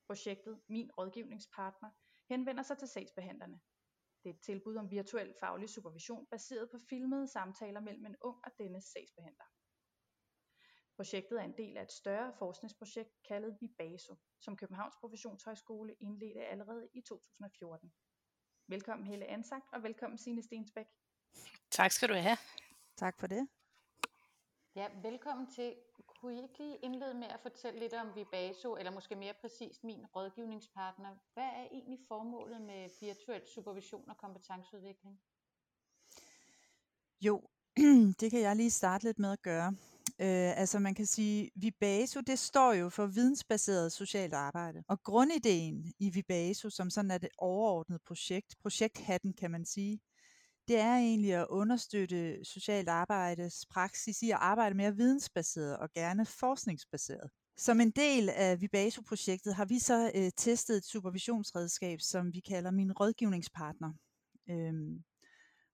Projektet 0.06 0.62
Min 0.68 0.90
rådgivningspartner 0.98 1.90
henvender 2.28 2.62
sig 2.62 2.78
til 2.78 2.88
sagsbehandlerne. 2.88 3.60
Det 4.22 4.30
er 4.30 4.34
et 4.34 4.40
tilbud 4.40 4.76
om 4.76 4.90
virtuel 4.90 5.34
faglig 5.40 5.68
supervision 5.68 6.26
baseret 6.26 6.70
på 6.70 6.78
filmede 6.88 7.26
samtaler 7.28 7.80
mellem 7.80 8.06
en 8.06 8.16
ung 8.20 8.40
og 8.44 8.50
dennes 8.58 8.84
sagsbehandler. 8.84 9.44
Projektet 10.96 11.40
er 11.40 11.44
en 11.44 11.56
del 11.56 11.76
af 11.76 11.82
et 11.82 11.92
større 11.92 12.32
forskningsprojekt 12.38 13.22
kaldet 13.28 13.58
Vibaso, 13.60 14.16
som 14.40 14.56
Københavns 14.56 14.94
Professionshøjskole 15.00 15.94
indledte 16.00 16.46
allerede 16.46 16.88
i 16.94 17.00
2014. 17.00 17.92
Velkommen 18.70 19.06
Helle 19.06 19.26
Ansagt, 19.26 19.64
og 19.72 19.82
velkommen 19.82 20.18
Signe 20.18 20.42
Stensbæk. 20.42 20.86
Tak 21.70 21.92
skal 21.92 22.08
du 22.08 22.14
have. 22.14 22.36
Tak 22.96 23.18
for 23.20 23.26
det. 23.26 23.48
Ja, 24.74 24.86
velkommen 25.02 25.46
til. 25.46 25.74
Kunne 26.06 26.34
I 26.34 26.42
ikke 26.42 26.58
lige 26.58 26.76
indlede 26.76 27.14
med 27.14 27.28
at 27.28 27.40
fortælle 27.42 27.80
lidt 27.80 27.92
om 27.92 28.14
Vibaso, 28.14 28.76
eller 28.76 28.92
måske 28.92 29.16
mere 29.16 29.34
præcist 29.40 29.84
min 29.84 30.06
rådgivningspartner? 30.06 31.16
Hvad 31.34 31.44
er 31.44 31.66
egentlig 31.72 31.98
formålet 32.08 32.60
med 32.60 32.90
virtuel 33.00 33.42
supervision 33.54 34.10
og 34.10 34.16
kompetenceudvikling? 34.16 35.20
Jo, 37.20 37.42
det 38.20 38.30
kan 38.30 38.40
jeg 38.40 38.56
lige 38.56 38.70
starte 38.70 39.04
lidt 39.04 39.18
med 39.18 39.32
at 39.32 39.42
gøre. 39.42 39.76
Øh, 40.22 40.60
altså 40.60 40.78
man 40.78 40.94
kan 40.94 41.06
sige, 41.06 41.50
Vibaso, 41.56 42.20
det 42.20 42.38
står 42.38 42.72
jo 42.72 42.88
for 42.88 43.06
vidensbaseret 43.06 43.92
socialt 43.92 44.34
arbejde. 44.34 44.82
Og 44.88 45.02
grundideen 45.02 45.92
i 45.98 46.10
Vibaso, 46.10 46.70
som 46.70 46.90
sådan 46.90 47.10
er 47.10 47.18
det 47.18 47.28
overordnede 47.38 48.00
projekt, 48.06 48.54
projekthatten 48.62 49.32
kan 49.32 49.50
man 49.50 49.64
sige, 49.64 50.00
det 50.68 50.78
er 50.78 50.96
egentlig 50.96 51.34
at 51.34 51.46
understøtte 51.50 52.44
socialt 52.44 52.88
arbejdes 52.88 53.66
praksis 53.70 54.22
i 54.22 54.30
at 54.30 54.38
arbejde 54.40 54.76
mere 54.76 54.96
vidensbaseret 54.96 55.76
og 55.76 55.90
gerne 55.92 56.26
forskningsbaseret. 56.26 57.30
Som 57.56 57.80
en 57.80 57.90
del 57.90 58.28
af 58.28 58.60
Vibaso-projektet 58.60 59.54
har 59.54 59.64
vi 59.64 59.78
så 59.78 60.10
øh, 60.14 60.30
testet 60.36 60.76
et 60.76 60.84
supervisionsredskab, 60.84 62.00
som 62.00 62.34
vi 62.34 62.40
kalder 62.40 62.70
min 62.70 62.92
rådgivningspartner. 62.92 63.92
Øhm, 64.50 65.04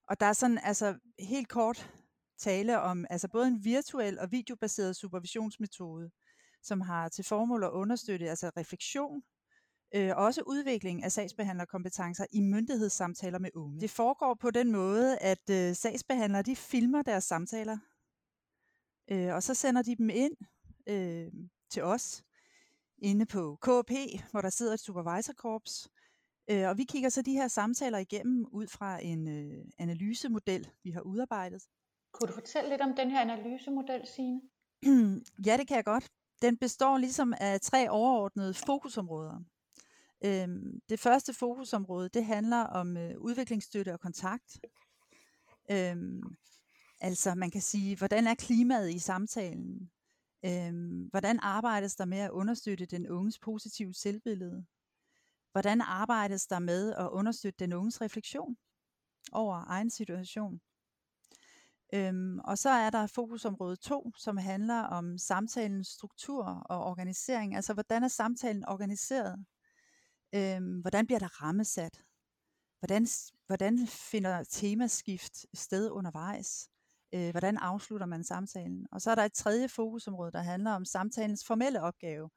og 0.09 0.20
der 0.20 0.26
er 0.26 0.32
sådan 0.32 0.59
altså 0.62 0.98
helt 1.18 1.48
kort 1.48 1.90
tale 2.38 2.81
om 2.81 3.07
altså 3.11 3.29
både 3.29 3.49
en 3.49 3.64
virtuel 3.64 4.18
og 4.18 4.33
videobaseret 4.33 4.96
supervisionsmetode, 4.96 6.11
som 6.62 6.81
har 6.81 7.09
til 7.09 7.25
formål 7.25 7.64
at 7.64 7.70
understøtte 7.70 8.31
altså 8.31 8.51
refleksion, 8.57 9.22
øh, 9.94 10.16
også 10.16 10.42
udvikling 10.46 11.05
af 11.05 11.12
sagsbehandlerkompetencer 11.12 12.27
i 12.33 12.40
myndighedssamtaler 12.40 13.38
med 13.38 13.51
unge. 13.55 13.81
Det 13.81 13.90
foregår 13.90 14.35
på 14.35 14.51
den 14.51 14.72
måde, 14.72 15.18
at 15.18 15.51
øh, 15.51 15.75
sagsbehandlere 15.75 16.42
de 16.42 16.57
filmer 16.57 17.03
deres 17.03 17.25
samtaler, 17.25 17.79
øh, 19.11 19.35
og 19.35 19.42
så 19.42 19.55
sender 19.55 19.83
de 19.83 19.96
dem 19.96 20.11
ind 20.11 20.37
øh, 20.87 21.33
til 21.70 21.83
os 21.83 22.25
inde 22.99 23.27
på 23.27 23.57
KP, 23.62 23.92
hvor 24.31 24.40
der 24.40 24.51
sidder 24.51 24.75
et 24.75 24.81
supervisorkorps, 24.81 25.88
øh, 26.51 26.68
og 26.68 26.79
vi 26.79 26.85
kigger 26.85 27.09
så 27.09 27.22
de 27.22 27.33
her 27.33 27.49
samtaler 27.49 27.99
igennem 27.99 28.46
ud 28.53 28.66
fra 28.66 29.05
en 29.05 29.29
øh, 29.29 29.64
analysemodel, 29.79 30.70
vi 30.83 30.90
har 30.90 31.01
udarbejdet. 31.01 31.62
Kunne 32.16 32.29
du 32.29 32.33
fortælle 32.33 32.70
lidt 32.70 32.81
om 32.81 32.96
den 32.96 33.11
her 33.11 33.20
analysemodel, 33.20 34.07
Signe? 34.07 34.40
ja, 35.46 35.57
det 35.57 35.68
kan 35.68 35.76
jeg 35.76 35.85
godt. 35.85 36.09
Den 36.42 36.57
består 36.57 36.98
ligesom 36.98 37.35
af 37.40 37.61
tre 37.61 37.90
overordnede 37.90 38.55
fokusområder. 38.55 39.44
Øhm, 40.24 40.81
det 40.88 41.00
første 41.00 41.35
fokusområde, 41.35 42.09
det 42.09 42.24
handler 42.24 42.61
om 42.61 42.96
øh, 42.96 43.18
udviklingsstøtte 43.18 43.92
og 43.92 44.00
kontakt. 44.00 44.61
Øhm, 45.70 46.22
altså 47.00 47.35
man 47.35 47.50
kan 47.50 47.61
sige, 47.61 47.96
hvordan 47.96 48.26
er 48.26 48.35
klimaet 48.35 48.94
i 48.94 48.98
samtalen? 48.98 49.90
Øhm, 50.44 51.09
hvordan 51.11 51.40
arbejdes 51.40 51.96
der 51.96 52.05
med 52.05 52.18
at 52.18 52.31
understøtte 52.31 52.87
den 52.87 53.09
unges 53.09 53.38
positive 53.38 53.94
selvbillede? 53.94 54.66
Hvordan 55.52 55.81
arbejdes 55.81 56.46
der 56.46 56.59
med 56.59 56.94
at 56.94 57.09
understøtte 57.09 57.64
den 57.64 57.72
unges 57.72 58.00
refleksion 58.00 58.57
over 59.33 59.64
egen 59.66 59.90
situation? 59.90 60.61
Øhm, 61.94 62.38
og 62.38 62.59
så 62.59 62.68
er 62.68 62.90
der 62.90 63.07
fokusområde 63.07 63.77
2, 63.77 64.12
som 64.18 64.37
handler 64.37 64.81
om 64.81 65.18
samtalens 65.18 65.88
struktur 65.88 66.44
og 66.44 66.85
organisering. 66.85 67.57
Altså 67.57 67.75
hvordan 67.75 68.05
er 68.05 68.09
samtalen 68.09 68.68
organiseret? 68.68 69.44
Øhm, 70.35 70.81
hvordan 70.81 71.07
bliver 71.07 71.18
der 71.18 71.42
rammesat? 71.42 72.03
Hvordan, 72.79 73.07
hvordan 73.46 73.87
finder 73.87 74.44
temaskift 74.44 75.46
sted 75.55 75.90
undervejs? 75.90 76.68
Øh, 77.14 77.31
hvordan 77.31 77.57
afslutter 77.57 78.07
man 78.07 78.25
samtalen? 78.25 78.87
Og 78.92 79.03
så 79.03 79.11
er 79.11 79.14
der 79.14 79.25
et 79.25 79.33
tredje 79.33 79.68
fokusområde, 79.68 80.33
der 80.33 80.42
handler 80.42 80.72
om 80.72 80.85
samtalens 80.85 81.44
formelle 81.46 81.83
opgave. 81.83 82.31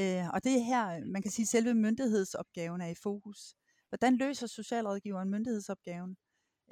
Øh, 0.00 0.28
og 0.28 0.44
det 0.44 0.52
er 0.56 0.64
her, 0.64 1.04
man 1.12 1.22
kan 1.22 1.30
sige, 1.30 1.46
selve 1.46 1.74
myndighedsopgaven 1.74 2.80
er 2.80 2.88
i 2.88 2.94
fokus. 3.02 3.54
Hvordan 3.88 4.16
løser 4.16 4.46
socialrådgiveren 4.46 5.30
myndighedsopgaven? 5.30 6.16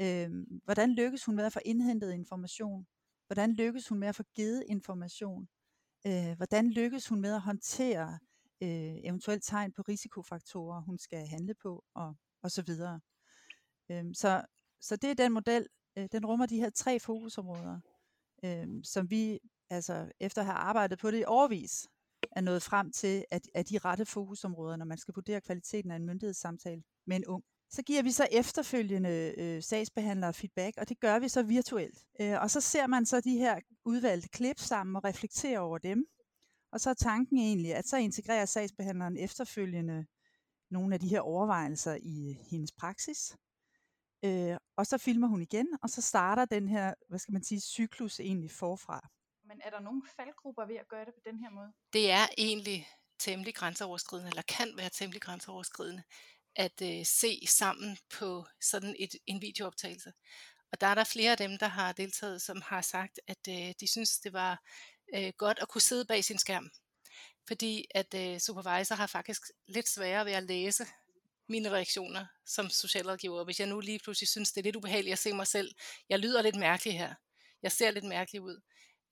Øh, 0.00 0.30
hvordan 0.64 0.94
lykkes 0.94 1.24
hun 1.24 1.37
med 1.37 1.44
at 1.44 1.52
få 1.52 1.61
indhentet 1.64 2.12
information? 2.12 2.87
Hvordan 3.26 3.52
lykkes 3.52 3.88
hun 3.88 3.98
med 3.98 4.08
at 4.08 4.16
få 4.16 4.22
givet 4.34 4.64
information? 4.66 5.48
Øh, 6.06 6.37
hvordan 6.37 6.70
lykkes 6.70 7.08
hun 7.08 7.20
med 7.20 7.34
at 7.34 7.40
håndtere 7.40 8.18
øh, 8.62 8.96
eventuelt 9.04 9.44
tegn 9.44 9.72
på 9.72 9.82
risikofaktorer, 9.82 10.80
hun 10.80 10.98
skal 10.98 11.26
handle 11.26 11.54
på, 11.54 11.84
og, 11.94 12.14
og 12.42 12.50
så 12.50 12.62
videre. 12.62 13.00
Øh, 13.90 14.04
så, 14.14 14.44
så 14.80 14.96
det 14.96 15.11
er 15.11 15.14
den 15.14 15.32
model, 15.32 15.66
øh, 15.98 16.08
den 16.12 16.26
rummer 16.26 16.46
de 16.46 16.61
her 16.61 16.70
tre 16.70 17.00
fokusområder, 17.00 17.80
øh, 18.44 18.66
som 18.84 19.11
vi 19.11 19.38
altså 19.70 20.12
efter 20.20 20.42
at 20.42 20.46
have 20.46 20.56
arbejdet 20.56 20.98
på 20.98 21.11
det 21.11 21.18
i 21.18 21.24
årvis, 21.26 21.88
er 22.32 22.40
nået 22.40 22.62
frem 22.62 22.92
til, 22.92 23.24
at, 23.30 23.48
at 23.54 23.68
de 23.68 23.78
rette 23.78 24.06
fokusområder, 24.06 24.76
når 24.76 24.84
man 24.84 24.98
skal 24.98 25.14
vurdere 25.14 25.40
kvaliteten 25.40 25.90
af 25.90 25.96
en 25.96 26.06
myndighedssamtale 26.06 26.82
med 27.06 27.16
en 27.16 27.26
ung. 27.26 27.44
Så 27.70 27.83
giver 27.83 28.02
vi 28.02 28.11
så 28.11 28.28
efterfølgende 28.33 29.35
øh, 29.38 29.62
sagsbehandlere 29.62 30.35
feedback, 30.35 30.76
og 30.76 30.88
det 30.88 31.00
gør 31.00 31.18
vi 31.18 31.28
så 31.28 31.42
virtuelt. 31.42 32.04
Øh, 32.20 32.42
og 32.42 32.50
så 32.50 32.61
ser 32.61 32.87
man 32.87 33.07
så 33.07 33.20
de 33.20 33.38
her 33.38 33.61
udvalgte 33.85 34.28
klip 34.28 34.59
sammen 34.59 34.96
og 34.96 35.04
reflekterer 35.04 35.61
over 35.61 35.78
dem. 35.78 36.07
Og 36.72 36.81
så 36.81 36.90
er 36.90 36.94
tanken 36.94 37.38
egentlig, 37.38 37.74
at 37.74 37.88
så 37.88 37.96
integrerer 37.96 38.44
sagsbehandleren 38.44 39.16
efterfølgende 39.16 40.07
nogle 40.70 40.94
af 40.94 41.00
de 41.00 41.09
her 41.09 41.20
overvejelser 41.20 41.98
i 42.02 42.38
hendes 42.50 42.72
praksis. 42.72 43.37
Øh, 44.24 44.57
og 44.76 44.87
så 44.87 44.98
filmer 44.98 45.28
hun 45.28 45.42
igen, 45.42 45.68
og 45.83 45.90
så 45.90 46.02
starter 46.02 46.44
den 46.44 46.68
her, 46.68 46.94
hvad 47.09 47.18
skal 47.18 47.33
man 47.33 47.42
sige, 47.42 47.61
cyklus 47.61 48.20
egentlig 48.20 48.50
forfra. 48.50 49.09
Men 49.44 49.61
er 49.64 49.70
der 49.70 49.81
nogle 49.81 50.02
faldgrupper 50.16 50.66
ved 50.66 50.76
at 50.76 50.88
gøre 50.88 51.04
det 51.04 51.14
på 51.14 51.20
den 51.24 51.38
her 51.38 51.50
måde? 51.50 51.72
Det 51.92 52.11
er 52.11 52.26
egentlig 52.38 52.88
temmelig 53.18 53.54
grænseoverskridende, 53.54 54.28
eller 54.28 54.42
kan 54.42 54.68
være 54.76 54.90
temmelig 54.90 55.22
grænseoverskridende, 55.22 56.02
at 56.59 56.83
øh, 56.83 57.07
se 57.07 57.47
sammen 57.47 57.99
på 58.11 58.47
sådan 58.61 58.97
et, 58.99 59.11
en 59.27 59.42
videooptagelse. 59.42 60.12
Og 60.73 60.81
der 60.81 60.87
er 60.87 60.94
der 60.94 61.05
flere 61.05 61.31
af 61.31 61.37
dem, 61.37 61.59
der 61.59 61.66
har 61.66 61.92
deltaget, 61.92 62.42
som 62.42 62.62
har 62.62 62.83
sagt, 62.83 63.21
at 63.27 63.49
øh, 63.49 63.75
de 63.81 63.87
synes, 63.87 64.18
det 64.18 64.33
var 64.33 64.62
øh, 65.14 65.33
godt 65.37 65.59
at 65.62 65.68
kunne 65.68 65.81
sidde 65.81 66.05
bag 66.05 66.25
sin 66.25 66.38
skærm. 66.38 66.71
Fordi 67.47 67.85
at 67.90 68.14
øh, 68.14 68.38
supervisor 68.40 68.94
har 68.94 69.07
faktisk 69.07 69.42
lidt 69.66 69.88
sværere 69.88 70.25
ved 70.25 70.33
at 70.33 70.42
læse 70.42 70.87
mine 71.49 71.71
reaktioner 71.71 72.27
som 72.47 72.71
socialrådgiver. 72.71 73.44
Hvis 73.44 73.61
jeg 73.61 73.68
nu 73.68 73.81
lige 73.81 73.99
pludselig 73.99 74.29
synes, 74.29 74.53
det 74.53 74.61
er 74.61 74.64
lidt 74.64 74.77
ubehageligt 74.77 75.12
at 75.12 75.18
se 75.18 75.33
mig 75.33 75.47
selv, 75.47 75.75
jeg 76.09 76.18
lyder 76.18 76.42
lidt 76.42 76.57
mærkelig 76.57 76.99
her, 76.99 77.14
jeg 77.62 77.73
ser 77.73 77.90
lidt 77.90 78.05
mærkelig 78.05 78.42
ud, 78.42 78.61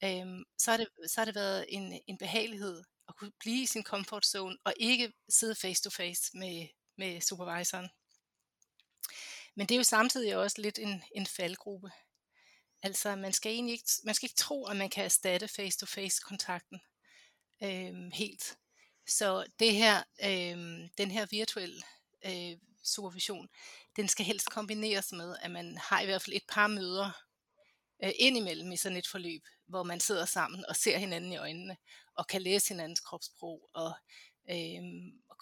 øhm, 0.05 0.45
så, 0.59 0.71
har 0.71 0.79
det, 0.79 0.89
så 1.07 1.21
har 1.21 1.25
det 1.25 1.35
været 1.35 1.65
en, 1.69 2.01
en 2.07 2.19
behagelighed 2.19 2.83
at 3.09 3.17
kunne 3.17 3.33
blive 3.41 3.63
i 3.63 3.67
sin 3.67 3.83
comfort 3.83 4.27
zone, 4.27 4.57
og 4.65 4.75
ikke 4.77 5.13
sidde 5.29 5.55
face 5.55 5.83
to 5.83 5.91
face 5.91 6.31
med, 6.35 6.69
med 6.97 7.21
supervisoren. 7.21 7.89
Men 9.55 9.67
det 9.67 9.75
er 9.75 9.79
jo 9.79 9.85
samtidig 9.85 10.37
også 10.37 10.61
lidt 10.61 10.79
en, 10.79 11.03
en 11.15 11.27
faldgruppe. 11.27 11.91
Altså 12.83 13.17
man 13.17 13.33
skal 13.33 13.53
egentlig 13.53 13.73
ikke, 13.73 13.89
man 14.05 14.15
skal 14.15 14.27
ikke 14.27 14.37
tro, 14.37 14.67
at 14.67 14.77
man 14.77 14.91
kan 14.91 15.05
erstatte 15.05 15.49
face-to-face 15.49 16.21
kontakten 16.21 16.81
øh, 17.63 18.13
helt. 18.13 18.59
Så 19.09 19.47
det 19.59 19.75
her, 19.75 20.03
øh, 20.25 20.89
den 20.99 21.11
her 21.11 21.27
virtuelle 21.31 21.83
øh, 22.27 22.59
supervision, 22.85 23.49
den 23.97 24.09
skal 24.09 24.27
helst 24.27 24.51
kombineres 24.51 25.13
med, 25.13 25.37
at 25.43 25.51
man 25.51 25.79
har 25.79 26.01
i 26.01 26.05
hvert 26.05 26.23
fald 26.23 26.37
et 26.37 26.47
par 26.49 26.67
møder 26.67 27.11
øh, 28.05 28.13
indimellem 28.19 28.73
i 28.73 28.77
sådan 28.77 28.99
et 28.99 29.07
forløb, 29.07 29.43
hvor 29.67 29.83
man 29.83 30.01
sidder 30.01 30.25
sammen 30.25 30.65
og 30.69 30.77
ser 30.77 30.99
hinanden 30.99 31.33
i 31.33 31.37
øjnene, 31.37 31.77
og 32.15 32.27
kan 32.27 32.43
læse 32.43 32.69
hinandens 32.69 33.01
kropssprog, 33.01 33.71
og 33.75 33.93
øh, 34.51 34.83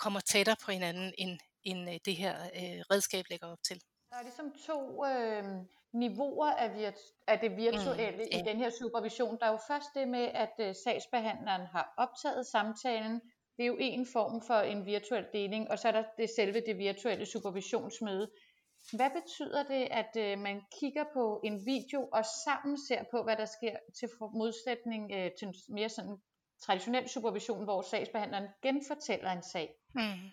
kommer 0.02 0.20
tættere 0.20 0.56
på 0.64 0.70
hinanden, 0.70 1.14
end, 1.18 1.38
end 1.62 1.90
øh, 1.90 1.98
det 2.04 2.16
her 2.16 2.34
øh, 2.44 2.80
redskab 2.90 3.24
lægger 3.30 3.46
op 3.46 3.62
til. 3.68 3.80
Der 4.10 4.16
er 4.16 4.22
ligesom 4.22 4.52
to 4.66 5.06
øh, 5.06 5.44
niveauer 5.92 6.50
af, 6.50 6.68
virt- 6.68 7.24
af 7.26 7.38
det 7.38 7.56
virtuelle 7.56 8.24
mm, 8.24 8.30
yeah. 8.32 8.40
i 8.40 8.48
den 8.50 8.56
her 8.56 8.70
supervision. 8.70 9.38
Der 9.40 9.46
er 9.46 9.50
jo 9.50 9.58
først 9.68 9.88
det 9.94 10.08
med, 10.08 10.24
at 10.44 10.54
øh, 10.60 10.74
sagsbehandleren 10.84 11.66
har 11.66 11.94
optaget 11.96 12.46
samtalen. 12.46 13.20
Det 13.56 13.62
er 13.62 13.66
jo 13.66 13.76
en 13.80 14.06
form 14.12 14.42
for 14.46 14.54
en 14.54 14.86
virtuel 14.86 15.26
deling, 15.32 15.70
og 15.70 15.78
så 15.78 15.88
er 15.88 15.92
der 15.92 16.04
det 16.18 16.30
selve 16.36 16.60
det 16.66 16.78
virtuelle 16.78 17.26
supervisionsmøde. 17.26 18.30
Hvad 18.92 19.10
betyder 19.20 19.62
det, 19.62 19.88
at 19.90 20.12
øh, 20.16 20.38
man 20.38 20.62
kigger 20.80 21.04
på 21.12 21.40
en 21.44 21.66
video 21.66 22.08
og 22.12 22.24
sammen 22.44 22.78
ser 22.88 23.02
på, 23.10 23.22
hvad 23.22 23.36
der 23.36 23.44
sker 23.44 23.76
til 23.98 24.08
modsætning 24.34 25.12
øh, 25.12 25.30
til 25.38 25.48
mere 25.68 25.88
sådan 25.88 26.16
traditionel 26.62 27.08
supervision, 27.08 27.64
hvor 27.64 27.82
sagsbehandleren 27.82 28.48
genfortæller 28.62 29.32
en 29.32 29.42
sag? 29.52 29.74
Mm. 29.94 30.30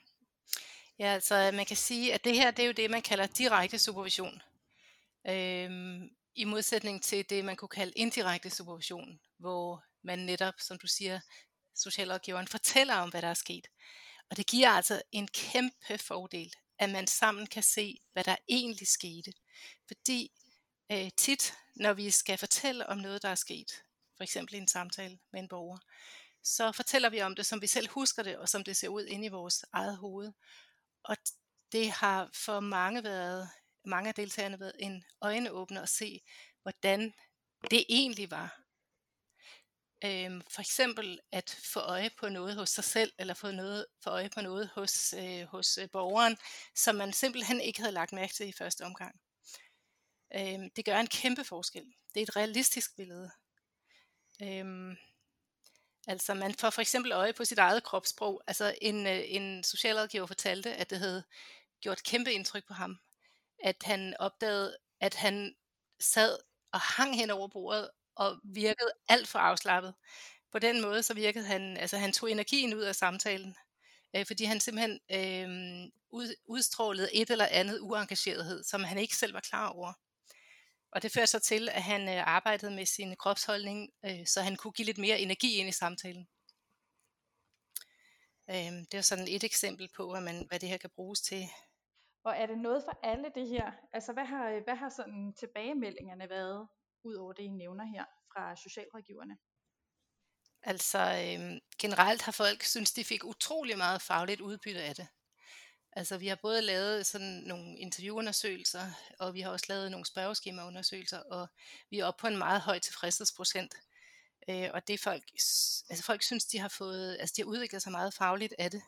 Ja, 1.00 1.06
altså 1.06 1.52
man 1.54 1.66
kan 1.66 1.78
sige, 1.78 2.14
at 2.14 2.24
det 2.24 2.36
her 2.36 2.52
det 2.52 2.64
er 2.64 2.68
jo 2.68 2.74
det, 2.74 2.92
man 2.92 3.02
kalder 3.02 3.28
direkte 3.28 3.80
supervision. 3.80 4.42
Øhm, 5.28 6.10
I 6.36 6.44
modsætning 6.44 7.04
til 7.04 7.30
det, 7.30 7.46
man 7.46 7.56
kunne 7.56 7.70
kalde 7.70 7.94
indirekte 7.96 8.50
supervision, 8.50 9.20
hvor 9.38 9.84
man 10.04 10.20
netop, 10.20 10.54
som 10.58 10.78
du 10.78 10.88
siger, 10.88 11.20
socialrådgiveren 11.76 12.48
fortæller 12.48 12.96
om, 12.96 13.10
hvad 13.10 13.22
der 13.22 13.28
er 13.28 13.34
sket. 13.34 13.68
Og 14.30 14.38
det 14.38 14.48
giver 14.48 14.70
altså 14.70 15.02
en 15.12 15.28
kæmpe 15.28 15.98
fordel, 15.98 16.54
at 16.80 16.90
man 16.90 17.08
sammen 17.08 17.48
kan 17.48 17.64
se, 17.64 18.00
hvad 18.14 18.24
der 18.24 18.36
egentlig 18.50 18.88
skete. 18.88 19.34
Fordi 19.88 20.32
øh, 20.92 21.12
tit, 21.18 21.54
når 21.76 21.94
vi 21.94 22.10
skal 22.10 22.38
fortælle 22.38 22.90
om 22.90 22.98
noget, 22.98 23.22
der 23.22 23.30
er 23.30 23.36
sket, 23.36 23.84
for 24.22 24.24
eksempel 24.24 24.56
i 24.56 24.58
en 24.58 24.68
samtale 24.68 25.20
med 25.34 25.42
en 25.42 25.48
borger, 25.48 25.78
så 26.44 26.72
fortæller 26.72 27.10
vi 27.10 27.22
om 27.22 27.36
det, 27.36 27.46
som 27.46 27.62
vi 27.62 27.68
selv 27.68 27.90
husker 27.90 28.24
det, 28.24 28.38
og 28.38 28.50
som 28.50 28.64
det 28.64 28.78
ser 28.78 28.88
ud 28.88 29.06
inde 29.06 29.26
i 29.26 29.30
vores 29.30 29.66
eget 29.74 29.98
hoved. 29.98 30.32
Og 31.04 31.18
det 31.72 31.92
har 31.92 32.30
for 32.34 32.60
mange 32.60 33.04
været, 33.04 33.50
mange 33.86 34.10
af 34.10 34.16
deltagerne 34.16 34.60
været 34.60 34.76
en 34.80 35.04
øjenåbner 35.22 35.82
at 35.82 35.90
se, 35.90 36.22
hvordan 36.62 37.14
det 37.72 37.86
egentlig 37.90 38.32
var. 38.32 38.62
Øhm, 40.06 40.42
for 40.50 40.62
eksempel 40.62 41.20
at 41.32 41.60
få 41.74 41.80
øje 41.80 42.10
på 42.20 42.30
noget 42.30 42.56
hos 42.56 42.70
sig 42.70 42.84
selv, 42.84 43.14
eller 43.20 43.34
få 43.34 43.52
noget, 43.52 43.86
få 44.04 44.10
øje 44.10 44.30
på 44.30 44.42
noget 44.42 44.70
hos, 44.76 45.14
øh, 45.14 45.44
hos 45.44 45.78
øh, 45.78 45.90
borgeren, 45.90 46.38
som 46.76 46.96
man 46.96 47.14
simpelthen 47.14 47.62
ikke 47.62 47.80
havde 47.80 47.94
lagt 47.94 48.14
mærke 48.14 48.34
til 48.34 48.48
i 48.48 48.54
første 48.58 48.86
omgang. 48.86 49.22
Øhm, 50.36 50.70
det 50.76 50.86
gør 50.86 50.98
en 50.98 51.08
kæmpe 51.08 51.44
forskel. 51.44 51.86
Det 52.14 52.20
er 52.20 52.24
et 52.24 52.36
realistisk 52.36 52.96
billede. 52.96 53.32
Øhm, 54.40 54.98
Altså 56.08 56.34
man 56.34 56.54
får 56.56 56.70
for 56.70 56.82
eksempel 56.82 57.12
øje 57.12 57.34
på 57.34 57.46
sit 57.46 57.58
eget 57.58 57.84
kropssprog. 57.84 58.42
Altså 58.48 58.76
en, 58.82 59.08
øh, 59.08 59.22
en 59.26 59.64
socialrådgiver 59.64 60.26
fortalte, 60.26 60.74
at 60.76 60.90
det 60.90 60.98
havde 61.00 61.24
gjort 61.82 62.04
kæmpe 62.04 62.34
indtryk 62.34 62.68
på 62.68 62.74
ham. 62.74 62.98
At 63.64 63.76
han 63.84 64.16
opdagede, 64.20 64.78
at 65.02 65.16
han 65.16 65.56
sad 66.00 66.38
og 66.74 66.80
hang 66.80 67.16
hen 67.16 67.30
over 67.30 67.48
bordet 67.48 67.90
og 68.16 68.40
virkede 68.44 68.92
alt 69.10 69.28
for 69.28 69.40
afslappet. 69.40 69.94
På 70.52 70.60
den 70.60 70.82
måde 70.82 71.04
så 71.04 71.14
virkede 71.14 71.46
han, 71.46 71.78
altså 71.78 71.98
han 71.98 72.14
tog 72.14 72.32
energien 72.32 72.74
ud 72.74 72.82
af 72.82 72.96
samtalen. 72.96 73.56
øh, 74.16 74.26
fordi 74.26 74.44
han 74.46 74.60
simpelthen 74.60 75.00
øh, 75.12 75.90
ud, 76.10 76.36
udstrålede 76.46 77.16
et 77.16 77.30
eller 77.32 77.48
andet 77.52 77.80
uengagerethed, 77.80 78.64
som 78.64 78.84
han 78.84 78.98
ikke 78.98 79.16
selv 79.18 79.34
var 79.34 79.40
klar 79.40 79.68
over. 79.70 79.94
Og 80.92 81.02
det 81.02 81.12
førte 81.12 81.28
så 81.28 81.40
til, 81.40 81.70
at 81.70 81.84
han 81.84 82.10
øh, 82.10 82.28
arbejdede 82.28 82.72
med 82.72 82.86
sin 82.86 83.16
kropsholdning, 83.16 83.90
øh, 84.06 84.26
så 84.26 84.42
han 84.42 84.56
kunne 84.56 84.72
give 84.72 84.86
lidt 84.86 84.98
mere 84.98 85.20
energi 85.20 85.56
ind 85.58 85.70
i 85.70 85.72
samtalen. 85.72 86.28
Øh, 88.50 88.72
det 88.92 88.94
er 88.94 89.02
sådan 89.02 89.28
et 89.28 89.44
eksempel 89.44 89.90
på, 89.96 90.12
hvad, 90.12 90.22
man, 90.22 90.46
hvad 90.48 90.60
det 90.60 90.70
her 90.70 90.78
kan 90.78 90.90
bruges 90.96 91.22
til. 91.22 91.44
Og 92.24 92.34
er 92.38 92.46
det 92.46 92.58
noget 92.58 92.84
for 92.84 93.00
alle 93.04 93.32
det 93.36 93.48
her? 93.48 93.72
Altså 93.94 94.14
hvad 94.14 94.26
har, 94.26 94.64
hvad 94.64 94.76
har 94.76 94.90
sådan 94.90 95.34
tilbagemeldingerne 95.40 96.30
været, 96.30 96.68
ud 97.04 97.16
over 97.16 97.34
det 97.34 97.44
I 97.44 97.48
nævner 97.48 97.86
her 97.86 98.06
fra 98.34 98.56
socialrådgiverne? 98.56 99.38
Altså 100.64 101.00
øh, 101.00 101.62
generelt 101.82 102.22
har 102.22 102.32
folk 102.32 102.64
synes 102.64 102.92
de 102.92 103.04
fik 103.04 103.24
utrolig 103.26 103.78
meget 103.78 104.02
fagligt 104.02 104.42
udbytte 104.42 104.82
af 104.82 104.96
det. 104.96 105.08
Altså 105.94 106.18
vi 106.18 106.28
har 106.28 106.36
både 106.36 106.62
lavet 106.62 107.06
sådan 107.06 107.44
nogle 107.46 107.78
interviewundersøgelser, 107.78 108.92
og 109.20 109.34
vi 109.34 109.42
har 109.42 109.52
også 109.52 109.66
lavet 109.70 109.92
nogle 109.92 110.06
spørgeskemaundersøgelser, 110.06 111.20
og 111.20 111.48
vi 111.90 112.00
er 112.00 112.06
oppe 112.06 112.22
på 112.22 112.28
en 112.28 112.38
meget 112.38 112.62
høj 112.62 112.80
tilfredshedsprocent. 112.80 113.76
Øh, 114.50 114.70
og 114.74 114.88
det 114.88 115.00
folk, 115.00 115.24
altså 115.90 116.04
folk 116.04 116.24
synes, 116.24 116.46
de 116.46 116.60
har 116.60 116.68
fået, 116.68 117.18
altså 117.20 117.34
de 117.38 117.42
har 117.42 117.48
udviklet 117.48 117.82
sig 117.82 117.92
meget 117.92 118.14
fagligt 118.14 118.54
af 118.60 118.72
det. 118.72 118.82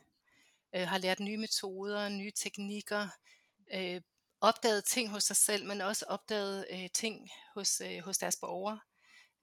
Øh, 0.74 0.88
har 0.88 0.98
lært 0.98 1.20
nye 1.20 1.36
metoder, 1.36 2.08
nye 2.08 2.30
teknikker, 2.30 3.08
øh, 3.74 4.00
opdaget 4.40 4.84
ting 4.84 5.10
hos 5.10 5.24
sig 5.24 5.36
selv, 5.36 5.66
men 5.66 5.80
også 5.80 6.04
opdaget 6.08 6.66
øh, 6.70 6.90
ting 6.94 7.30
hos, 7.54 7.80
øh, 7.80 7.98
hos 7.98 8.18
deres 8.18 8.36
borgere. 8.36 8.80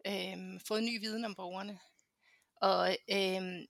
Øh, 0.08 0.60
fået 0.67 0.84
ny 0.84 1.00
viden 1.00 1.26
om 1.26 1.36
borgerne. 1.36 1.80
Og 2.56 2.97
øh, 3.12 3.67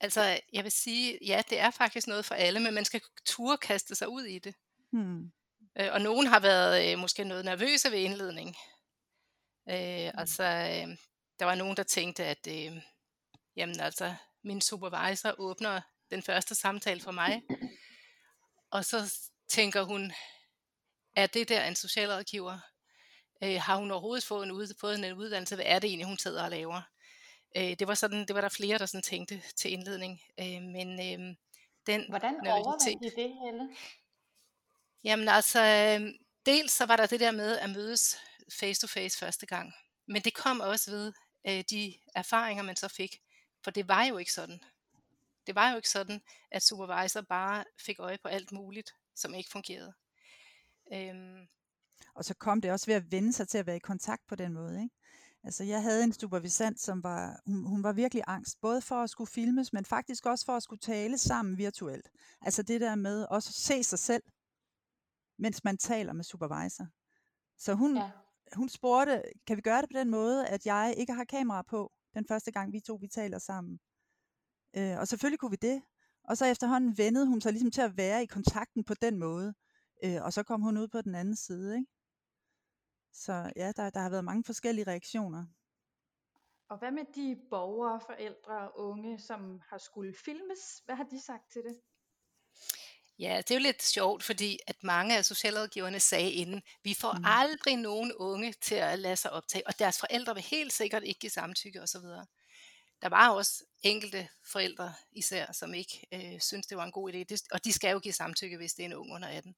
altså, 0.00 0.40
jeg 0.52 0.64
vil 0.64 0.72
sige, 0.72 1.18
ja, 1.26 1.42
det 1.50 1.58
er 1.58 1.70
faktisk 1.70 2.06
noget 2.06 2.24
for 2.24 2.34
alle, 2.34 2.60
men 2.60 2.74
man 2.74 2.84
skal 2.84 3.00
turde 3.26 3.58
kaste 3.58 3.94
sig 3.94 4.08
ud 4.08 4.22
i 4.22 4.38
det. 4.38 4.54
Hmm. 4.92 5.32
Øh, 5.80 5.92
og 5.92 6.00
nogen 6.00 6.26
har 6.26 6.40
været 6.40 6.92
øh, 6.92 6.98
måske 6.98 7.24
noget 7.24 7.44
nervøse 7.44 7.90
ved 7.90 7.98
indledning. 7.98 8.56
Øh, 9.68 10.08
hmm. 10.08 10.18
Altså, 10.18 10.42
øh, 10.42 10.96
der 11.38 11.44
var 11.44 11.54
nogen, 11.54 11.76
der 11.76 11.82
tænkte, 11.82 12.24
at 12.24 12.46
øh, 12.48 12.82
jamen 13.56 13.80
altså, 13.80 14.14
min 14.44 14.60
supervisor 14.60 15.34
åbner 15.38 15.80
den 16.10 16.22
første 16.22 16.54
samtale 16.54 17.00
for 17.00 17.12
mig, 17.12 17.42
og 18.70 18.84
så 18.84 19.14
tænker 19.48 19.82
hun, 19.82 20.12
er 21.16 21.26
det 21.26 21.48
der 21.48 21.64
en 21.64 21.76
socialrådgiver? 21.76 22.58
Øh, 23.42 23.60
har 23.60 23.76
hun 23.76 23.90
overhovedet 23.90 24.24
fået 24.24 24.44
en, 24.44 24.52
ud, 24.52 24.74
fået 24.80 24.94
en 24.94 25.12
uddannelse? 25.12 25.54
Hvad 25.54 25.64
er 25.68 25.78
det 25.78 25.88
egentlig, 25.88 26.06
hun 26.06 26.18
sidder 26.18 26.44
og 26.44 26.50
laver? 26.50 26.82
Øh, 27.56 27.78
det 27.78 27.88
var 27.88 27.94
sådan, 27.94 28.26
det 28.26 28.34
var 28.34 28.40
der 28.40 28.48
flere, 28.48 28.78
der 28.78 28.86
sådan 28.86 29.02
tænkte 29.02 29.42
til 29.56 29.72
indledning. 29.72 30.20
Øh, 30.40 30.62
men 30.62 30.88
øh, 31.00 31.36
den 31.86 32.04
Hvordan 32.08 32.46
overvandt 32.46 33.04
I 33.04 33.20
det, 33.20 33.34
Helle? 33.44 33.76
Jamen 35.04 35.28
altså, 35.28 35.60
øh, 35.60 36.14
dels 36.46 36.72
så 36.72 36.86
var 36.86 36.96
der 36.96 37.06
det 37.06 37.20
der 37.20 37.30
med 37.30 37.58
at 37.58 37.70
mødes 37.70 38.18
face 38.52 38.80
to 38.80 38.86
face 38.86 39.18
første 39.18 39.46
gang. 39.46 39.72
Men 40.06 40.22
det 40.22 40.34
kom 40.34 40.60
også 40.60 40.90
ved 40.90 41.12
øh, 41.46 41.64
de 41.70 41.94
erfaringer, 42.14 42.62
man 42.62 42.76
så 42.76 42.88
fik. 42.88 43.20
For 43.64 43.70
det 43.70 43.88
var 43.88 44.04
jo 44.04 44.16
ikke 44.18 44.32
sådan. 44.32 44.60
Det 45.46 45.54
var 45.54 45.70
jo 45.70 45.76
ikke 45.76 45.90
sådan, 45.90 46.22
at 46.50 46.62
supervisor 46.62 47.20
bare 47.20 47.64
fik 47.78 47.98
øje 47.98 48.18
på 48.22 48.28
alt 48.28 48.52
muligt, 48.52 48.94
som 49.14 49.34
ikke 49.34 49.50
fungerede. 49.50 49.94
Øhm. 50.92 51.48
Og 52.14 52.24
så 52.24 52.34
kom 52.34 52.60
det 52.60 52.72
også 52.72 52.86
ved 52.86 52.94
at 52.94 53.12
vende 53.12 53.32
sig 53.32 53.48
til 53.48 53.58
at 53.58 53.66
være 53.66 53.76
i 53.76 53.78
kontakt 53.78 54.26
på 54.26 54.34
den 54.34 54.52
måde. 54.52 54.82
Ikke? 54.82 54.94
Altså 55.44 55.64
jeg 55.64 55.82
havde 55.82 56.04
en 56.04 56.12
supervisant, 56.12 56.80
som 56.80 57.02
var, 57.02 57.40
hun, 57.46 57.66
hun 57.66 57.82
var 57.82 57.92
virkelig 57.92 58.22
angst, 58.26 58.60
både 58.60 58.80
for 58.80 58.94
at 58.94 59.10
skulle 59.10 59.30
filmes, 59.30 59.72
men 59.72 59.84
faktisk 59.84 60.26
også 60.26 60.44
for 60.44 60.52
at 60.52 60.62
skulle 60.62 60.80
tale 60.80 61.18
sammen 61.18 61.58
virtuelt. 61.58 62.08
Altså 62.40 62.62
det 62.62 62.80
der 62.80 62.94
med 62.94 63.26
også 63.30 63.50
at 63.50 63.54
se 63.54 63.84
sig 63.84 63.98
selv, 63.98 64.22
mens 65.38 65.64
man 65.64 65.78
taler 65.78 66.12
med 66.12 66.24
supervisor. 66.24 66.86
Så 67.58 67.74
hun, 67.74 67.96
ja. 67.96 68.10
hun 68.56 68.68
spurgte, 68.68 69.22
kan 69.46 69.56
vi 69.56 69.62
gøre 69.62 69.82
det 69.82 69.90
på 69.90 69.98
den 69.98 70.10
måde, 70.10 70.46
at 70.48 70.66
jeg 70.66 70.94
ikke 70.96 71.12
har 71.12 71.24
kamera 71.24 71.62
på, 71.62 71.92
den 72.14 72.26
første 72.28 72.52
gang 72.52 72.72
vi 72.72 72.80
to 72.80 72.94
vi 72.94 73.08
taler 73.08 73.38
sammen. 73.38 73.78
Øh, 74.76 74.98
og 74.98 75.08
selvfølgelig 75.08 75.38
kunne 75.38 75.50
vi 75.50 75.58
det. 75.62 75.82
Og 76.24 76.36
så 76.36 76.46
efterhånden 76.46 76.98
vendede 76.98 77.26
hun 77.26 77.40
sig 77.40 77.52
ligesom 77.52 77.70
til 77.70 77.80
at 77.80 77.96
være 77.96 78.22
i 78.22 78.26
kontakten 78.26 78.84
på 78.84 78.94
den 78.94 79.18
måde. 79.18 79.54
Øh, 80.04 80.22
og 80.22 80.32
så 80.32 80.42
kom 80.42 80.62
hun 80.62 80.76
ud 80.78 80.88
på 80.88 81.00
den 81.02 81.14
anden 81.14 81.36
side. 81.36 81.76
Ikke? 81.76 81.90
Så 83.14 83.52
ja, 83.56 83.72
der, 83.72 83.90
der 83.90 84.00
har 84.00 84.10
været 84.10 84.24
mange 84.24 84.44
forskellige 84.44 84.86
reaktioner. 84.86 85.46
Og 86.68 86.78
hvad 86.78 86.90
med 86.90 87.04
de 87.14 87.40
borgere, 87.50 88.00
forældre 88.06 88.70
og 88.70 88.78
unge, 88.78 89.18
som 89.18 89.60
har 89.68 89.78
skulle 89.78 90.14
filmes? 90.14 90.82
Hvad 90.84 90.96
har 90.96 91.04
de 91.04 91.20
sagt 91.20 91.52
til 91.52 91.62
det? 91.62 91.80
Ja, 93.18 93.36
det 93.36 93.50
er 93.50 93.54
jo 93.54 93.62
lidt 93.62 93.82
sjovt, 93.82 94.22
fordi 94.22 94.58
at 94.66 94.84
mange 94.84 95.16
af 95.16 95.24
socialrådgiverne 95.24 96.00
sagde 96.00 96.30
inden, 96.30 96.62
vi 96.82 96.94
får 96.94 97.12
mm. 97.12 97.24
aldrig 97.26 97.76
nogen 97.76 98.12
unge 98.12 98.52
til 98.52 98.74
at 98.74 98.98
lade 98.98 99.16
sig 99.16 99.30
optage, 99.30 99.66
og 99.66 99.78
deres 99.78 100.00
forældre 100.00 100.34
vil 100.34 100.42
helt 100.42 100.72
sikkert 100.72 101.02
ikke 101.04 101.20
give 101.20 101.30
samtykke 101.30 101.82
osv. 101.82 102.00
Der 103.02 103.08
var 103.08 103.30
også 103.30 103.64
enkelte 103.82 104.28
forældre 104.44 104.94
især, 105.12 105.52
som 105.52 105.74
ikke 105.74 106.06
øh, 106.12 106.40
synes 106.40 106.66
det 106.66 106.76
var 106.76 106.84
en 106.84 106.92
god 106.92 107.12
idé, 107.12 107.18
det, 107.18 107.42
og 107.52 107.64
de 107.64 107.72
skal 107.72 107.92
jo 107.92 107.98
give 107.98 108.14
samtykke, 108.14 108.56
hvis 108.56 108.74
det 108.74 108.82
er 108.82 108.86
en 108.86 108.94
ung 108.94 109.12
under 109.12 109.28
18. 109.28 109.54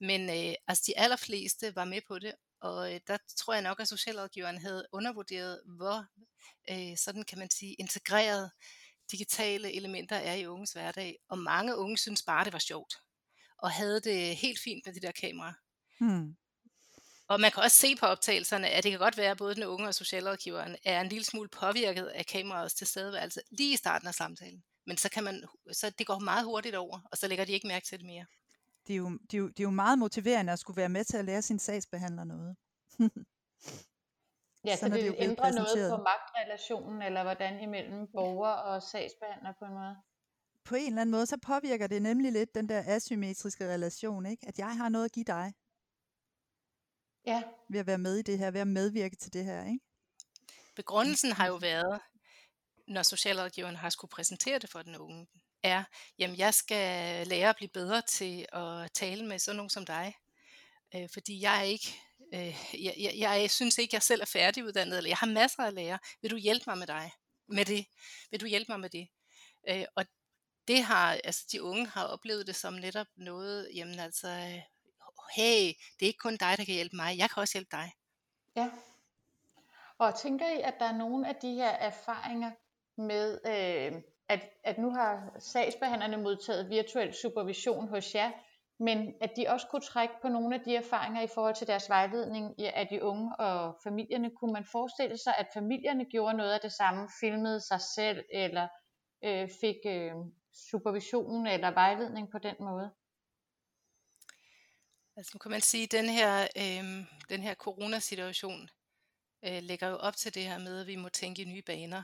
Men 0.00 0.30
øh, 0.30 0.54
altså 0.68 0.84
de 0.86 0.98
allerfleste 0.98 1.76
var 1.76 1.84
med 1.84 2.00
på 2.08 2.18
det, 2.18 2.34
og 2.60 2.94
øh, 2.94 3.00
der 3.06 3.16
tror 3.36 3.54
jeg 3.54 3.62
nok, 3.62 3.80
at 3.80 3.88
socialrådgiveren 3.88 4.58
havde 4.58 4.86
undervurderet, 4.92 5.60
hvor 5.66 6.06
øh, 6.70 6.96
sådan 6.96 7.22
kan 7.22 7.38
man 7.38 7.50
sige, 7.50 7.74
integreret 7.74 8.50
digitale 9.10 9.76
elementer 9.76 10.16
er 10.16 10.34
i 10.34 10.46
unges 10.46 10.72
hverdag. 10.72 11.18
Og 11.28 11.38
mange 11.38 11.76
unge 11.76 11.98
synes 11.98 12.22
bare, 12.22 12.44
det 12.44 12.52
var 12.52 12.58
sjovt, 12.58 12.94
og 13.58 13.70
havde 13.70 14.00
det 14.00 14.36
helt 14.36 14.60
fint 14.60 14.86
med 14.86 14.94
de 14.94 15.00
der 15.00 15.12
kameraer. 15.12 15.54
Hmm. 16.00 16.36
Og 17.28 17.40
man 17.40 17.50
kan 17.50 17.62
også 17.62 17.76
se 17.76 17.96
på 17.96 18.06
optagelserne, 18.06 18.68
at 18.68 18.84
det 18.84 18.90
kan 18.90 18.98
godt 18.98 19.16
være, 19.16 19.30
at 19.30 19.36
både 19.36 19.54
den 19.54 19.64
unge 19.64 19.88
og 19.88 19.94
socialrådgiveren 19.94 20.76
er 20.84 21.00
en 21.00 21.08
lille 21.08 21.24
smule 21.24 21.48
påvirket 21.48 22.06
af 22.06 22.26
kameraets 22.26 22.74
tilstedeværelse 22.74 23.40
lige 23.50 23.72
i 23.72 23.76
starten 23.76 24.08
af 24.08 24.14
samtalen. 24.14 24.64
Men 24.86 24.96
så, 24.96 25.08
kan 25.08 25.24
man, 25.24 25.44
så 25.72 25.90
det 25.90 26.06
går 26.06 26.18
meget 26.18 26.44
hurtigt 26.44 26.74
over, 26.74 27.00
og 27.12 27.18
så 27.18 27.28
lægger 27.28 27.44
de 27.44 27.52
ikke 27.52 27.66
mærke 27.66 27.86
til 27.86 27.98
det 27.98 28.06
mere 28.06 28.26
det 28.86 28.92
er, 28.92 28.96
jo, 28.96 29.10
det, 29.30 29.34
er 29.34 29.38
jo, 29.38 29.48
det 29.48 29.60
er 29.60 29.64
jo 29.64 29.70
meget 29.70 29.98
motiverende 29.98 30.52
at 30.52 30.58
skulle 30.58 30.76
være 30.76 30.88
med 30.88 31.04
til 31.04 31.16
at 31.16 31.24
lære 31.24 31.42
sin 31.42 31.58
sagsbehandler 31.58 32.24
noget. 32.24 32.56
ja, 34.64 34.76
så 34.76 34.88
det, 34.88 34.94
det 34.94 35.14
ændrer 35.18 35.52
noget 35.52 35.90
på 35.90 35.96
magtrelationen, 35.96 37.02
eller 37.02 37.22
hvordan 37.22 37.60
imellem 37.60 38.06
borger 38.06 38.48
og 38.48 38.82
sagsbehandler 38.82 39.52
på 39.58 39.64
en 39.64 39.74
måde? 39.74 39.96
På 40.64 40.74
en 40.74 40.86
eller 40.86 41.00
anden 41.00 41.10
måde, 41.10 41.26
så 41.26 41.36
påvirker 41.36 41.86
det 41.86 42.02
nemlig 42.02 42.32
lidt 42.32 42.54
den 42.54 42.68
der 42.68 42.82
asymmetriske 42.86 43.64
relation, 43.74 44.26
ikke? 44.26 44.48
at 44.48 44.58
jeg 44.58 44.76
har 44.76 44.88
noget 44.88 45.04
at 45.04 45.12
give 45.12 45.24
dig. 45.24 45.54
Ja. 47.26 47.42
Ved 47.68 47.80
at 47.80 47.86
være 47.86 47.98
med 47.98 48.16
i 48.16 48.22
det 48.22 48.38
her, 48.38 48.50
ved 48.50 48.60
at 48.60 48.68
medvirke 48.68 49.16
til 49.16 49.32
det 49.32 49.44
her. 49.44 49.64
Ikke? 49.64 49.80
Begrundelsen 50.76 51.32
har 51.32 51.46
jo 51.46 51.56
været, 51.56 52.00
når 52.88 53.02
socialrådgiveren 53.02 53.76
har 53.76 53.90
skulle 53.90 54.10
præsentere 54.10 54.58
det 54.58 54.70
for 54.70 54.82
den 54.82 54.96
unge, 54.96 55.26
er, 55.62 55.84
jamen 56.18 56.38
jeg 56.38 56.54
skal 56.54 57.26
lære 57.26 57.48
at 57.48 57.56
blive 57.56 57.68
bedre 57.68 58.02
til 58.02 58.46
at 58.52 58.92
tale 58.92 59.26
med 59.26 59.38
sådan 59.38 59.56
nogen 59.56 59.70
som 59.70 59.86
dig. 59.86 60.14
Øh, 60.94 61.08
fordi 61.12 61.40
jeg 61.40 61.58
er 61.58 61.62
ikke, 61.62 62.00
øh, 62.34 62.84
jeg, 62.84 62.94
jeg, 62.98 63.18
jeg 63.18 63.50
synes 63.50 63.78
ikke, 63.78 63.94
jeg 63.94 64.02
selv 64.02 64.20
er 64.20 64.26
færdiguddannet, 64.26 64.96
eller 64.96 65.10
jeg 65.10 65.16
har 65.16 65.26
masser 65.26 65.62
at 65.62 65.74
lære. 65.74 65.98
Vil 66.22 66.30
du 66.30 66.36
hjælpe 66.36 66.64
mig 66.66 66.78
med 66.78 66.86
dig? 66.86 67.12
Med 67.48 67.64
det? 67.64 67.86
Vil 68.30 68.40
du 68.40 68.46
hjælpe 68.46 68.72
mig 68.72 68.80
med 68.80 68.90
det? 68.90 69.08
Øh, 69.68 69.84
og 69.94 70.04
det 70.68 70.82
har, 70.82 71.12
altså 71.24 71.46
de 71.52 71.62
unge 71.62 71.86
har 71.86 72.04
oplevet 72.04 72.46
det 72.46 72.56
som 72.56 72.74
netop 72.74 73.06
noget, 73.16 73.70
jamen 73.74 73.98
altså, 73.98 74.28
hey, 75.36 75.66
det 75.68 76.02
er 76.02 76.06
ikke 76.06 76.18
kun 76.18 76.36
dig, 76.36 76.54
der 76.58 76.64
kan 76.64 76.74
hjælpe 76.74 76.96
mig, 76.96 77.18
jeg 77.18 77.30
kan 77.30 77.40
også 77.40 77.54
hjælpe 77.58 77.76
dig. 77.76 77.92
Ja. 78.56 78.70
Og 79.98 80.18
tænker 80.20 80.48
I, 80.48 80.60
at 80.60 80.74
der 80.78 80.86
er 80.86 80.96
nogle 80.96 81.28
af 81.28 81.36
de 81.36 81.54
her 81.54 81.70
erfaringer 81.70 82.50
med, 82.96 83.40
øh, 83.46 84.02
at, 84.28 84.40
at 84.64 84.78
nu 84.78 84.90
har 84.90 85.36
sagsbehandlerne 85.38 86.16
modtaget 86.16 86.70
virtuel 86.70 87.14
supervision 87.14 87.88
hos 87.88 88.14
jer, 88.14 88.30
men 88.78 89.14
at 89.20 89.30
de 89.36 89.46
også 89.48 89.66
kunne 89.70 89.82
trække 89.82 90.14
på 90.22 90.28
nogle 90.28 90.54
af 90.54 90.60
de 90.60 90.76
erfaringer 90.76 91.22
i 91.22 91.28
forhold 91.34 91.54
til 91.54 91.66
deres 91.66 91.88
vejledning 91.88 92.60
af 92.60 92.86
de 92.90 93.02
unge 93.02 93.36
og 93.36 93.76
familierne. 93.84 94.30
Kunne 94.30 94.52
man 94.52 94.64
forestille 94.72 95.18
sig, 95.18 95.34
at 95.38 95.46
familierne 95.54 96.04
gjorde 96.04 96.36
noget 96.36 96.52
af 96.52 96.60
det 96.60 96.72
samme, 96.72 97.08
filmede 97.20 97.60
sig 97.60 97.80
selv, 97.80 98.24
eller 98.32 98.68
øh, 99.24 99.48
fik 99.60 99.76
øh, 99.86 100.12
supervision 100.70 101.46
eller 101.46 101.70
vejledning 101.70 102.30
på 102.30 102.38
den 102.38 102.56
måde? 102.60 102.90
Altså 105.16 105.30
nu 105.34 105.38
kan 105.38 105.50
man 105.50 105.60
sige, 105.60 105.84
at 105.84 105.92
den 105.92 106.08
her, 106.08 106.42
øh, 106.42 107.06
den 107.28 107.42
her 107.42 107.54
coronasituation 107.54 108.68
øh, 109.44 109.62
lægger 109.62 109.88
jo 109.88 109.96
op 109.96 110.16
til 110.16 110.34
det 110.34 110.42
her 110.42 110.58
med, 110.58 110.80
at 110.80 110.86
vi 110.86 110.96
må 110.96 111.08
tænke 111.08 111.42
i 111.42 111.44
nye 111.44 111.62
baner. 111.62 112.02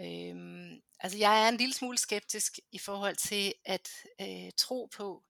Øhm, 0.00 0.80
altså 1.00 1.18
jeg 1.18 1.44
er 1.44 1.48
en 1.48 1.56
lille 1.56 1.74
smule 1.74 1.98
skeptisk 1.98 2.58
i 2.72 2.78
forhold 2.78 3.16
til 3.16 3.54
at 3.64 3.88
øh, 4.20 4.50
tro 4.56 4.88
på, 4.96 5.22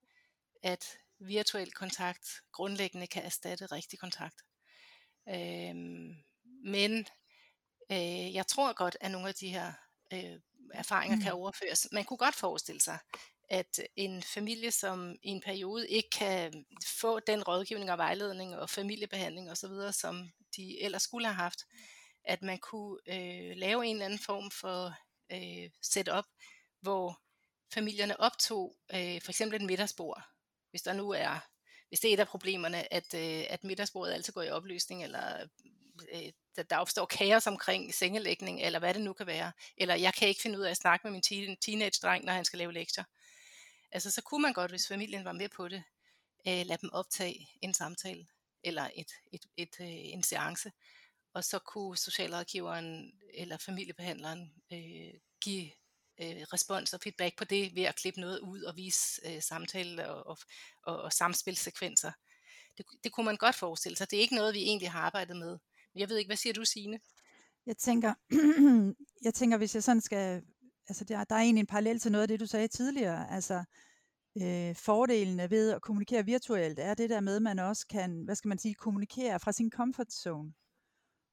at 0.62 0.85
virtuel 1.18 1.72
kontakt 1.72 2.28
grundlæggende 2.52 3.06
kan 3.06 3.22
erstatte 3.22 3.66
rigtig 3.66 3.98
kontakt. 3.98 4.42
Øhm, 5.28 6.14
men 6.64 7.06
øh, 7.92 8.35
jeg 8.35 8.46
tror 8.46 8.72
godt, 8.72 8.96
at 9.00 9.11
nogle 9.11 9.28
af 9.28 9.35
de 9.35 9.48
her 9.48 9.72
øh, 10.12 10.40
erfaringer 10.74 11.16
mm. 11.16 11.22
kan 11.22 11.33
overføres. 11.33 11.88
Man 11.92 12.04
kunne 12.04 12.16
godt 12.16 12.35
forestille 12.35 12.80
sig, 12.80 12.98
at 13.48 13.80
en 13.96 14.22
familie, 14.22 14.70
som 14.70 15.16
i 15.22 15.28
en 15.28 15.40
periode 15.40 15.88
ikke 15.88 16.11
kan 16.11 16.64
få 17.00 17.20
den 17.20 17.42
rådgivning 17.42 17.90
og 17.90 17.98
vejledning 17.98 18.56
og 18.56 18.70
familiebehandling 18.70 19.50
osv., 19.50 19.92
som 19.92 20.30
de 20.56 20.80
ellers 20.80 21.02
skulle 21.02 21.26
have 21.26 21.35
haft, 21.35 21.64
at 22.24 22.42
man 22.42 22.59
kunne 22.59 22.98
øh, 23.09 23.56
lave 23.56 23.87
en 23.87 23.96
eller 23.96 24.04
anden 24.04 24.18
form 24.18 24.50
for 24.50 24.94
øh, 25.33 25.70
setup, 25.83 26.24
hvor 26.80 27.20
familierne 27.74 28.20
optog 28.20 28.76
øh, 28.94 29.22
for 29.22 29.30
eksempel 29.30 29.61
et 29.61 29.66
middagsbord, 29.66 30.22
hvis 30.70 30.83
der 30.83 30.92
nu 30.92 31.11
er, 31.11 31.48
hvis 31.88 32.00
det 32.00 32.09
er 32.11 32.14
et 32.14 32.20
af 32.20 32.28
problemerne, 32.28 32.94
at, 32.94 33.14
øh, 33.14 33.44
at 33.48 33.64
middagsbordet 33.64 34.12
altid 34.12 34.33
går 34.33 34.42
i 34.42 34.50
opløsning, 34.50 35.04
eller 35.04 35.46
øh, 36.12 36.33
der 36.70 36.76
opstår 36.76 37.06
kaos 37.06 37.46
omkring 37.46 37.94
sengelægning, 37.94 38.62
eller 38.62 38.78
hvad 38.78 38.94
det 38.94 39.02
nu 39.02 39.12
kan 39.12 39.26
være, 39.26 39.52
eller 39.76 39.94
jeg 39.94 40.14
kan 40.14 40.28
ikke 40.28 40.42
finde 40.42 40.59
ud 40.59 40.64
af 40.64 40.70
at 40.70 40.76
snakke 40.76 41.06
med 41.06 41.12
min 41.12 41.56
teenage-dreng, 41.56 42.24
når 42.24 42.33
han 42.33 42.44
skal 42.44 42.59
lave 42.59 42.72
lektier. 42.72 43.04
Altså 43.92 44.11
så 44.11 44.22
kunne 44.22 44.42
man 44.42 44.52
godt, 44.52 44.70
hvis 44.70 44.88
familien 44.88 45.24
var 45.24 45.33
med 45.33 45.48
på 45.48 45.68
det, 45.68 45.83
øh, 46.48 46.66
lade 46.66 46.78
dem 46.80 46.90
optage 46.92 47.48
en 47.62 47.74
samtale, 47.74 48.26
eller 48.64 48.90
et, 48.96 49.12
et, 49.33 49.46
et, 49.56 49.76
øh, 49.80 49.87
en 49.88 50.22
seance, 50.22 50.72
og 51.34 51.44
så 51.44 51.58
kunne 51.58 51.96
socialrådgiveren 51.96 53.12
eller 53.34 53.56
familiebehandleren 53.56 54.52
øh, 54.72 55.20
give 55.40 55.70
øh, 56.20 56.42
respons 56.52 56.94
og 56.94 57.00
feedback 57.00 57.38
på 57.38 57.44
det 57.44 57.74
ved 57.74 57.82
at 57.82 57.96
klippe 57.96 58.20
noget 58.20 58.38
ud 58.38 58.62
og 58.62 58.76
vise 58.76 59.20
øh, 59.26 59.42
samtale 59.42 60.10
og, 60.10 60.26
og, 60.26 60.38
og, 60.82 61.02
og 61.02 61.12
samspilsekvenser. 61.12 62.12
Det, 62.78 62.86
det 63.04 63.12
kunne 63.12 63.26
man 63.26 63.36
godt 63.36 63.54
forestille 63.54 63.96
sig. 63.96 64.10
Det 64.10 64.16
er 64.16 64.20
ikke 64.20 64.34
noget, 64.34 64.54
vi 64.54 64.62
egentlig 64.62 64.90
har 64.90 65.00
arbejdet 65.00 65.36
med. 65.36 65.58
Men 65.94 66.00
jeg 66.00 66.08
ved 66.08 66.16
ikke, 66.16 66.28
hvad 66.28 66.36
siger 66.36 66.52
du, 66.52 66.64
Signe? 66.64 67.00
Jeg 67.66 67.76
tænker, 67.76 68.14
jeg 69.26 69.34
tænker, 69.34 69.56
hvis 69.56 69.74
jeg 69.74 69.82
sådan 69.82 70.00
skal, 70.00 70.42
altså 70.88 71.04
der, 71.04 71.24
der 71.24 71.34
er 71.34 71.40
egentlig 71.40 71.60
en 71.60 71.66
parallel 71.66 72.00
til 72.00 72.12
noget 72.12 72.22
af 72.22 72.28
det, 72.28 72.40
du 72.40 72.46
sagde 72.46 72.68
tidligere. 72.68 73.30
Altså, 73.30 73.64
øh, 74.42 74.76
fordelene 74.76 75.50
ved 75.50 75.70
at 75.70 75.82
kommunikere 75.82 76.24
virtuelt 76.24 76.78
er 76.78 76.94
det 76.94 77.10
der 77.10 77.20
med, 77.20 77.36
at 77.36 77.42
man 77.42 77.58
også 77.58 77.86
kan, 77.86 78.22
hvad 78.24 78.34
skal 78.34 78.48
man 78.48 78.58
sige, 78.58 78.74
kommunikere 78.74 79.40
fra 79.40 79.52
sin 79.52 79.70
comfort 79.70 80.12
zone. 80.12 80.52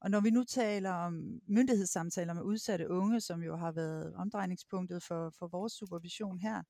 Og 0.01 0.12
når 0.12 0.19
vi 0.19 0.29
nu 0.29 0.43
taler 0.43 0.91
om 0.91 1.41
myndighedssamtaler 1.47 2.33
med 2.33 2.41
udsatte 2.41 2.89
unge, 2.89 3.21
som 3.21 3.43
jo 3.43 3.55
har 3.55 3.71
været 3.71 4.15
omdrejningspunktet 4.15 5.03
for, 5.03 5.29
for 5.39 5.47
vores 5.47 5.73
supervision 5.73 6.39
her, 6.39 6.63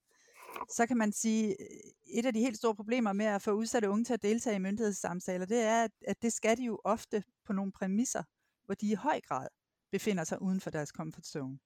så 0.69 0.85
kan 0.87 0.97
man 0.97 1.11
sige, 1.11 1.47
øh, 1.61 2.17
et 2.19 2.25
af 2.25 2.33
de 2.33 2.39
helt 2.39 2.57
store 2.57 2.75
problemer 2.75 3.13
med 3.13 3.25
at 3.25 3.41
få 3.41 3.51
udsatte 3.51 3.89
unge 3.89 4.03
til 4.03 4.13
at 4.13 4.23
deltage 4.23 4.55
i 4.55 4.59
myndighedssamtaler, 4.59 5.45
det 5.45 5.61
er, 5.61 5.87
at 6.07 6.21
det 6.21 6.33
skal 6.33 6.57
de 6.57 6.63
jo 6.63 6.79
ofte 6.83 7.23
på 7.45 7.53
nogle 7.53 7.71
præmisser, 7.71 8.23
hvor 8.65 8.75
de 8.75 8.91
i 8.91 8.93
høj 8.93 9.21
grad 9.21 9.47
befinder 9.91 10.23
sig 10.23 10.41
uden 10.41 10.61
for 10.61 10.69
deres 10.69 10.89
comfort 10.89 11.25
zone. 11.25 11.59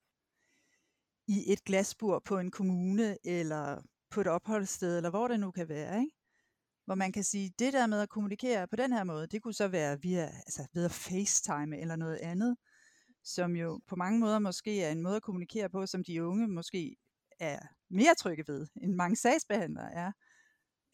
I 1.27 1.53
et 1.53 1.63
glasbur 1.63 2.19
på 2.25 2.37
en 2.37 2.51
kommune, 2.51 3.17
eller 3.23 3.81
på 4.09 4.21
et 4.21 4.27
opholdssted, 4.27 4.97
eller 4.97 5.09
hvor 5.09 5.27
det 5.27 5.39
nu 5.39 5.51
kan 5.51 5.69
være. 5.69 5.99
Ikke? 5.99 6.20
Hvor 6.91 6.95
man 6.95 7.11
kan 7.11 7.23
sige, 7.23 7.53
det 7.59 7.73
der 7.73 7.87
med 7.87 8.01
at 8.01 8.09
kommunikere 8.09 8.67
på 8.67 8.75
den 8.75 8.93
her 8.93 9.03
måde, 9.03 9.27
det 9.27 9.41
kunne 9.41 9.53
så 9.53 9.67
være 9.67 10.01
via, 10.01 10.25
altså 10.25 10.67
via 10.73 10.87
facetime 10.87 11.79
eller 11.81 11.95
noget 11.95 12.17
andet, 12.17 12.57
som 13.23 13.55
jo 13.55 13.79
på 13.87 13.95
mange 13.95 14.19
måder 14.19 14.39
måske 14.39 14.83
er 14.83 14.91
en 14.91 15.01
måde 15.01 15.15
at 15.15 15.21
kommunikere 15.21 15.69
på, 15.69 15.85
som 15.85 16.03
de 16.03 16.23
unge 16.23 16.47
måske 16.47 16.95
er 17.39 17.59
mere 17.89 18.15
trygge 18.15 18.43
ved, 18.47 18.67
end 18.83 18.93
mange 18.93 19.15
sagsbehandlere 19.15 19.93
er. 19.93 20.11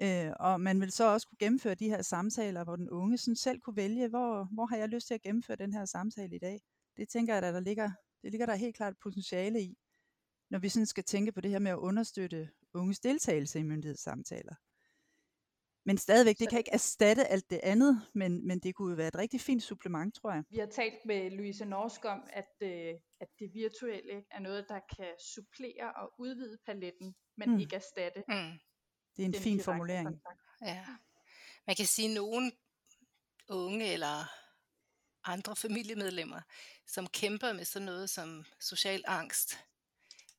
Øh, 0.02 0.34
og 0.40 0.62
man 0.62 0.82
vil 0.82 0.92
så 0.92 1.14
også 1.14 1.28
kunne 1.28 1.38
gennemføre 1.40 1.76
de 1.76 1.90
her 1.90 2.02
samtaler, 2.02 2.64
hvor 2.64 2.76
den 2.76 2.90
unge 2.90 3.18
sådan 3.18 3.36
selv 3.36 3.60
kunne 3.60 3.76
vælge, 3.76 4.08
hvor, 4.08 4.48
hvor 4.54 4.66
har 4.66 4.78
jeg 4.78 4.90
lyst 4.90 5.08
til 5.08 5.14
at 5.14 5.22
gennemføre 5.22 5.58
den 5.58 5.74
her 5.74 5.86
samtale 5.86 6.36
i 6.36 6.40
dag. 6.40 6.62
Det 6.98 7.10
tænker 7.10 7.34
jeg, 7.34 7.44
at 7.44 7.54
der 7.54 7.60
ligger, 7.60 7.92
det 8.24 8.32
ligger 8.32 8.46
der 8.46 8.56
helt 8.56 8.76
klart 8.76 8.94
potentiale 9.04 9.62
i, 9.62 9.78
når 10.50 10.60
vi 10.60 10.70
sådan 10.70 10.86
skal 10.86 11.04
tænke 11.04 11.32
på 11.32 11.42
det 11.42 11.52
her 11.52 11.60
med 11.60 11.72
at 11.72 11.78
understøtte 11.78 12.50
unges 12.74 13.00
deltagelse 13.00 13.60
i 13.60 13.64
myndighedssamtaler. 13.64 14.56
Men 15.88 15.97
stadigvæk, 15.97 16.39
det 16.39 16.50
kan 16.50 16.58
ikke 16.58 16.71
erstatte 16.73 17.28
alt 17.28 17.50
det 17.50 17.60
andet, 17.63 18.02
men, 18.13 18.47
men 18.47 18.60
det 18.60 18.76
kunne 18.76 18.97
være 18.97 19.08
et 19.08 19.15
rigtig 19.15 19.41
fint 19.41 19.63
supplement, 19.63 20.15
tror 20.15 20.32
jeg. 20.32 20.43
Vi 20.50 20.58
har 20.58 20.65
talt 20.65 21.06
med 21.06 21.32
Louise 21.32 21.65
Norsk 21.65 22.06
om, 22.06 22.23
at, 22.30 22.54
øh, 22.62 22.93
at 23.19 23.28
det 23.39 23.54
virtuelle 23.54 24.23
er 24.32 24.39
noget, 24.39 24.65
der 24.69 24.80
kan 24.97 25.13
supplere 25.19 25.93
og 25.95 26.13
udvide 26.19 26.58
paletten, 26.65 27.15
men 27.38 27.50
mm. 27.50 27.60
ikke 27.60 27.76
erstatte. 27.76 28.23
Mm. 28.28 28.60
Det 29.17 29.23
er 29.23 29.26
en 29.26 29.34
fin 29.34 29.60
formulering. 29.60 30.08
Kontakt. 30.08 30.41
Ja. 30.62 30.86
Man 31.67 31.76
kan 31.76 31.86
sige, 31.86 32.10
at 32.10 32.15
nogen 32.15 32.52
unge 33.50 33.93
eller 33.93 34.26
andre 35.23 35.56
familiemedlemmer, 35.56 36.41
som 36.88 37.08
kæmper 37.08 37.54
med 37.54 37.65
sådan 37.65 37.86
noget 37.86 38.10
som 38.10 38.45
social 38.60 39.04
angst, 39.08 39.60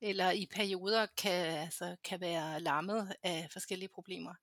eller 0.00 0.30
i 0.30 0.46
perioder 0.46 1.06
kan, 1.06 1.46
altså, 1.46 1.96
kan 2.04 2.20
være 2.20 2.60
lammet 2.60 3.14
af 3.22 3.48
forskellige 3.52 3.88
problemer, 3.88 4.34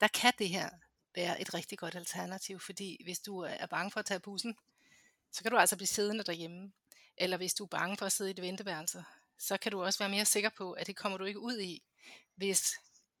der 0.00 0.08
kan 0.08 0.32
det 0.38 0.48
her 0.48 0.70
være 1.14 1.40
et 1.40 1.54
rigtig 1.54 1.78
godt 1.78 1.94
alternativ, 1.94 2.60
fordi 2.60 3.00
hvis 3.04 3.18
du 3.18 3.44
øh, 3.44 3.56
er 3.58 3.66
bange 3.66 3.90
for 3.90 4.00
at 4.00 4.06
tage 4.06 4.20
bussen, 4.20 4.56
så 5.32 5.42
kan 5.42 5.50
du 5.50 5.58
altså 5.58 5.76
blive 5.76 5.86
siddende 5.86 6.24
derhjemme. 6.24 6.72
Eller 7.16 7.36
hvis 7.36 7.54
du 7.54 7.64
er 7.64 7.68
bange 7.68 7.96
for 7.96 8.06
at 8.06 8.12
sidde 8.12 8.30
i 8.30 8.34
et 8.34 8.42
venteværelse, 8.42 9.04
så 9.38 9.56
kan 9.56 9.72
du 9.72 9.84
også 9.84 9.98
være 9.98 10.08
mere 10.08 10.24
sikker 10.24 10.50
på, 10.56 10.72
at 10.72 10.86
det 10.86 10.96
kommer 10.96 11.18
du 11.18 11.24
ikke 11.24 11.40
ud 11.40 11.60
i, 11.60 11.82
hvis 12.34 12.72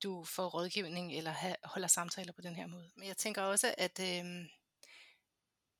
du 0.02 0.24
får 0.24 0.48
rådgivning 0.48 1.16
eller 1.16 1.56
holder 1.64 1.88
samtaler 1.88 2.32
på 2.32 2.40
den 2.40 2.56
her 2.56 2.66
måde. 2.66 2.90
Men 2.96 3.08
jeg 3.08 3.16
tænker 3.16 3.42
også, 3.42 3.74
at 3.78 4.00
øh, 4.00 4.24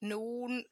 nogle 0.01 0.65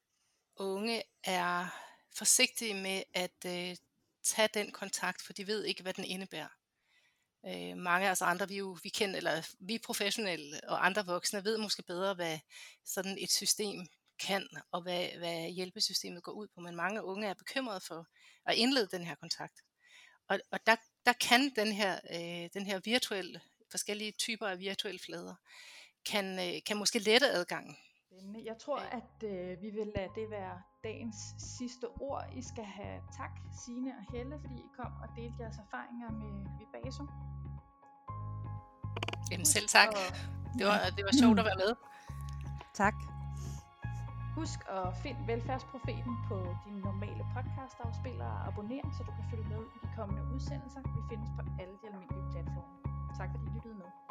unge 0.57 1.03
er 1.25 1.69
forsigtige 2.17 2.75
med 2.75 3.03
at 3.15 3.45
øh, 3.47 3.77
tage 4.23 4.49
den 4.55 4.73
kontakt, 4.73 5.23
for 5.23 5.33
de 5.33 5.47
ved 5.47 5.65
ikke, 5.65 5.83
hvad 5.83 5.95
den 5.95 6.05
indebærer. 6.05 6.49
Øh, 7.47 7.77
mange 7.77 8.07
af 8.07 8.11
os 8.11 8.23
andre, 8.23 8.49
vi, 8.49 8.57
jo, 8.57 8.79
vi 8.83 8.89
kender, 8.89 9.17
eller 9.17 9.55
vi 9.61 9.79
professionelle 9.79 10.61
og 10.69 10.87
andre 10.87 11.07
voksne, 11.07 11.45
ved 11.45 11.59
måske 11.59 11.83
bedre, 11.83 12.15
hvad 12.15 12.39
sådan 12.85 13.19
et 13.19 13.31
system 13.31 13.87
kan, 14.27 14.49
og 14.71 14.83
hvad, 14.83 15.09
hvad 15.19 15.51
hjælpesystemet 15.51 16.23
går 16.23 16.33
ud 16.33 16.49
på. 16.55 16.61
Men 16.61 16.77
mange 16.77 17.05
unge 17.05 17.27
er 17.27 17.35
bekymrede 17.35 17.81
for 17.81 18.07
at 18.47 18.55
indlede 18.55 18.87
den 18.87 19.05
her 19.05 19.15
kontakt. 19.15 19.61
Og, 20.29 20.41
og 20.51 20.59
der, 20.67 20.77
der 21.07 21.13
kan 21.13 21.53
den 21.57 21.73
her, 21.73 22.01
øh, 22.11 22.51
den 22.55 22.67
her 22.67 22.81
virtuelle, 22.85 23.41
forskellige 23.71 24.13
typer 24.13 24.47
af 24.47 24.59
virtuelle 24.59 25.01
flader, 25.01 25.35
kan, 26.07 26.39
øh, 26.39 26.63
kan 26.67 26.77
måske 26.77 26.99
lette 26.99 27.31
adgangen. 27.31 27.77
Jeg 28.45 28.59
tror, 28.59 28.79
at 28.79 29.23
øh, 29.25 29.63
vi 29.63 29.71
vil 29.71 29.93
lade 29.97 30.11
det 30.15 30.31
være 30.31 30.63
dagens 30.85 31.35
sidste 31.39 31.87
ord. 32.01 32.25
I 32.33 32.43
skal 32.43 32.65
have 32.65 32.99
tak, 33.19 33.31
Sine 33.65 33.91
og 33.99 34.05
Helle, 34.13 34.39
fordi 34.41 34.55
I 34.55 34.71
kom 34.77 34.93
og 35.03 35.09
delte 35.17 35.37
jeres 35.43 35.59
erfaringer 35.59 36.11
med 36.11 36.33
Vibaso. 36.59 37.05
Jamen 39.31 39.47
selv 39.47 39.69
tak. 39.69 39.89
Det 40.59 40.67
var, 40.67 40.79
det 40.97 41.05
var 41.09 41.15
sjovt 41.23 41.39
at 41.39 41.47
være 41.51 41.61
med. 41.65 41.73
Tak. 42.75 42.97
Husk 44.39 44.59
at 44.79 44.89
finde 45.03 45.21
Velfærdsprofeten 45.31 46.15
på 46.29 46.37
din 46.65 46.77
normale 46.89 47.25
podcast-afspiller 47.35 48.29
og 48.37 48.47
abonnere, 48.49 48.87
så 48.97 49.01
du 49.09 49.13
kan 49.19 49.25
følge 49.31 49.49
med 49.55 49.63
i 49.77 49.79
de 49.85 49.89
kommende 49.97 50.23
udsendelser. 50.35 50.81
Vi 50.97 51.03
findes 51.11 51.31
på 51.37 51.43
alle 51.61 51.75
de 51.81 51.87
almindelige 51.91 52.29
platforme. 52.33 52.77
Tak 53.19 53.29
fordi 53.33 53.45
I 53.49 53.53
lyttede 53.57 53.77
med. 53.83 54.02